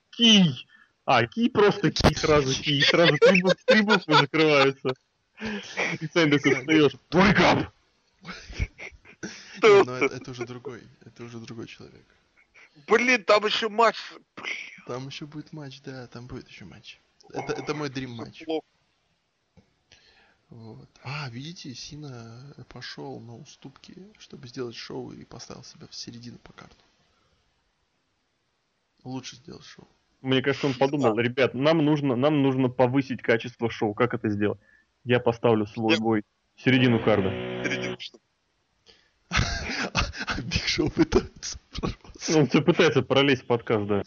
[0.09, 0.67] кий.
[1.05, 2.81] А, кий просто кий сразу, кий.
[2.81, 4.93] Сразу три, буквы- три буквы закрываются.
[6.01, 6.95] И сам такой встаешь.
[7.11, 7.67] Wake up!
[9.61, 12.05] Ну это, это уже другой, это уже другой человек.
[12.87, 13.97] Блин, там еще матч.
[14.87, 16.99] Там еще будет матч, да, там будет еще матч.
[17.29, 18.43] Это, это мой дрим матч.
[18.45, 18.65] плохо.
[20.49, 20.87] Вот.
[21.03, 26.53] А, видите, Сина пошел на уступки, чтобы сделать шоу и поставил себя в середину по
[26.53, 26.75] карту.
[29.03, 29.87] Лучше сделать шоу.
[30.21, 33.93] Мне кажется, он подумал, ребят, нам нужно, нам нужно повысить качество шоу.
[33.93, 34.59] Как это сделать?
[35.03, 36.23] Я поставлю свой Я- бой
[36.55, 37.29] в середину карда.
[37.63, 38.19] Середину, что-
[39.29, 42.39] А Биг Шоу пытается прорваться.
[42.39, 44.03] Он все пытается пролезть в подкаст, да.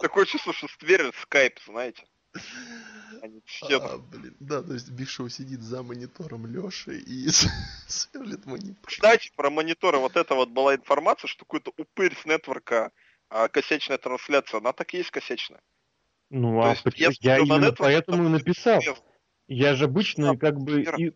[0.00, 2.04] Такое чувство, что стверит скайп, знаете.
[3.22, 4.36] Они все А, блин.
[4.40, 7.28] Да, то есть Биг Шоу сидит за монитором Леши и
[7.88, 8.86] сверлит монитор.
[8.86, 12.92] Кстати, про мониторы вот это вот была информация, что какой-то упырь с нетворка
[13.28, 15.60] а, косячная трансляция, она так и есть косячная.
[16.30, 18.80] Ну, То а есть, я на именно Netflix, поэтому и написал.
[19.48, 21.12] Я же обычно как бы и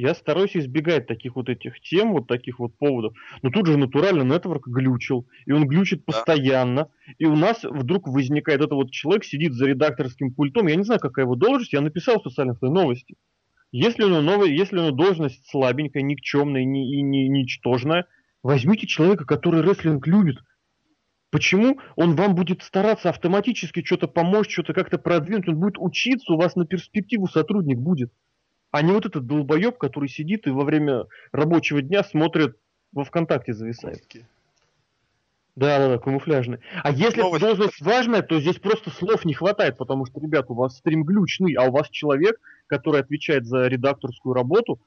[0.00, 3.14] я стараюсь избегать таких вот этих тем, вот таких вот поводов.
[3.42, 6.12] Но тут же натурально нетворк глючил, и он глючит Да.
[6.12, 6.90] постоянно.
[7.18, 11.00] И у нас вдруг возникает этот вот человек, сидит за редакторским пультом, я не знаю,
[11.00, 13.16] какая его должность, я написал в социальных новости.
[13.72, 18.06] Если у него новая, если у него должность слабенькая, никчемная и не, и не, ничтожная,
[18.42, 20.38] возьмите человека, который рестлинг любит.
[21.30, 25.48] Почему он вам будет стараться автоматически что-то помочь, что-то как-то продвинуть?
[25.48, 28.12] Он будет учиться, у вас на перспективу сотрудник будет.
[28.76, 32.58] А не вот этот долбоеб, который сидит и во время рабочего дня смотрит
[32.92, 34.02] во ВКонтакте зависает.
[35.54, 36.58] Да, да, да, камуфляжный.
[36.84, 37.42] А если Новость.
[37.42, 41.54] должность важная, то здесь просто слов не хватает, потому что, ребят, у вас стрим глючный,
[41.54, 44.78] а у вас человек, который отвечает за редакторскую работу,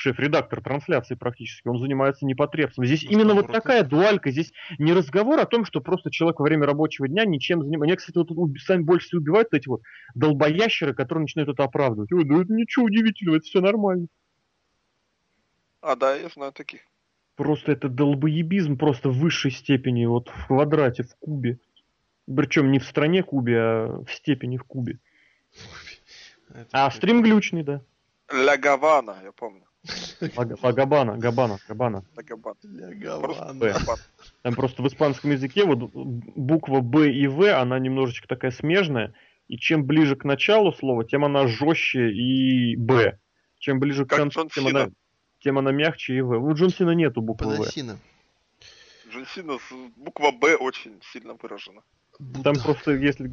[0.00, 2.84] шеф-редактор трансляции практически, он занимается непотребством.
[2.84, 6.44] Здесь ну, именно вот такая дуалька, здесь не разговор о том, что просто человек во
[6.44, 7.86] время рабочего дня ничем занимается.
[7.86, 9.82] Меня, кстати, вот сами больше всего убивают эти вот
[10.14, 12.12] долбоящеры, которые начинают это оправдывать.
[12.12, 14.06] Ой, да это ничего удивительного, это все нормально.
[15.80, 16.80] А, да, я знаю таких.
[17.36, 21.60] Просто это долбоебизм просто в высшей степени, вот в квадрате, в кубе.
[22.26, 24.98] Причем не в стране кубе, а в степени в кубе.
[26.48, 27.82] Это а стрим глючный, да.
[28.32, 29.67] Ля Гавана, я помню.
[30.62, 32.04] Лагабана, Габана, Габана.
[34.42, 39.14] Там просто в испанском языке вот буква Б и В, она немножечко такая смежная,
[39.46, 43.18] и чем ближе к началу слова, тем она жестче и Б.
[43.58, 44.88] Чем ближе к концу, тем она,
[45.40, 46.38] тем она мягче и В.
[46.38, 47.68] У Джон Сина нету буквы В.
[49.10, 49.58] Джон Сина
[49.96, 51.82] буква Б очень сильно выражена.
[52.42, 53.30] Там просто, если...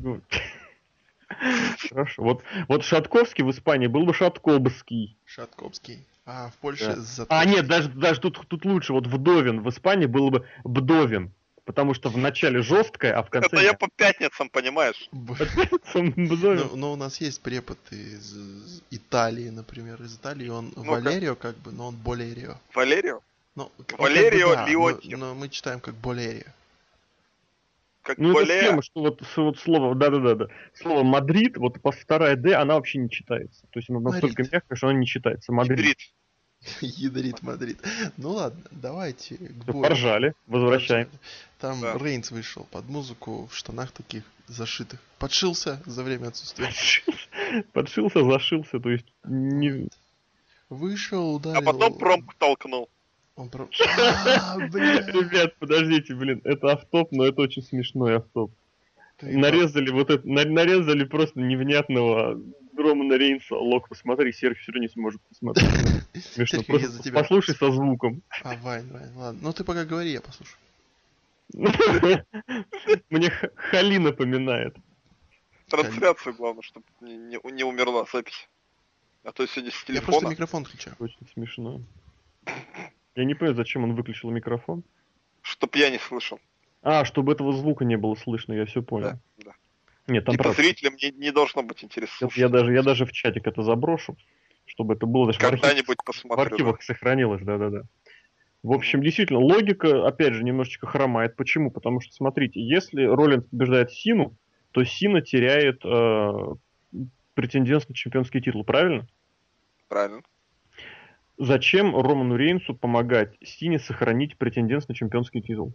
[1.90, 2.24] Хорошо.
[2.24, 5.18] Вот, вот Шатковский в Испании был бы Шатковский.
[5.26, 6.06] Шатковский.
[6.26, 6.96] А в Польше да.
[6.96, 7.26] за...
[7.30, 8.94] А нет, даже, даже тут, тут лучше.
[8.94, 11.32] Вот Вдовин в Испании был бы Бдовин.
[11.66, 13.48] Потому что в начале жесткое, а в конце...
[13.48, 15.10] Это я по пятницам, понимаешь?
[15.28, 18.38] По пятницам но, но у нас есть препод из
[18.92, 20.48] Италии, например, из Италии.
[20.48, 22.58] Он ну Валерио как бы, но он Болерио.
[22.76, 23.22] Валерио?
[23.56, 26.52] Ну, Валерио как бы, да, но, но мы читаем как Болерио.
[28.06, 28.58] Как ну, более...
[28.58, 32.76] это схема, что вот, вот слово, да-да-да, да, слово Мадрид, вот по вторая Д, она
[32.76, 33.64] вообще не читается.
[33.72, 34.52] То есть она настолько Мадрид.
[34.54, 35.52] мягкая, что она не читается.
[35.52, 35.98] Мадрид.
[36.82, 37.80] Ядрит Мадрид.
[38.18, 39.82] Ну ладно, давайте к бою.
[39.82, 41.10] Поржали, возвращаем.
[41.60, 41.98] Там да.
[41.98, 45.00] Рейнс вышел под музыку в штанах таких зашитых.
[45.18, 46.70] Подшился за время отсутствия.
[47.74, 49.90] Подшился, зашился, то есть не...
[50.70, 51.58] Вышел, ударил.
[51.58, 52.88] А потом промку толкнул.
[53.36, 53.68] Он про...
[53.98, 58.52] А, Ребят, подождите, блин, это офтоп, но это очень смешной офтоп.
[59.22, 62.42] Нарезали вот это, нарезали просто невнятного
[62.78, 63.56] Романа Рейнса.
[63.56, 65.70] Лок, посмотри, Серхи все равно не сможет посмотреть.
[66.34, 68.22] Смешно, просто послушай со звуком.
[68.44, 69.40] А, Вань, Вань, ладно.
[69.42, 70.58] Ну ты пока говори, я послушаю.
[73.10, 74.76] Мне Хали напоминает.
[75.70, 78.50] Трансляцию главное, чтобы не, не, не умерла запись.
[79.24, 79.96] А то сегодня с телефона...
[79.96, 80.96] Я просто микрофон включаю.
[81.00, 81.82] Очень смешно.
[83.16, 84.84] Я не понимаю, зачем он выключил микрофон.
[85.42, 86.40] Чтоб я не слышал.
[86.82, 89.12] А, чтобы этого звука не было слышно, я все понял.
[89.38, 89.52] Да, да.
[90.08, 90.62] Нет, там типа правда.
[90.62, 92.30] зрителям не, не должно быть интересно.
[92.36, 94.18] Я, даже, я даже в чатик это заброшу,
[94.66, 96.44] чтобы это было даже Когда-нибудь посмотрю.
[96.44, 96.84] В архивах да.
[96.84, 97.84] сохранилось, да-да-да.
[98.62, 101.36] В общем, действительно, логика, опять же, немножечко хромает.
[101.36, 101.72] Почему?
[101.72, 104.36] Потому что, смотрите, если Роллинс побеждает Сину,
[104.72, 106.56] то Сина теряет э,
[107.36, 109.08] претендентство на чемпионский титул, правильно?
[109.88, 110.22] Правильно.
[111.38, 115.74] Зачем Роману Рейнсу помогать Сине сохранить претендентство на чемпионский титул?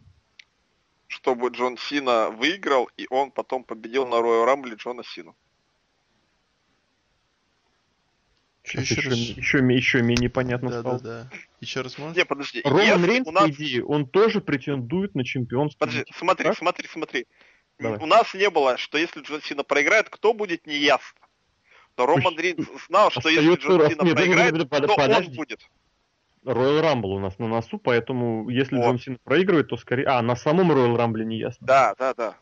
[1.06, 5.36] Чтобы Джон Сина выиграл, и он потом победил на Роyal Рамбле Джона Сину.
[8.64, 9.18] Еще, еще, раз...
[9.18, 11.00] еще, еще менее понятно да, стало.
[11.00, 11.30] Да, да.
[11.60, 12.16] Еще раз можно?
[12.16, 12.62] Не, подожди.
[12.64, 13.44] Роман Рейнс, у нас...
[13.44, 15.78] по идее, он тоже претендует на чемпионство.
[15.80, 16.56] Подожди, смотри, так?
[16.56, 17.26] смотри, смотри.
[17.78, 17.98] Давай.
[17.98, 20.76] У нас не было, что если Джон Сина проиграет, кто будет, не
[22.00, 25.60] Но Роман Рейнс знал, что если Джон Сина проиграет, то он будет.
[26.44, 28.86] Royal Rumble у нас на носу, поэтому если вот.
[28.86, 30.06] Джон Сина проигрывает, то скорее...
[30.06, 31.66] А, на самом Royal Rumble не ясно.
[31.66, 32.38] Да, да, да.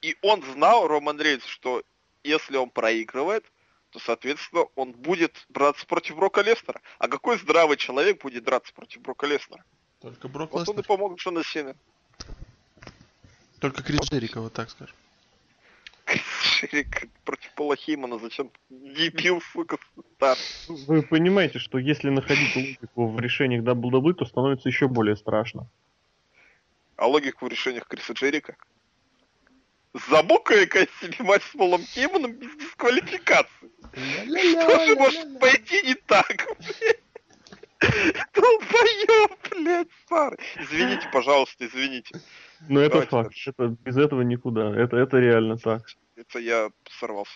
[0.00, 1.82] И он знал, Роман Рейнс, что
[2.24, 3.44] если он проигрывает,
[3.90, 6.80] то, соответственно, он будет драться против Брока Лестера.
[6.98, 9.62] А какой здравый человек будет драться против Брока Лестера?
[10.00, 10.74] Только Брок вот Лестер.
[10.74, 11.76] он и помог Джона Сина.
[13.58, 14.96] Только Крис Джерика, вот так скажем.
[16.60, 19.78] Шерик против Пола Хеймана, зачем дебил, сука,
[20.16, 20.36] стар.
[20.68, 25.66] Вы понимаете, что если находить логику в решениях WWE, то становится еще более страшно.
[26.96, 28.56] А логику в решениях Криса Джерика?
[30.10, 33.70] Забукай-ка себе матч с Полом Хейманом без дисквалификации.
[33.92, 36.46] Что же может пойти не так,
[38.34, 40.38] Долбоёб, блядь, старый.
[40.58, 42.20] Извините, пожалуйста, извините.
[42.68, 43.32] Но это факт.
[43.46, 44.76] Это, без этого никуда.
[44.76, 45.82] Это, это реально так.
[46.20, 47.32] Это я сорвался.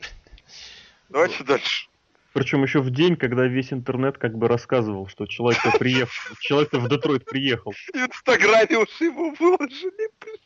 [1.08, 1.88] Давайте дальше.
[2.32, 6.34] Причем еще в день, когда весь интернет как бы рассказывал, что человек-то приехал.
[6.40, 7.72] Человек-то в Детройт приехал.
[7.72, 10.40] В Инстаграме уж его выложили, блин.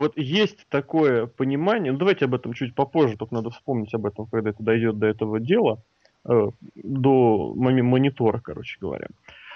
[0.00, 4.26] Вот есть такое понимание, ну давайте об этом чуть попозже, только надо вспомнить об этом,
[4.26, 5.80] когда это дойдет до этого дела,
[6.28, 9.06] э, до монитора, короче говоря.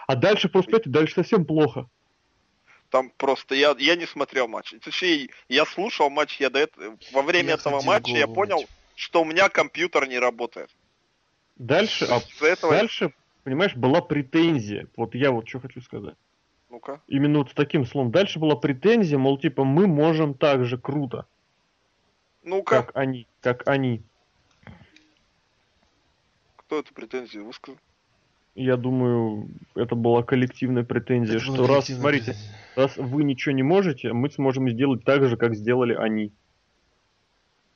[0.06, 1.88] А дальше просто, это дальше совсем плохо.
[2.92, 4.74] Там просто я, я не смотрел матч.
[4.84, 8.68] Точнее, я слушал матч, я до этого, во время я этого матча я понял, матч.
[8.96, 10.68] что у меня компьютер не работает.
[11.56, 12.74] Дальше, а этого...
[12.74, 13.14] дальше,
[13.44, 14.88] понимаешь, была претензия.
[14.94, 16.16] Вот я вот что хочу сказать.
[16.68, 17.00] Ну-ка.
[17.08, 18.10] Именно вот с таким словом.
[18.12, 21.26] Дальше была претензия, мол, типа, мы можем так же круто.
[22.42, 22.82] Ну-ка.
[22.82, 24.02] Как они, как они.
[26.56, 27.78] Кто эту претензию высказал?
[28.54, 32.56] Я думаю, это была коллективная претензия, это что раз, смотрите, претензия.
[32.76, 36.32] раз вы ничего не можете, мы сможем сделать так же, как сделали они.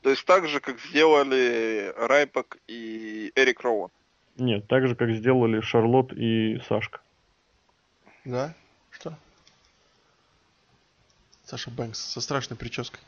[0.03, 3.91] То есть так же, как сделали Райпак и Эрик Роуэн?
[4.37, 7.01] Нет, так же, как сделали Шарлот и Сашка.
[8.25, 8.55] Да?
[8.91, 9.17] Что?
[11.45, 13.01] Саша Бэнкс со страшной прической.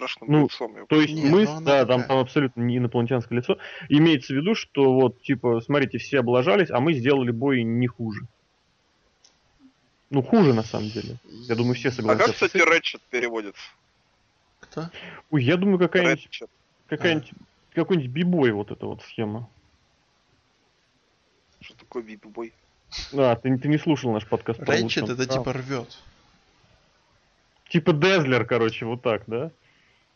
[0.00, 0.86] Страшным ну, лицом.
[0.88, 3.58] То есть Нет, мы, ну, да, там, там абсолютно не инопланетянское лицо.
[3.90, 8.22] Имеется в виду, что вот, типа, смотрите, все облажались, а мы сделали бой не хуже.
[10.08, 11.16] Ну, хуже на самом деле.
[11.24, 12.24] Я думаю, все согласятся.
[12.24, 13.62] А как, кстати, Рэтчет переводится?
[14.60, 14.88] Кто?
[15.30, 16.42] Ой, я думаю, какая-нибудь
[16.88, 17.74] какая-нибудь а.
[17.74, 19.48] какой-нибудь бибой вот эта вот схема.
[21.60, 22.52] Что такое бибой?
[23.12, 24.60] А, ты, ты не слушал наш подкаст.
[24.60, 25.98] Рэнчет это типа рвет.
[27.68, 29.52] Типа Дезлер, короче, вот так, да?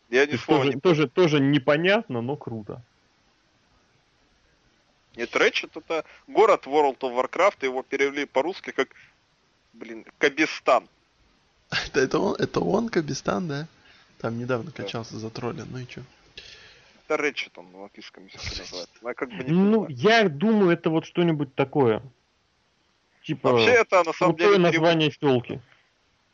[0.09, 0.79] Я не тоже, не...
[0.79, 2.81] тоже, тоже непонятно, но круто.
[5.15, 8.89] Нет, Рэтчет это город World of Warcraft, его перевели по-русски как,
[9.73, 10.87] блин, Кабистан.
[11.87, 13.67] Это, это, он, это он Кабистан, да?
[14.19, 14.83] Там недавно да.
[14.83, 16.01] качался за тролля, ну и чё?
[17.05, 18.95] Это Рэтчет он в английском языке называется.
[19.01, 22.01] Я как бы не ну, я думаю, это вот что-нибудь такое.
[23.23, 24.57] Типа, Вообще это на самом деле...
[24.57, 25.59] название щелки.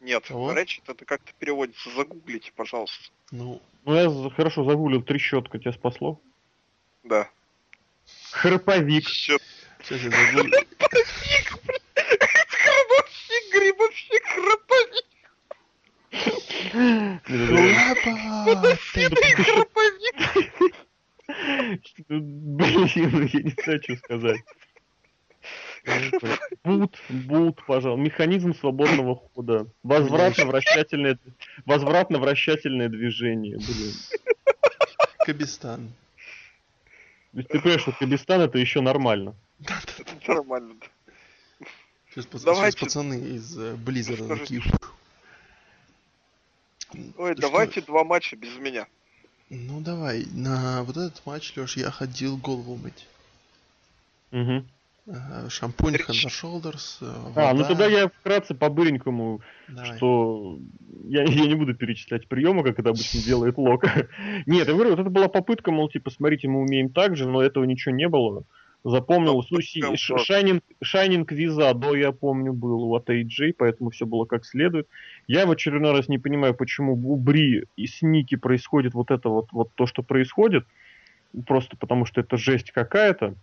[0.02, 0.58] Нет, вот.
[0.58, 1.90] Ratchet это как-то переводится.
[1.92, 3.12] Загуглите, пожалуйста.
[3.32, 6.20] Ну, ну я хорошо загуглил трещотка, тебя спасло?
[7.04, 7.30] Да.
[8.32, 9.08] Храповик.
[9.08, 9.40] Сейчас
[9.90, 10.52] загуглю.
[10.52, 11.62] Храповик,
[12.50, 15.06] Храповик, грибовщик, храповик.
[19.46, 20.32] Храповик.
[22.10, 24.42] Блин, я не знаю, что сказать.
[26.64, 28.02] Бут, бут, пожалуйста.
[28.02, 29.68] Механизм свободного хода.
[29.84, 31.18] Возвратно-вращательное,
[31.66, 33.58] возвратно-вращательное движение.
[33.58, 33.94] Блин.
[35.26, 35.92] Кабистан.
[37.32, 39.36] То есть ты понимаешь, что Кабистан это еще нормально.
[39.62, 40.88] Это нормально, да.
[42.14, 42.78] Сейчас, давайте...
[42.78, 44.62] сейчас пацаны из Близзарда э, такие...
[47.18, 47.88] Ой, Ты давайте что?
[47.88, 48.86] два матча без меня.
[49.50, 53.08] Ну давай, на вот этот матч, Леш, я ходил голову мыть.
[54.32, 54.66] Угу.
[55.50, 57.00] Шампунь Hand Shoulders.
[57.02, 57.50] Вода.
[57.50, 59.42] А, ну тогда я вкратце по-быренькому,
[59.96, 60.60] что
[61.06, 63.86] я, я не буду перечислять приемы, как это обычно делает Лок.
[64.46, 67.42] Нет, я говорю, вот это была попытка, мол, типа, смотрите, мы умеем так же, но
[67.42, 68.46] этого ничего не было.
[68.84, 74.44] Запомнил, ну, Шайнинг, Шайнинг Виза, до я помню, был от AJ, поэтому все было как
[74.44, 74.88] следует.
[75.28, 79.30] Я в очередной раз не понимаю, почему у Бри и с Ники происходит вот это
[79.30, 80.66] вот, вот то, что происходит.
[81.46, 83.36] Просто потому что это жесть какая-то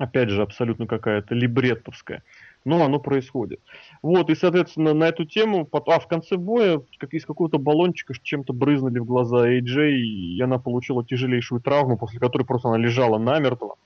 [0.00, 2.22] опять же, абсолютно какая-то либреттовская.
[2.64, 3.60] Но оно происходит.
[4.02, 8.52] Вот, и, соответственно, на эту тему, а в конце боя, как из какого-то баллончика чем-то
[8.52, 13.76] брызнули в глаза AJ, и она получила тяжелейшую травму, после которой просто она лежала намертво.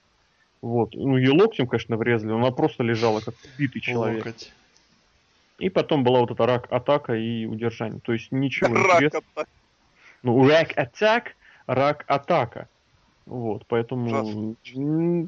[0.62, 0.94] Вот.
[0.94, 4.24] Ну, ее локтем, конечно, врезали, но она просто лежала как убитый человек.
[4.24, 4.52] Локоть.
[5.58, 8.00] И потом была вот эта рак-атака и удержание.
[8.00, 9.46] То есть ничего интересного.
[10.22, 11.34] Ну, рак-атак,
[11.66, 12.68] рак-атака.
[13.26, 14.56] Вот, поэтому Ужасно.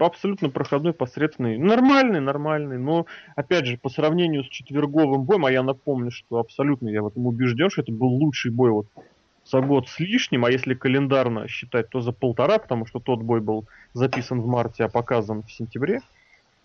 [0.01, 3.07] абсолютно проходной, посредственный, нормальный, нормальный, но,
[3.37, 7.27] опять же, по сравнению с четверговым боем, а я напомню, что абсолютно я в этом
[7.27, 8.87] убежден, что это был лучший бой вот
[9.51, 13.41] за год с лишним, а если календарно считать, то за полтора, потому что тот бой
[13.41, 13.65] был
[13.95, 16.01] записан в марте, а показан в сентябре,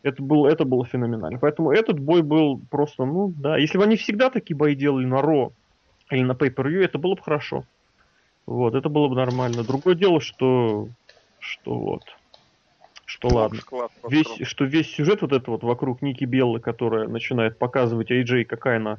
[0.03, 1.40] это, был, это было феноменально.
[1.40, 5.22] Поэтому этот бой был просто, ну да, если бы они всегда такие бои делали на
[5.22, 5.52] Ро
[6.10, 7.64] или на Pay Per это было бы хорошо.
[8.48, 9.64] Вот, это было бы нормально.
[9.64, 10.90] Другое дело, что
[11.41, 12.03] что вот,
[13.05, 13.59] что ладно.
[14.07, 18.77] Весь, что весь сюжет вот это вот вокруг Ники Беллы, которая начинает показывать AJ, какая
[18.77, 18.97] она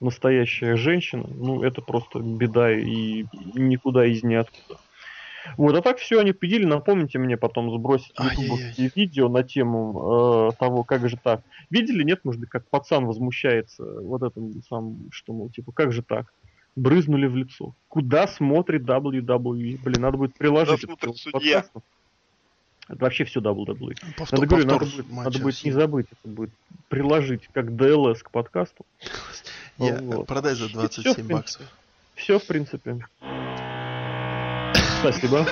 [0.00, 3.24] настоящая женщина, ну это просто беда и
[3.54, 4.80] никуда из ниоткуда.
[5.56, 6.64] Вот, а так все они победили.
[6.64, 11.42] Напомните мне потом сбросить ютубовские видео на тему э, того, как же так.
[11.68, 16.02] Видели, нет, может быть, как пацан возмущается вот этим самым, что, мол, типа, как же
[16.02, 16.32] так?
[16.76, 17.74] Брызнули в лицо.
[17.88, 19.78] Куда смотрит WWE?
[19.82, 20.80] Блин, надо будет приложить.
[20.80, 21.64] Куда смотрит судья?
[22.88, 23.94] Это вообще все WWE.
[24.16, 26.50] Повтор, надо, говорю, надо, будет, надо будет не забыть, это будет
[26.88, 28.84] приложить как DLS к подкасту.
[29.78, 30.26] Я, Вот.
[30.26, 31.34] продай за И всё, в 27 принципе.
[31.34, 31.62] баксов.
[32.14, 33.06] Все, в принципе.
[35.00, 35.46] Спасибо.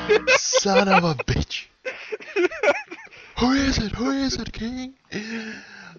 [0.62, 1.66] Son of a bitch.
[3.38, 3.92] Who is it?
[3.94, 4.94] Who is it, King?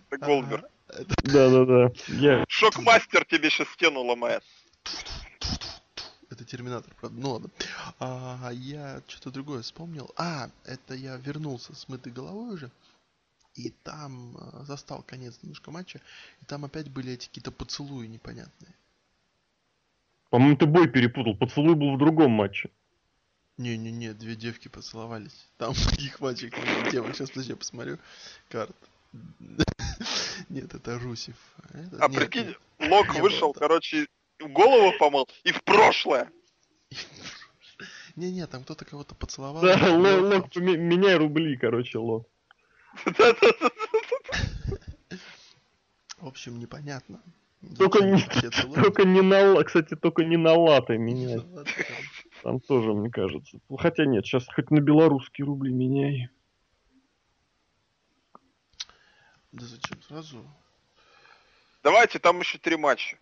[0.10, 0.66] Это Голдберг.
[0.90, 1.92] А, это- Да-да-да.
[2.08, 2.46] Я...
[2.48, 4.44] Шокмастер тебе сейчас стену ломает.
[6.30, 7.20] Это Терминатор, правда.
[7.22, 7.50] Ну ладно.
[8.00, 10.10] А, я что-то другое вспомнил.
[10.16, 12.72] А, это я вернулся с мытой головой уже.
[13.56, 16.00] И там э, застал конец немножко матча.
[16.42, 18.74] И там опять были эти какие-то поцелуи непонятные.
[20.30, 21.36] По-моему, ты бой перепутал.
[21.36, 22.70] Поцелуй был в другом матче.
[23.58, 25.50] Не-не-не, две девки поцеловались.
[25.58, 26.50] Там таких матчей
[26.90, 27.14] девок.
[27.14, 28.00] Сейчас, подожди, я посмотрю.
[28.48, 28.76] Карт.
[30.50, 31.36] Нет, это Русев.
[31.74, 32.48] Это- А нет, прикинь,
[32.80, 32.90] нет.
[32.90, 34.08] Лок вышел, короче,
[34.48, 36.32] голову помыл и в прошлое.
[38.16, 39.62] Не-не, там кто-то кого-то поцеловал.
[39.62, 42.28] Да, лок, меняй рубли, короче, лок.
[46.18, 47.22] В общем, непонятно.
[47.78, 48.22] Только не,
[48.76, 51.42] только не на, ла- кстати, только не на латы меняй.
[52.44, 53.60] Там тоже, мне кажется.
[53.70, 56.30] Ну, Хотя нет, сейчас хоть на белорусские рубли меняй.
[59.52, 60.44] Да зачем сразу?
[61.84, 63.18] Давайте, там еще три матча.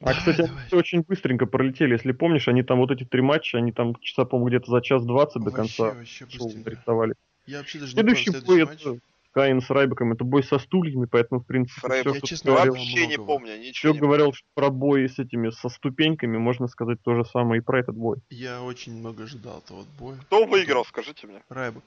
[0.00, 0.66] А, Давай, кстати, давай.
[0.66, 1.92] всё очень быстренько пролетели.
[1.92, 5.04] Если помнишь, они там вот эти три матча, они там часа, по-моему, где-то за час
[5.04, 7.14] двадцать до конца вообще шоу нарисовали.
[7.46, 8.98] Я вообще даже не помню Следующий бой следующий матч.
[8.98, 12.06] это Каин с Райбеком, это бой со стульями, поэтому, в принципе, Райбек.
[12.06, 15.18] все, Я, что честно говорил, Вообще не помню, ничего не говорил что про бой с
[15.18, 18.16] этими, со ступеньками, можно сказать то же самое и про этот бой.
[18.30, 20.16] Я очень много ожидал этого вот боя.
[20.22, 21.42] Кто выиграл, скажите мне.
[21.50, 21.82] Райбек.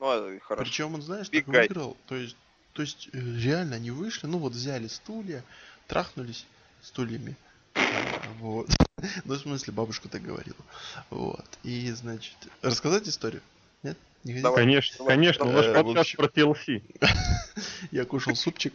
[0.00, 0.64] Ну, это хорошо.
[0.64, 1.58] Причем он, знаешь, Big так guy.
[1.68, 1.96] выиграл.
[2.06, 2.36] То есть,
[2.72, 5.44] то есть э, реально они вышли, ну вот взяли стулья,
[5.86, 6.46] трахнулись
[6.88, 7.36] стульями.
[7.74, 7.80] А,
[8.40, 8.68] Вот.
[9.24, 10.56] Ну, в смысле, бабушка так говорила.
[11.10, 11.46] Вот.
[11.62, 13.42] И, значит, рассказать историю?
[13.84, 13.96] Нет?
[14.24, 14.42] Не хотите?
[14.42, 14.64] Давай.
[14.64, 15.54] конечно, давай, конечно, давай.
[15.54, 16.82] наш Э, в подкаст про TLC.
[17.92, 18.74] Я кушал супчик,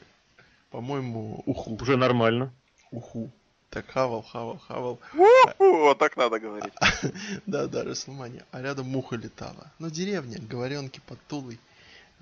[0.72, 1.76] по-моему, уху.
[1.76, 2.54] Уже нормально.
[2.92, 3.30] Уху.
[3.70, 5.00] Так хавал, хавал, хавал.
[5.14, 6.74] У-ху, Вот так надо говорить.
[7.46, 8.46] Да, да, Расселмания.
[8.52, 9.72] А рядом муха летала.
[9.80, 11.60] Ну, деревня, говоренки под Тулой.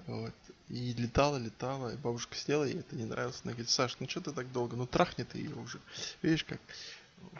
[0.07, 0.33] Вот.
[0.71, 3.41] И летала, летала, и бабушка села, ей это не нравилось.
[3.43, 4.77] Она говорит, Саш, ну что ты так долго?
[4.77, 5.81] Ну трахни ты ее уже.
[6.21, 6.61] Видишь как?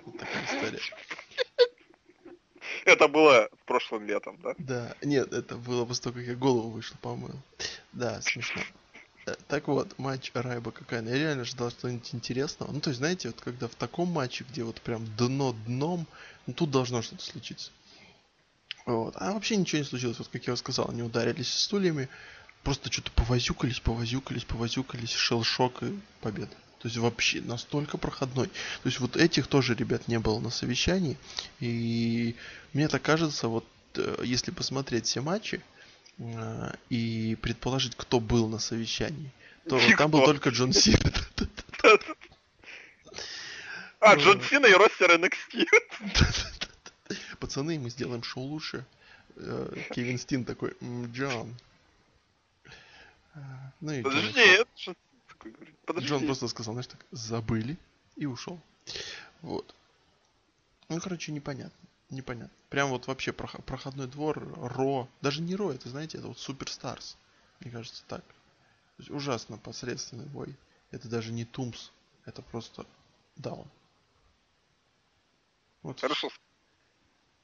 [0.06, 0.82] Вот такая история.
[2.86, 4.54] Это было прошлым летом, да?
[4.58, 7.36] Да, нет, это было после того, как я голову вышла, помыл.
[7.94, 8.62] Да, смешно.
[9.26, 11.10] Э, Так вот, матч Райба Кокайна.
[11.10, 12.72] Я реально ждал что-нибудь интересного.
[12.72, 16.06] Ну, то есть, знаете, вот когда в таком матче, где вот прям дно дном,
[16.48, 17.72] ну, тут должно что-то случиться.
[18.86, 19.14] Вот.
[19.18, 20.20] А вообще ничего не случилось.
[20.20, 22.10] Вот как я сказал, они ударились стульями,
[22.64, 26.52] просто что-то повозюкались, повозюкались, повозюкались, шелшок и победа.
[26.80, 28.48] То есть вообще настолько проходной.
[28.48, 31.18] То есть вот этих тоже ребят не было на совещании.
[31.60, 32.36] И
[32.74, 33.66] мне так кажется, вот
[33.96, 35.62] э, если посмотреть все матчи
[36.18, 39.32] э, и предположить, кто был на совещании,
[39.70, 39.98] то Никто.
[39.98, 41.14] там был только Джон Сина.
[44.00, 44.22] А, Ну.
[44.22, 45.68] Джон Сина и ростер NXT.
[47.40, 48.86] Пацаны, мы сделаем шоу лучше.
[49.36, 51.56] Э, Кевин Стин такой, «М, Джон.
[53.80, 54.66] Ну и Джон Подожди,
[55.40, 55.76] говорит?
[55.86, 56.10] Подожди.
[56.10, 57.78] Джон просто сказал, знаешь, так, забыли
[58.16, 58.60] и ушел.
[59.42, 59.74] Вот.
[60.90, 61.88] Ну, короче, непонятно.
[62.10, 62.54] Непонятно.
[62.70, 65.08] Прям вот вообще прох- проходной двор, Ро.
[65.22, 67.18] Даже не Ро, это, знаете, это вот Суперстарс.
[67.62, 68.24] Мне кажется, так.
[68.24, 70.56] То есть ужасно посредственный бой.
[70.92, 71.92] Это даже не Тумс.
[72.26, 72.86] Это просто
[73.38, 73.68] даун.
[75.82, 76.00] Вот.
[76.00, 76.30] Хорошо.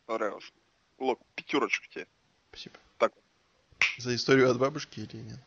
[0.05, 0.51] Понравилось.
[0.99, 2.07] Лок, пятерочку тебе.
[2.49, 2.75] Спасибо.
[2.97, 3.13] Так.
[3.97, 5.39] За историю от бабушки или нет?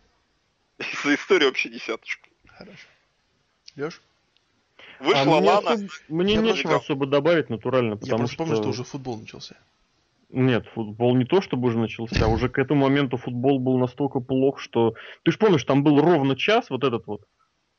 [1.05, 2.29] За историю вообще десяточку.
[2.49, 2.89] Хорошо.
[3.77, 4.01] Леш?
[5.01, 5.71] Вышла А мне, Лана.
[5.73, 8.45] особо- мне Я нечего просто- особо добавить натурально, Я потому просто что...
[8.45, 9.57] помню, что уже футбол начался.
[10.31, 14.61] Нет, футбол не то, чтобы уже начался, уже к этому моменту футбол был настолько плох,
[14.61, 14.95] что...
[15.25, 17.23] Ты же помнишь, там был ровно час вот этот вот,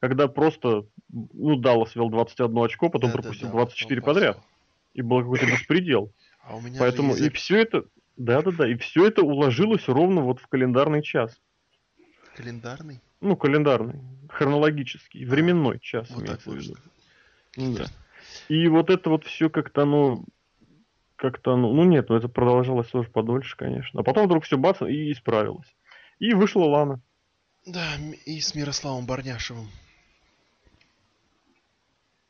[0.01, 4.35] когда просто, ну, Даллас вел 21 очко, потом Да, да, пропустил да, 24 потом подряд.
[4.35, 4.49] пошел.
[4.95, 6.11] И был какой-то беспредел.
[6.43, 7.85] А у меня Поэтому же и все это...
[8.17, 11.39] Да-да-да, и все это уложилось ровно вот в календарный час.
[12.35, 13.01] Календарный.
[13.19, 16.09] Ну, календарный, хронологический, временной час.
[16.09, 16.75] Вот так имеется в виду.
[17.53, 17.77] сказать.
[17.77, 17.85] Да.
[18.47, 20.25] И вот это вот все как-то, ну,
[21.15, 23.99] как-то, ну, ну нет, ну это продолжалось тоже подольше, конечно.
[23.99, 25.75] А потом вдруг все бац, и исправилось.
[26.19, 27.01] И вышла Лана.
[27.65, 27.95] Да,
[28.25, 29.69] и с Мирославом Барняшевым.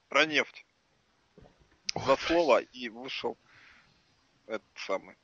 [0.10, 0.66] Про нефть.
[1.96, 3.38] За слово и вышел
[4.48, 5.16] этот самый.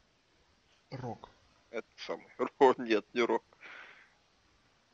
[0.92, 1.30] Рок.
[1.72, 2.28] Этот самый.
[2.60, 3.44] Ро, нет, не Рок.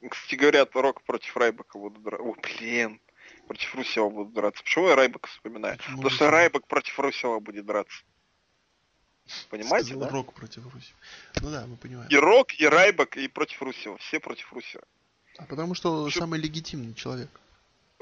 [0.09, 2.23] Кстати, говорят, Рок против Райбека будут драться.
[2.25, 2.99] О, блин.
[3.47, 4.63] Против Русева будут драться.
[4.63, 5.77] Почему я Райбека вспоминаю?
[5.77, 6.31] Почему Потому что Русева?
[6.31, 8.03] Райбек против Русева будет драться.
[9.49, 10.13] Понимаете, Сказал да?
[10.13, 10.93] Рок против Руси.
[11.41, 12.09] Ну да, мы понимаем.
[12.09, 13.97] И Рок, и Райбек, и против Русева.
[13.97, 14.83] Все против Русева.
[15.37, 17.29] А потому что Чё- самый легитимный человек.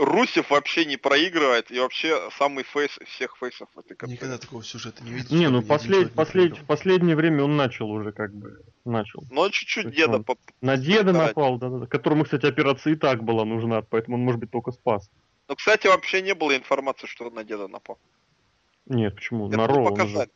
[0.02, 4.18] Русев вообще не проигрывает и вообще самый фейс всех фейсов в этой категории.
[4.18, 5.36] Никогда такого сюжета не видел.
[5.36, 9.24] Не, ну послед, послед, в последнее время он начал уже как бы начал.
[9.30, 10.26] Ну он чуть-чуть деда он
[10.62, 14.40] На деда напал, да, да, которому, кстати, операция и так была нужна, поэтому он, может
[14.40, 15.08] быть, только спас.
[15.48, 18.00] Ну, кстати, вообще не было информации, что на деда напал.
[18.88, 19.50] Нет, почему?
[19.50, 20.30] Это на Ро показали.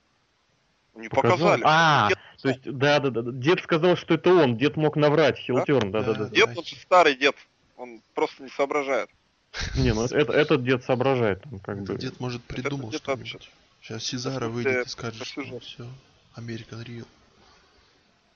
[0.93, 1.61] Не показали.
[1.65, 2.19] А, дед...
[2.41, 3.31] то есть, да, да, да.
[3.31, 4.57] Дед сказал, что это он.
[4.57, 5.37] Дед мог наврать.
[5.37, 6.29] Хилтерн, да, да, да.
[6.29, 7.35] Дед, он же старый дед.
[7.77, 9.09] Он просто не соображает.
[9.75, 11.43] Не, ну это, этот дед соображает.
[11.51, 11.97] Он как бы...
[11.97, 13.49] Дед может придумал что-нибудь.
[13.81, 15.87] Сейчас Сезара выйдет и скажет, что все,
[16.33, 17.05] Американ Рио.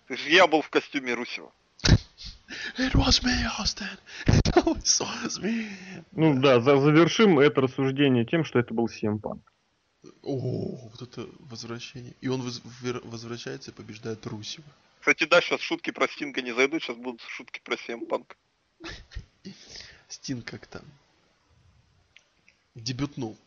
[0.07, 1.51] То есть я был в костюме Русева.
[2.77, 3.87] It was me, Austin.
[4.25, 5.69] It was me.
[6.11, 9.41] Ну да, за завершим это рассуждение тем, что это был CM Punk.
[10.23, 12.13] О, вот это возвращение.
[12.21, 12.41] И он
[13.03, 14.67] возвращается и побеждает Русева.
[14.99, 18.35] Кстати, да, сейчас шутки про Стинга не зайдут, сейчас будут шутки про CM Punk.
[20.07, 20.83] Стинг как там
[22.80, 23.38] дебютнул.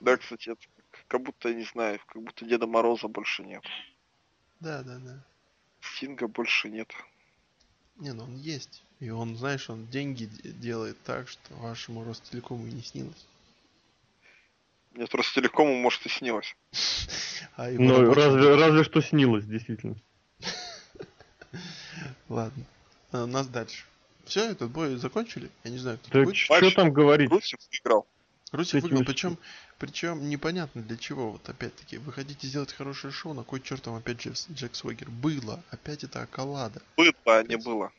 [0.00, 0.60] Да, кстати, это
[1.08, 3.64] как будто, не знаю, как будто Деда Мороза больше нет.
[4.60, 5.24] Да, да, да.
[5.80, 6.92] Стинга больше нет.
[7.96, 8.82] Не, ну он есть.
[9.00, 13.26] И он, знаешь, он деньги делает так, что вашему Ростелекому и не снилось.
[14.94, 16.56] Нет, Ростелекому, может, и снилось.
[17.56, 19.96] А ну, разве, разве что снилось, действительно.
[22.28, 22.64] Ладно.
[23.12, 23.84] А, у нас дальше.
[24.28, 25.50] Все, этот бой закончили?
[25.64, 27.30] Я не знаю, кто Что там говорить?
[27.30, 28.06] Русев выиграл.
[28.52, 29.38] Русев выиграл, причем,
[29.78, 31.32] причем непонятно для чего.
[31.32, 35.08] Вот опять-таки, вы хотите сделать хорошее шоу, на кой черт вам опять Джек, Джек Свегер?
[35.10, 35.62] Было.
[35.70, 36.82] Опять это околада.
[36.96, 37.90] Было, а не было.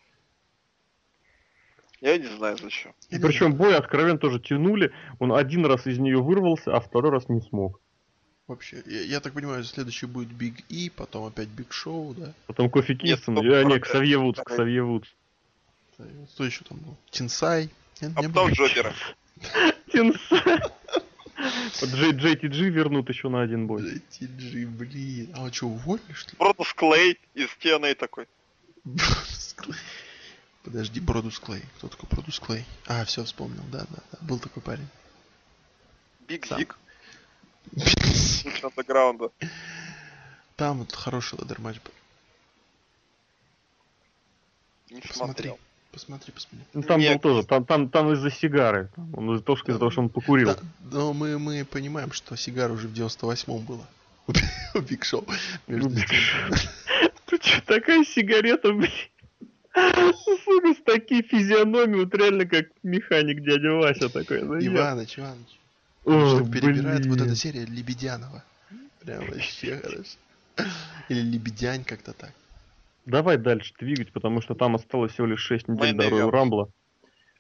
[2.00, 2.94] Я не знаю зачем.
[3.10, 4.94] И причем бой откровенно тоже тянули.
[5.18, 7.82] Он один раз из нее вырвался, а второй раз не смог.
[8.48, 12.34] Вообще, я, я так понимаю, следующий будет Биг И, потом опять Биг Шоу, да?
[12.48, 15.10] Потом Кофи Кингстон, а, не, Ксавье Вудс, Ксавье Вудс.
[16.34, 16.98] Что еще там был?
[17.12, 17.70] Тенсай.
[18.02, 18.94] А потом Джокера.
[19.92, 20.62] Тенсай.
[21.84, 23.82] Джей, JTG вернут еще на один бой.
[23.82, 25.34] JTG, блин.
[25.36, 26.38] А что, уволили, что ли?
[26.38, 28.28] Бродус Клей из TNA такой.
[30.64, 31.64] Подожди, Бродус Клей.
[31.78, 32.66] Кто такой Бродус Клей?
[32.86, 34.18] А, все, вспомнил, да, да, да.
[34.22, 34.88] Был такой парень.
[36.28, 36.78] Биг Зик.
[38.64, 39.32] Андеграунда.
[40.56, 41.94] Там вот хороший ladder match был.
[44.90, 45.48] Не Посмотри.
[45.48, 45.60] Смотрел.
[45.92, 46.66] Посмотри, посмотри.
[46.74, 47.14] Ну, там Нет.
[47.14, 48.90] был тоже, там, там, там из-за сигары.
[49.14, 50.50] Он из-за того, из-за того, что он покурил.
[50.50, 50.60] Да,
[50.92, 53.88] но мы, мы понимаем, что сигара уже в 98-м было.
[54.76, 55.26] У Биг Шоу.
[57.26, 58.92] Тут что, такая сигарета, блин.
[60.46, 64.42] Сука, с такие физиономии, вот реально как механик дядя Вася такой.
[64.44, 65.60] Ну, Иваныч, Иваныч.
[66.06, 68.44] О, перебирает вот эта серия Лебедянова.
[69.02, 70.18] Прям вообще хорошо.
[71.08, 72.34] Или Лебедянь как-то так.
[73.10, 76.72] Давай дальше двигать, потому что там осталось всего лишь 6 недель до Royal Rumble.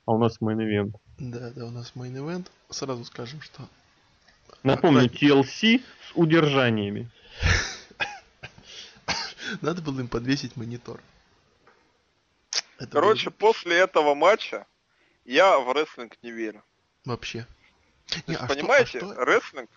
[0.05, 0.95] А у нас мейн-ивент.
[1.19, 2.47] Да, да, у нас main event.
[2.71, 3.69] Сразу скажем, что...
[4.63, 7.07] Напомню, TLC с удержаниями.
[9.61, 11.01] Надо было им подвесить монитор.
[12.79, 13.37] Это Короче, было...
[13.37, 14.65] после этого матча
[15.23, 16.63] я в рестлинг не верю.
[17.05, 17.45] Вообще.
[18.25, 19.25] Не, а понимаете, что, а что?
[19.25, 19.69] рестлинг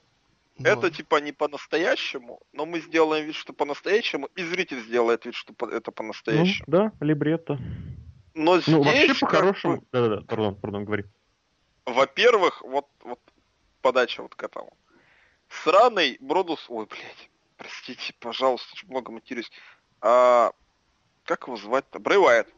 [0.59, 5.35] ну, это типа не по-настоящему, но мы сделаем вид, что по-настоящему, и зритель сделает вид,
[5.35, 6.65] что это по-настоящему.
[6.67, 7.59] Ну, да, либретто.
[8.35, 9.85] Но здесь ну, вообще по-хорошему...
[9.93, 11.05] Да-да-да, пардон, пардон, говори.
[11.87, 13.21] Во-первых, вот, вот
[13.81, 14.77] подача вот к этому.
[15.49, 16.67] Сраный Бродус...
[16.69, 19.51] Ой, блядь, простите, пожалуйста, очень много матерюсь.
[20.01, 20.53] А,
[21.25, 21.99] как его звать-то?
[21.99, 22.49] Брэй Уайт.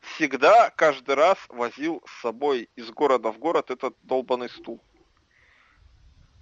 [0.00, 4.80] Всегда, каждый раз возил с собой из города в город этот долбанный стул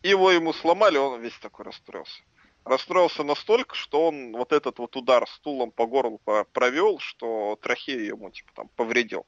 [0.09, 2.23] его ему сломали, он весь такой расстроился.
[2.65, 6.21] Расстроился настолько, что он вот этот вот удар стулом по горлу
[6.53, 9.25] провел, что трахею ему типа там повредил.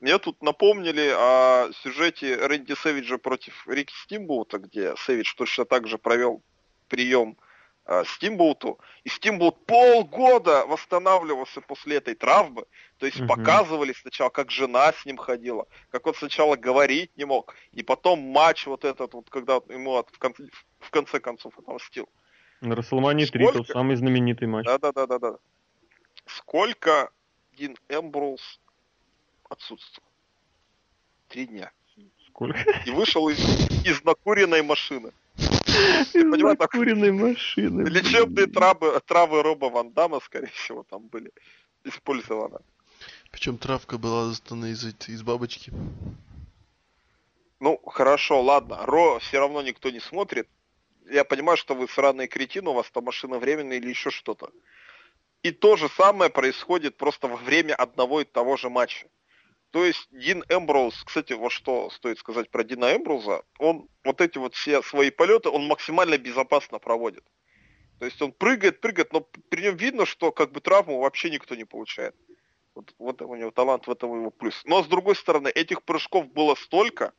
[0.00, 5.98] Мне тут напомнили о сюжете Рэнди Сэвиджа против Рики Стимбута, где Сэвидж точно так же
[5.98, 6.42] провел
[6.88, 7.36] прием
[7.88, 8.78] э, Стимбоуту.
[9.04, 12.64] И Стимбоут полгода восстанавливался после этой травмы.
[12.98, 13.28] То есть угу.
[13.28, 17.54] показывали сначала, как жена с ним ходила, как он сначала говорить не мог.
[17.72, 20.44] И потом матч вот этот, вот, когда ему в, конце,
[20.78, 22.08] в конце концов отомстил.
[22.60, 24.66] На Расселмане 3 тот самый знаменитый матч.
[24.66, 25.38] Да-да-да-да.
[26.26, 27.10] Сколько
[27.56, 28.60] Дин Эмброуз
[29.48, 30.08] отсутствовал?
[31.28, 31.70] Три дня.
[32.26, 32.58] Сколько?
[32.86, 33.38] И вышел из,
[33.84, 35.12] из накуренной машины.
[36.58, 37.88] Накуренной машины.
[37.88, 41.32] Лечебные травы, травы Роба Ван Дамма, скорее всего, там были
[41.84, 42.58] использованы.
[43.30, 45.72] Причем травка была достана из, из бабочки.
[47.60, 48.84] Ну, хорошо, ладно.
[48.86, 50.48] Ро все равно никто не смотрит.
[51.10, 54.50] Я понимаю, что вы сраные кретины, у вас там машина временная или еще что-то.
[55.42, 59.06] И то же самое происходит просто во время одного и того же матча.
[59.70, 64.38] То есть Дин Эмброуз, кстати, вот что стоит сказать про Дина Эмброуза, он вот эти
[64.38, 67.24] вот все свои полеты, он максимально безопасно проводит.
[67.98, 71.54] То есть он прыгает, прыгает, но при нем видно, что как бы травму вообще никто
[71.54, 72.14] не получает.
[72.74, 74.62] Вот, вот у него талант, в этом его плюс.
[74.64, 77.12] Но с другой стороны, этих прыжков было столько,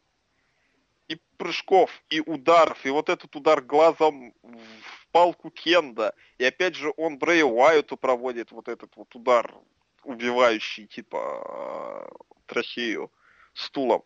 [1.10, 6.94] и прыжков, и ударов, и вот этот удар глазом в палку Кенда, и опять же
[6.98, 9.54] он Брэй Уайту проводит вот этот вот удар
[10.04, 12.10] убивающий, типа,
[12.46, 13.12] трахею
[13.54, 14.04] стулом.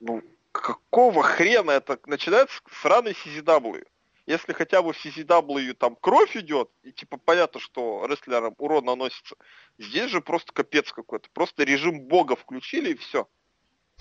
[0.00, 0.22] Ну,
[0.52, 3.86] какого хрена это начинается с раны CZW?
[4.26, 9.36] Если хотя бы в CZW там кровь идет, и типа понятно, что рестлерам урон наносится,
[9.78, 11.30] здесь же просто капец какой-то.
[11.32, 13.26] Просто режим бога включили и все.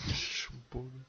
[0.06, 1.06] Режим бога.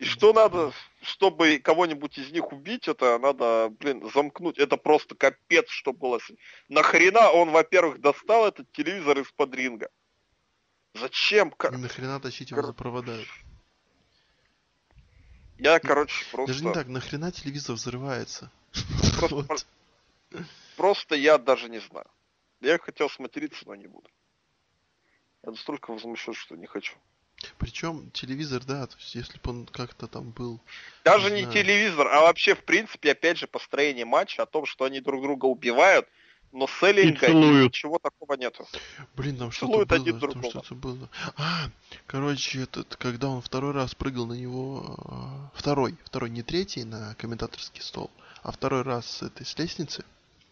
[0.00, 0.72] И что надо,
[1.02, 4.56] чтобы кого-нибудь из них убить, это надо, блин, замкнуть.
[4.56, 6.18] Это просто капец, что было.
[6.70, 9.90] Нахрена он, во-первых, достал этот телевизор из-под ринга?
[10.94, 11.50] Зачем?
[11.50, 12.68] И нахрена тащить его Кор...
[12.68, 13.18] за провода?
[15.58, 16.54] Я, короче, просто...
[16.54, 18.50] Даже не так, нахрена телевизор взрывается?
[19.18, 19.66] Просто, вот.
[20.76, 22.06] просто я даже не знаю.
[22.62, 24.08] Я хотел смотреться, но не буду.
[25.42, 26.96] Я настолько возмущен, что не хочу.
[27.58, 30.60] Причем телевизор, да, то есть если бы он как-то там был...
[31.04, 34.84] Даже не, не телевизор, а вообще, в принципе, опять же, построение матча о том, что
[34.84, 36.06] они друг друга убивают,
[36.52, 38.66] но селлинга ничего такого нету.
[39.14, 41.08] Блин, там что-то было, один там что-то было.
[41.36, 41.70] А,
[42.06, 47.14] короче, этот, когда он второй раз прыгал на него, а, второй, второй, не третий на
[47.14, 48.10] комментаторский стол,
[48.42, 50.04] а второй раз с этой, с лестницы,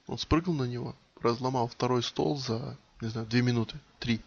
[0.06, 4.20] он спрыгнул на него, разломал второй стол за, не знаю, две минуты, три,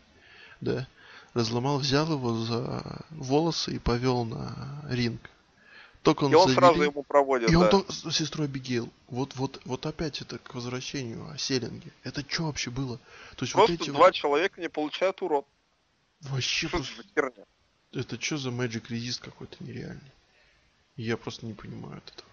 [0.59, 0.87] да,
[1.33, 5.21] разломал, взял его за волосы и повел на ринг.
[6.03, 7.59] Только он, и он завели, сразу ему проводит, И да.
[7.59, 8.89] он только с сестрой Абигейл.
[9.07, 11.91] Вот, вот, вот опять это к возвращению о селлинге.
[12.03, 12.97] Это что вообще было?
[13.35, 14.15] То есть просто вот эти два вот...
[14.15, 15.43] человека не получают урон.
[16.21, 17.03] Вообще что просто...
[17.13, 17.45] херня?
[17.93, 20.11] Это что за Magic Resist какой-то нереальный?
[20.95, 22.27] Я просто не понимаю этого.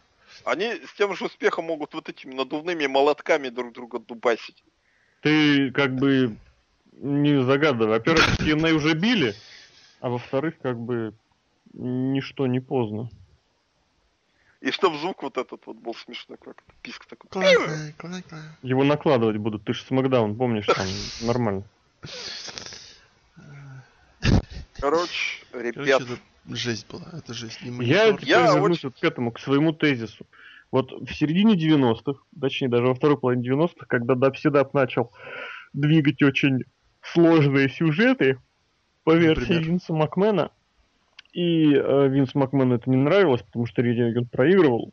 [0.44, 4.62] Они с тем же успехом могут вот этими надувными молотками друг друга дубасить.
[5.22, 6.36] Ты как бы
[6.98, 7.88] не загадывай.
[7.88, 9.34] Во-первых, TNA уже били,
[10.00, 11.14] а во-вторых, как бы
[11.72, 13.10] ничто не поздно.
[14.60, 17.30] И чтоб звук вот этот вот был смешной, как писк такой.
[18.62, 20.86] Его накладывать будут, ты же Смакдаун, помнишь, там
[21.26, 21.62] нормально.
[24.80, 25.76] Короче, ребят.
[25.76, 27.60] Короче, это жесть была, это жесть.
[27.62, 28.88] И я теперь я вернусь очень...
[28.88, 30.26] вот к этому, к своему тезису.
[30.70, 35.12] Вот в середине 90-х, точнее даже во второй половине 90-х, когда Дабсидап начал
[35.72, 36.64] двигать очень
[37.12, 38.38] сложные сюжеты
[39.04, 39.62] по версии Например?
[39.62, 40.50] Винса Макмена.
[41.32, 44.92] И э, Винс Макмену это не нравилось, потому что Редингон проигрывал.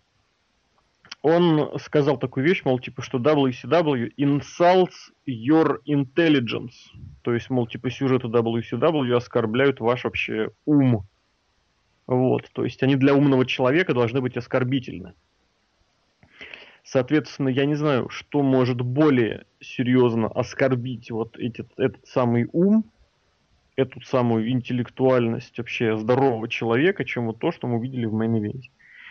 [1.21, 4.93] Он сказал такую вещь, мол, типа, что WCW insults
[5.27, 6.73] your intelligence.
[7.23, 11.07] То есть, мол, типа, сюжеты WCW оскорбляют ваш вообще ум.
[12.05, 15.15] Вот, то есть они для умного человека должны быть оскорбительны.
[16.85, 22.85] Соответственно, я не знаю, что может более серьезно оскорбить вот этот, этот самый ум,
[23.75, 28.61] эту самую интеллектуальность вообще здорового человека, чем вот то, что мы видели в мейн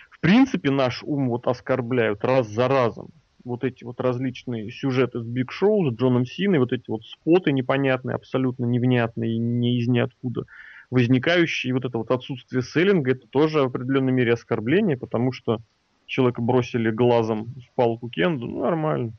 [0.08, 3.08] В принципе, наш ум вот оскорбляют раз за разом.
[3.44, 7.50] Вот эти вот различные сюжеты с Биг Шоу, с Джоном Синой, вот эти вот споты
[7.50, 10.46] непонятные, абсолютно невнятные, не из ниоткуда
[10.90, 15.58] возникающие, и вот это вот отсутствие селлинга, это тоже в определенной мере оскорбление, потому что
[16.06, 19.12] человека бросили глазом в палку Кенду, ну, нормально.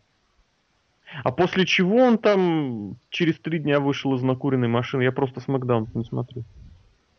[1.24, 5.04] А после чего он там через три дня вышел из накуренной машины?
[5.04, 6.44] Я просто смакдаун не смотрю.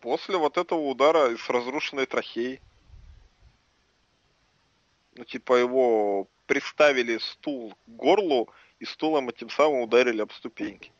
[0.00, 2.60] После вот этого удара с разрушенной трахеей.
[5.16, 8.48] Ну, типа его приставили стул к горлу
[8.78, 10.92] и стулом этим самым ударили об ступеньки.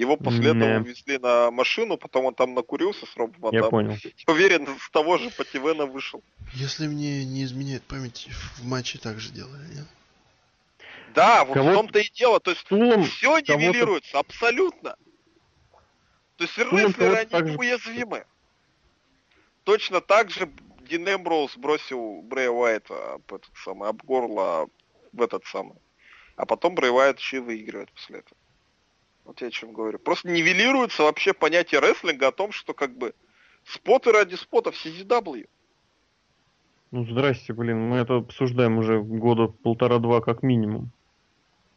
[0.00, 0.48] Его после Не.
[0.56, 3.98] этого увезли на машину, потом он там накурился с Робом Я понял.
[4.26, 6.24] Уверен, с того же Пативена вышел.
[6.54, 9.86] Если мне не изменяет память, в матче так же делали, нет?
[11.14, 12.40] Да, вот в том-то и дело.
[12.40, 14.96] То есть Стулом все нивелируется, абсолютно.
[16.36, 18.24] То есть рестлеры, они уязвимы.
[19.64, 20.50] Точно так же
[20.88, 24.66] Дин Эмброуз бросил Брэя Уайта об, этот самый, об горло
[25.12, 25.76] в этот самый.
[26.36, 28.38] А потом Брэй Уайт еще и выигрывает после этого.
[29.30, 30.00] Вот я о чем говорю.
[30.00, 33.14] Просто нивелируется вообще понятие рестлинга о том, что как бы
[33.62, 35.46] споты ради спотов CZW.
[36.90, 40.90] Ну здрасте, блин, мы это обсуждаем уже года полтора-два как минимум.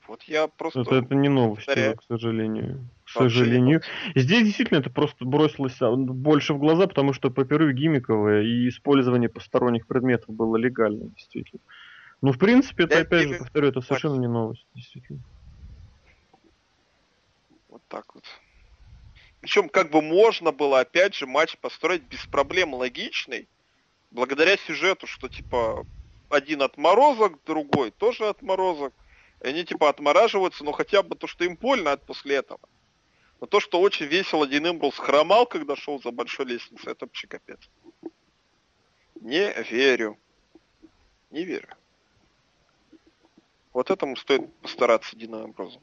[0.08, 0.82] Вот я просто...
[0.82, 2.90] Это, это не новость, к сожалению.
[3.06, 3.82] К сожалению.
[4.16, 9.30] Здесь действительно это просто бросилось а, больше в глаза, потому что паперы гиммиковые и использование
[9.30, 11.62] посторонних предметов было легально, действительно.
[12.24, 15.22] Ну, в принципе, это, опять же, повторю, это совершенно не новость, действительно
[17.88, 18.24] так вот.
[19.42, 23.48] Причем как бы можно было, опять же, матч построить без проблем логичный,
[24.12, 25.86] благодаря сюжету, что типа
[26.30, 28.94] один отморозок, другой тоже отморозок.
[29.42, 32.62] И они типа отмораживаются, но хотя бы то, что им больно от после этого.
[33.42, 37.28] Но то, что очень весело Дин Эмбрус хромал, когда шел за большой лестницей, это вообще
[37.28, 37.60] капец.
[39.20, 40.18] Не верю.
[41.30, 41.68] Не верю.
[43.74, 45.82] Вот этому стоит постараться Дина Эмброзу.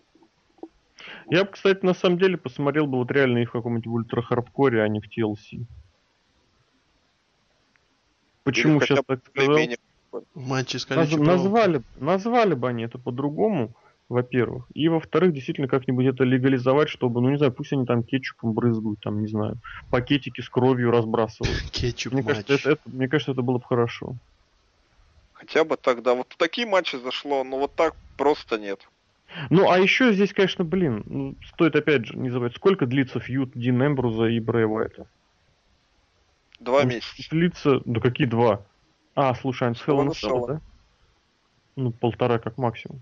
[1.30, 4.82] Я бы, кстати, на самом деле посмотрел бы вот реально их в каком-нибудь ультра хардкоре,
[4.82, 5.66] а не в TLC.
[8.44, 9.68] Почему Или сейчас так сказал?
[10.84, 13.76] с Наз- назвали, назвали бы они это по-другому,
[14.08, 14.66] во-первых.
[14.74, 19.00] И во-вторых, действительно как-нибудь это легализовать, чтобы, ну не знаю, пусть они там кетчупом брызгают,
[19.00, 19.60] там, не знаю,
[19.90, 21.60] пакетики с кровью разбрасывают.
[21.72, 24.16] Кетчуп Мне кажется, это, это- мне кажется, это было бы хорошо.
[25.32, 26.14] Хотя бы тогда.
[26.14, 28.86] Вот в такие матчи зашло, но вот так просто нет.
[29.48, 33.52] Ну, а еще здесь, конечно, блин, ну, стоит опять же не забывать, сколько длится фьюд
[33.54, 35.06] Дин Эмбруза и Брэя Уайта?
[36.58, 37.30] Два Он месяца.
[37.30, 38.62] Длится, да какие два?
[39.14, 39.80] А, слушай, они с
[40.46, 40.60] да?
[41.76, 43.00] Ну, полтора как максимум.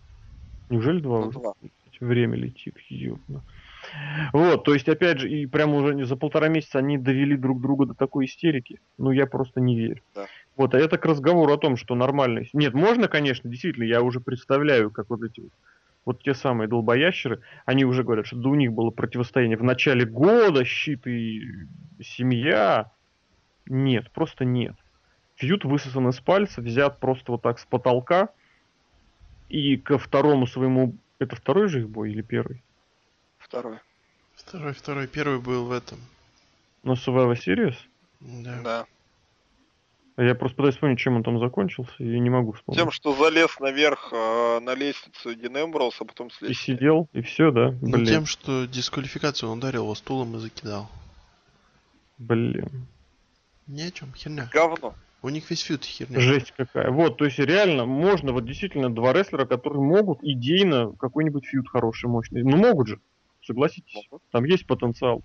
[0.71, 1.39] Неужели два Ну, уже?
[1.39, 1.55] два.
[2.01, 3.43] Время летит, ёбно.
[4.33, 7.87] Вот, то есть, опять же, и прямо уже за полтора месяца они довели друг друга
[7.87, 8.81] до такой истерики.
[8.99, 10.03] Ну, я просто не верю.
[10.15, 10.27] Да.
[10.57, 12.43] Вот, а это к разговору о том, что нормально.
[12.53, 15.51] Нет, можно, конечно, действительно, я уже представляю, как вот эти вот,
[16.09, 20.65] вот те самые долбоящеры, они уже говорят, что у них было противостояние в начале года,
[20.65, 21.43] щит и
[22.03, 22.91] семья.
[23.67, 24.75] Нет, просто нет.
[25.37, 28.31] Фьют высосан из пальца, взят просто вот так с потолка,
[29.51, 30.97] и ко второму своему...
[31.19, 32.63] Это второй же их бой или первый?
[33.37, 33.79] Второй.
[34.35, 35.99] Второй, второй, первый был в этом.
[36.85, 37.77] На Survivor Series?
[38.21, 38.63] Да.
[38.63, 38.87] Да.
[40.19, 42.81] А Я просто пытаюсь вспомнить, чем он там закончился, и не могу вспомнить.
[42.83, 46.59] Тем, что залез наверх э, на лестницу Дин Эмброуз, а потом И слез.
[46.59, 47.71] сидел, и все, да?
[47.81, 50.91] Ну, Блин, тем, что дисквалификацию он ударил его стулом и закидал.
[52.19, 52.89] блин.
[53.69, 54.51] Ни о чем, херня.
[54.53, 54.95] Говно.
[55.23, 56.19] У них весь фьюд херня.
[56.19, 56.91] Жесть какая.
[56.91, 62.09] Вот, то есть реально можно, вот действительно два рестлера, которые могут идейно какой-нибудь фьюд хороший,
[62.09, 62.43] мощный.
[62.43, 63.01] Ну могут же,
[63.45, 63.95] согласитесь.
[64.11, 64.23] Могут.
[64.33, 65.23] Там есть потенциал.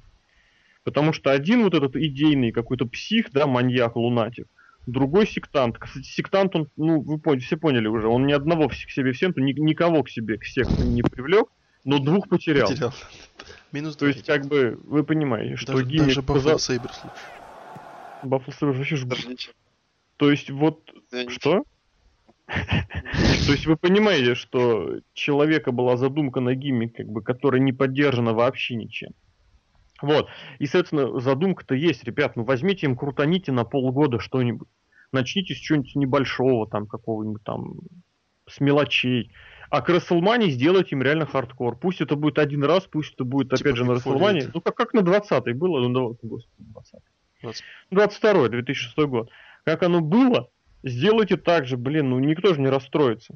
[0.83, 4.47] Потому что один вот этот идейный какой-то псих, да, маньяк, лунатик,
[4.85, 5.77] другой сектант.
[5.77, 9.17] Кстати, сектант, он, ну, вы поняли, все поняли уже, он ни одного к себе в
[9.17, 11.47] секту, ни- никого к себе к секту не привлек,
[11.83, 12.67] но двух потерял.
[12.67, 12.93] Потерял.
[13.71, 17.17] Минус То есть, как бы, вы понимаете, что даже, гиммик даже Баффало Сейберс лучше.
[18.23, 19.17] Баффл Сейберс вообще жгут.
[19.17, 19.51] Подождите.
[20.17, 21.33] То есть, вот, Извините.
[21.33, 21.63] что?
[22.45, 28.33] То есть вы понимаете, что человека была задумка на гиммик, как бы, которая не поддержана
[28.33, 29.11] вообще ничем.
[30.03, 30.27] Вот.
[30.59, 34.67] И, соответственно, задумка-то есть, ребят, ну возьмите им, крутаните на полгода что-нибудь.
[35.13, 37.75] Начните с чего-нибудь небольшого, там, какого-нибудь там,
[38.45, 39.31] с мелочей.
[39.69, 41.77] А к Расселмане сделайте им реально хардкор.
[41.77, 44.51] Пусть это будет один раз, пусть это будет, Типа опять же, на Расселмане.
[44.53, 46.99] Ну, как, как на 20-й было, ну, господи, 20
[47.41, 47.63] 20.
[47.91, 49.29] 22 2006 год.
[49.63, 50.49] Как оно было,
[50.83, 53.35] сделайте так же, блин, ну никто же не расстроится.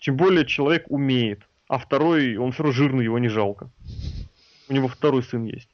[0.00, 1.46] Тем более человек умеет.
[1.68, 3.70] А второй, он все равно жирный, его не жалко.
[4.68, 5.70] У него второй сын есть.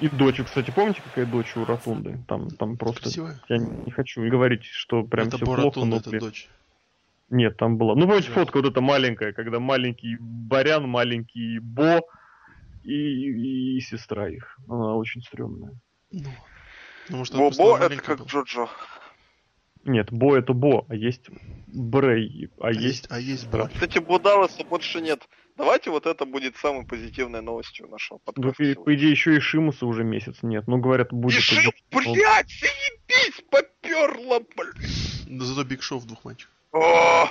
[0.00, 2.18] И дочь, кстати, помните, какая дочь у Ротунды?
[2.26, 3.02] Там, там просто...
[3.02, 3.40] Красивая.
[3.48, 6.48] Я не, не хочу говорить, что прям это все плохо, Боратун, но, это блин, дочь.
[7.30, 7.94] Нет, там была.
[7.94, 12.02] Ну, помните, фотка вот эта маленькая, когда маленький Барян, маленький Бо
[12.82, 14.58] и, и- и сестра их.
[14.68, 15.72] Она очень стрёмная.
[16.10, 16.30] Ну,
[17.08, 18.28] ну может, она просто Бобо это как была.
[18.28, 18.68] Джоджо.
[19.84, 21.28] Нет, Бо это Бо, а есть
[21.68, 22.82] Брей, а, А есть...
[22.84, 23.68] есть, а есть Бо.
[23.68, 25.26] Кстати, Будаласа больше нет.
[25.56, 28.62] Давайте вот это будет самой позитивной новостью нашего Ну, подкаста.
[28.64, 30.66] и, по идее, еще и Шимуса уже месяц нет.
[30.66, 31.36] Ну, говорят, будет...
[31.36, 35.26] Решил, блядь, заебись, поперло, блядь.
[35.28, 36.50] Но зато Биг Шоу в двух матчах.
[36.72, 37.26] О,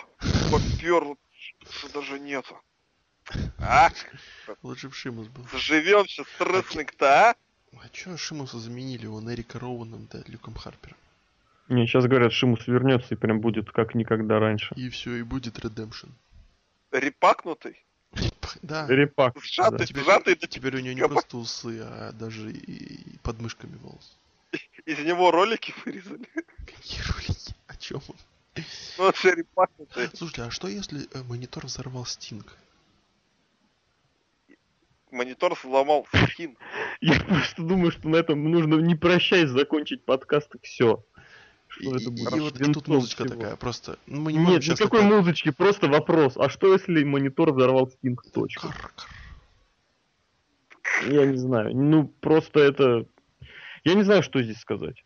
[0.51, 1.17] поперло,
[1.93, 2.57] даже нету.
[3.59, 3.89] А,
[4.63, 5.45] Лучше бы Шимус был.
[5.51, 7.35] заживемся с рестлинг-то, а?
[7.81, 10.97] А чё Шимуса заменили его на Эрика Роуэном, да, Люком Харпером?
[11.69, 14.73] Не, сейчас говорят, Шимус вернется и прям будет как никогда раньше.
[14.75, 16.09] И все, и будет Redemption.
[16.91, 17.83] Репакнутый,
[18.61, 18.87] Да.
[18.87, 19.35] Репак.
[19.41, 19.85] сжатый, да.
[19.85, 24.17] Теперь, сжатый, теперь у него не просто усы, а даже и, и под мышками волос.
[24.85, 26.27] из него ролики вырезали.
[26.65, 27.55] Какие ролики?
[27.67, 28.15] О чем он?
[28.97, 30.09] Ну, же репакнутый.
[30.13, 32.57] Слушайте, а что если э, монитор взорвал Стинг?
[35.11, 36.57] Монитор сломал скин.
[37.01, 41.03] Я просто думаю, что на этом нужно не прощаясь закончить подкаст и все.
[41.79, 42.35] И, Что это и- будет?
[42.35, 43.35] и вот Винтом тут музычка всего.
[43.35, 43.97] такая, просто.
[44.07, 46.37] Ну, мы не можем Нет, сейчас никакой такое- музычки, просто вопрос.
[46.37, 48.67] А что если монитор взорвал Стинг точку?
[51.09, 51.75] Я не знаю.
[51.75, 53.05] Ну, просто это...
[53.83, 55.03] Я не знаю, что здесь сказать.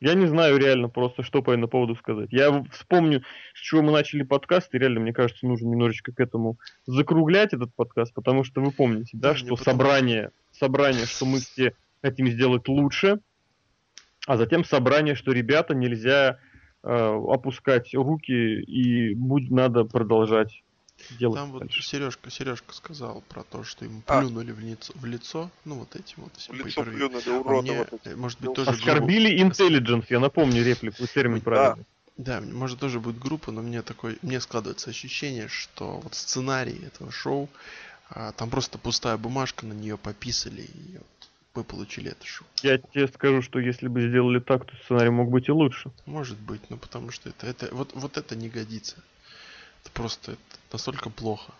[0.00, 2.32] Я не знаю реально просто, что по этому поводу сказать.
[2.32, 3.22] Я вспомню,
[3.54, 7.72] с чего мы начали подкаст, и реально, мне кажется, нужно немножечко к этому закруглять этот
[7.74, 12.66] подкаст, потому что вы помните, да, Да, что собрание, собрание, что мы все хотим сделать
[12.66, 13.20] лучше,
[14.26, 16.38] а затем собрание, что ребята нельзя
[16.82, 16.88] э,
[17.28, 20.62] опускать руки и будет надо продолжать
[21.18, 21.36] делать.
[21.40, 21.82] Там вот дальше.
[21.82, 24.20] Сережка, Сережка сказал про то, что ему А.
[24.20, 27.70] плюнули в лицо, в лицо, ну вот этим вот всем В лицо плюнули, А уроды
[27.72, 28.14] мне, вот эти.
[28.14, 31.44] может быть, Ну, тоже грубо- Оскорбили intelligence, я напомню реплику, термин Да.
[31.44, 31.84] правильный.
[32.18, 37.10] Да, может тоже будет группа, но мне такой, мне складывается ощущение, что вот сценарий этого
[37.10, 37.48] шоу,
[38.10, 41.21] а, там просто пустая бумажка, на нее пописали, и вот
[41.54, 42.46] мы получили это шоу.
[42.62, 45.90] Я тебе скажу, что если бы сделали так, то сценарий мог быть и лучше.
[46.06, 49.02] Может быть, ну потому что это, это вот, вот это не годится.
[49.82, 50.40] Это просто это
[50.72, 51.52] настолько плохо.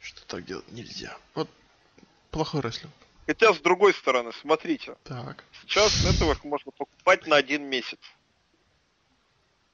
[0.00, 1.16] Что так делать нельзя.
[1.34, 1.48] Вот
[2.30, 2.92] плохой рестлинг.
[3.26, 5.44] Хотя, с другой стороны, смотрите, Так.
[5.62, 8.00] сейчас Network можно покупать на один месяц.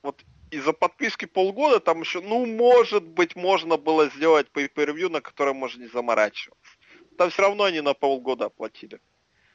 [0.03, 5.57] Вот из-за подписки полгода там еще, ну, может быть, можно было сделать pay-per-view, на котором
[5.57, 6.78] можно не заморачиваться.
[7.19, 9.01] Там все равно они на полгода оплатили.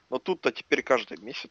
[0.09, 1.49] Но тут-то теперь каждый месяц.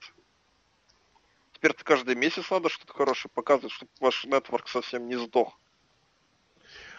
[1.54, 5.58] Теперь-то каждый месяц надо что-то хорошее показывать, чтобы ваш нетворк совсем не сдох.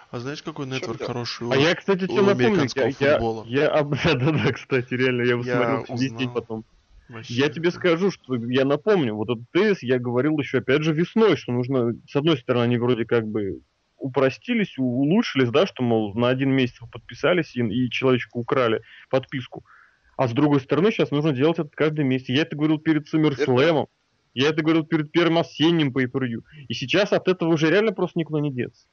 [0.10, 1.06] А знаешь, какой нетворк да?
[1.06, 1.48] хороший?
[1.52, 3.46] А я, кстати, тебе напомню, американского я, я, футбола.
[3.46, 5.44] я об- да-да-да, кстати, реально, я, Я
[5.78, 6.66] смотрел весь день потом.
[7.10, 10.82] Вообще, Я тебе это- скажу, что я напомню, вот этот тезис я говорил еще, опять
[10.82, 13.62] же, весной, что нужно, с одной стороны, они вроде как бы
[14.04, 19.64] упростились, улучшились, да, что, мол, на один месяц подписались и, и человечку украли подписку.
[20.18, 22.28] А с другой стороны, сейчас нужно делать это каждый месяц.
[22.30, 23.88] Я это говорил перед SummerSlam,
[24.34, 26.08] я это говорил перед первым осенним pay
[26.68, 28.86] И сейчас от этого уже реально просто никуда не деться.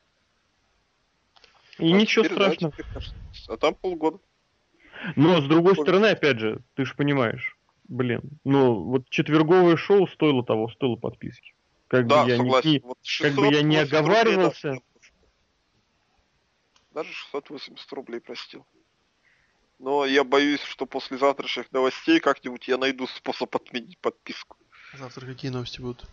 [1.79, 2.73] И А ничего теперь, да, страшного.
[2.73, 3.17] теперь, кажется,
[3.49, 4.19] А там полгода.
[5.17, 5.83] Но с другой Ой.
[5.83, 7.57] стороны, опять же, ты же понимаешь,
[7.89, 11.53] блин, ну вот четверговое шоу стоило того, стоило подписки.
[11.89, 12.71] Как Да, бы я не- согласен.
[12.71, 14.73] не, Вот как бы я не 680 рублей, оговаривался.
[14.75, 14.79] да.
[16.93, 18.67] Даже 680 рублей простил.
[19.79, 24.57] Но я боюсь, что после завтрашних новостей как-нибудь я найду способ отменить подписку.
[24.99, 26.07] Завтра какие новости будут?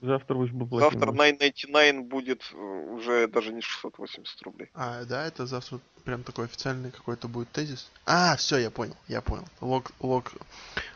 [0.00, 1.38] завтра будет бы Завтра платина.
[1.38, 4.70] 999 будет уже даже не 680 рублей.
[4.74, 7.90] А, да, это завтра прям такой официальный какой-то будет тезис.
[8.06, 9.46] А, все, я понял, я понял.
[9.60, 10.32] Лог, лог,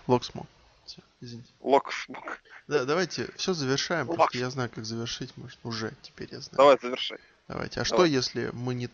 [0.07, 0.47] лог смог.
[0.87, 1.51] Всё, извините.
[1.61, 2.39] Лок смог.
[2.69, 4.17] Да, давайте все завершаем, Лог.
[4.17, 6.59] потому что я знаю, как завершить, может, уже теперь я знаю.
[6.59, 7.19] Давай, завершай.
[7.49, 7.81] Давайте.
[7.81, 8.11] А что, Давай.
[8.11, 8.89] если мы не,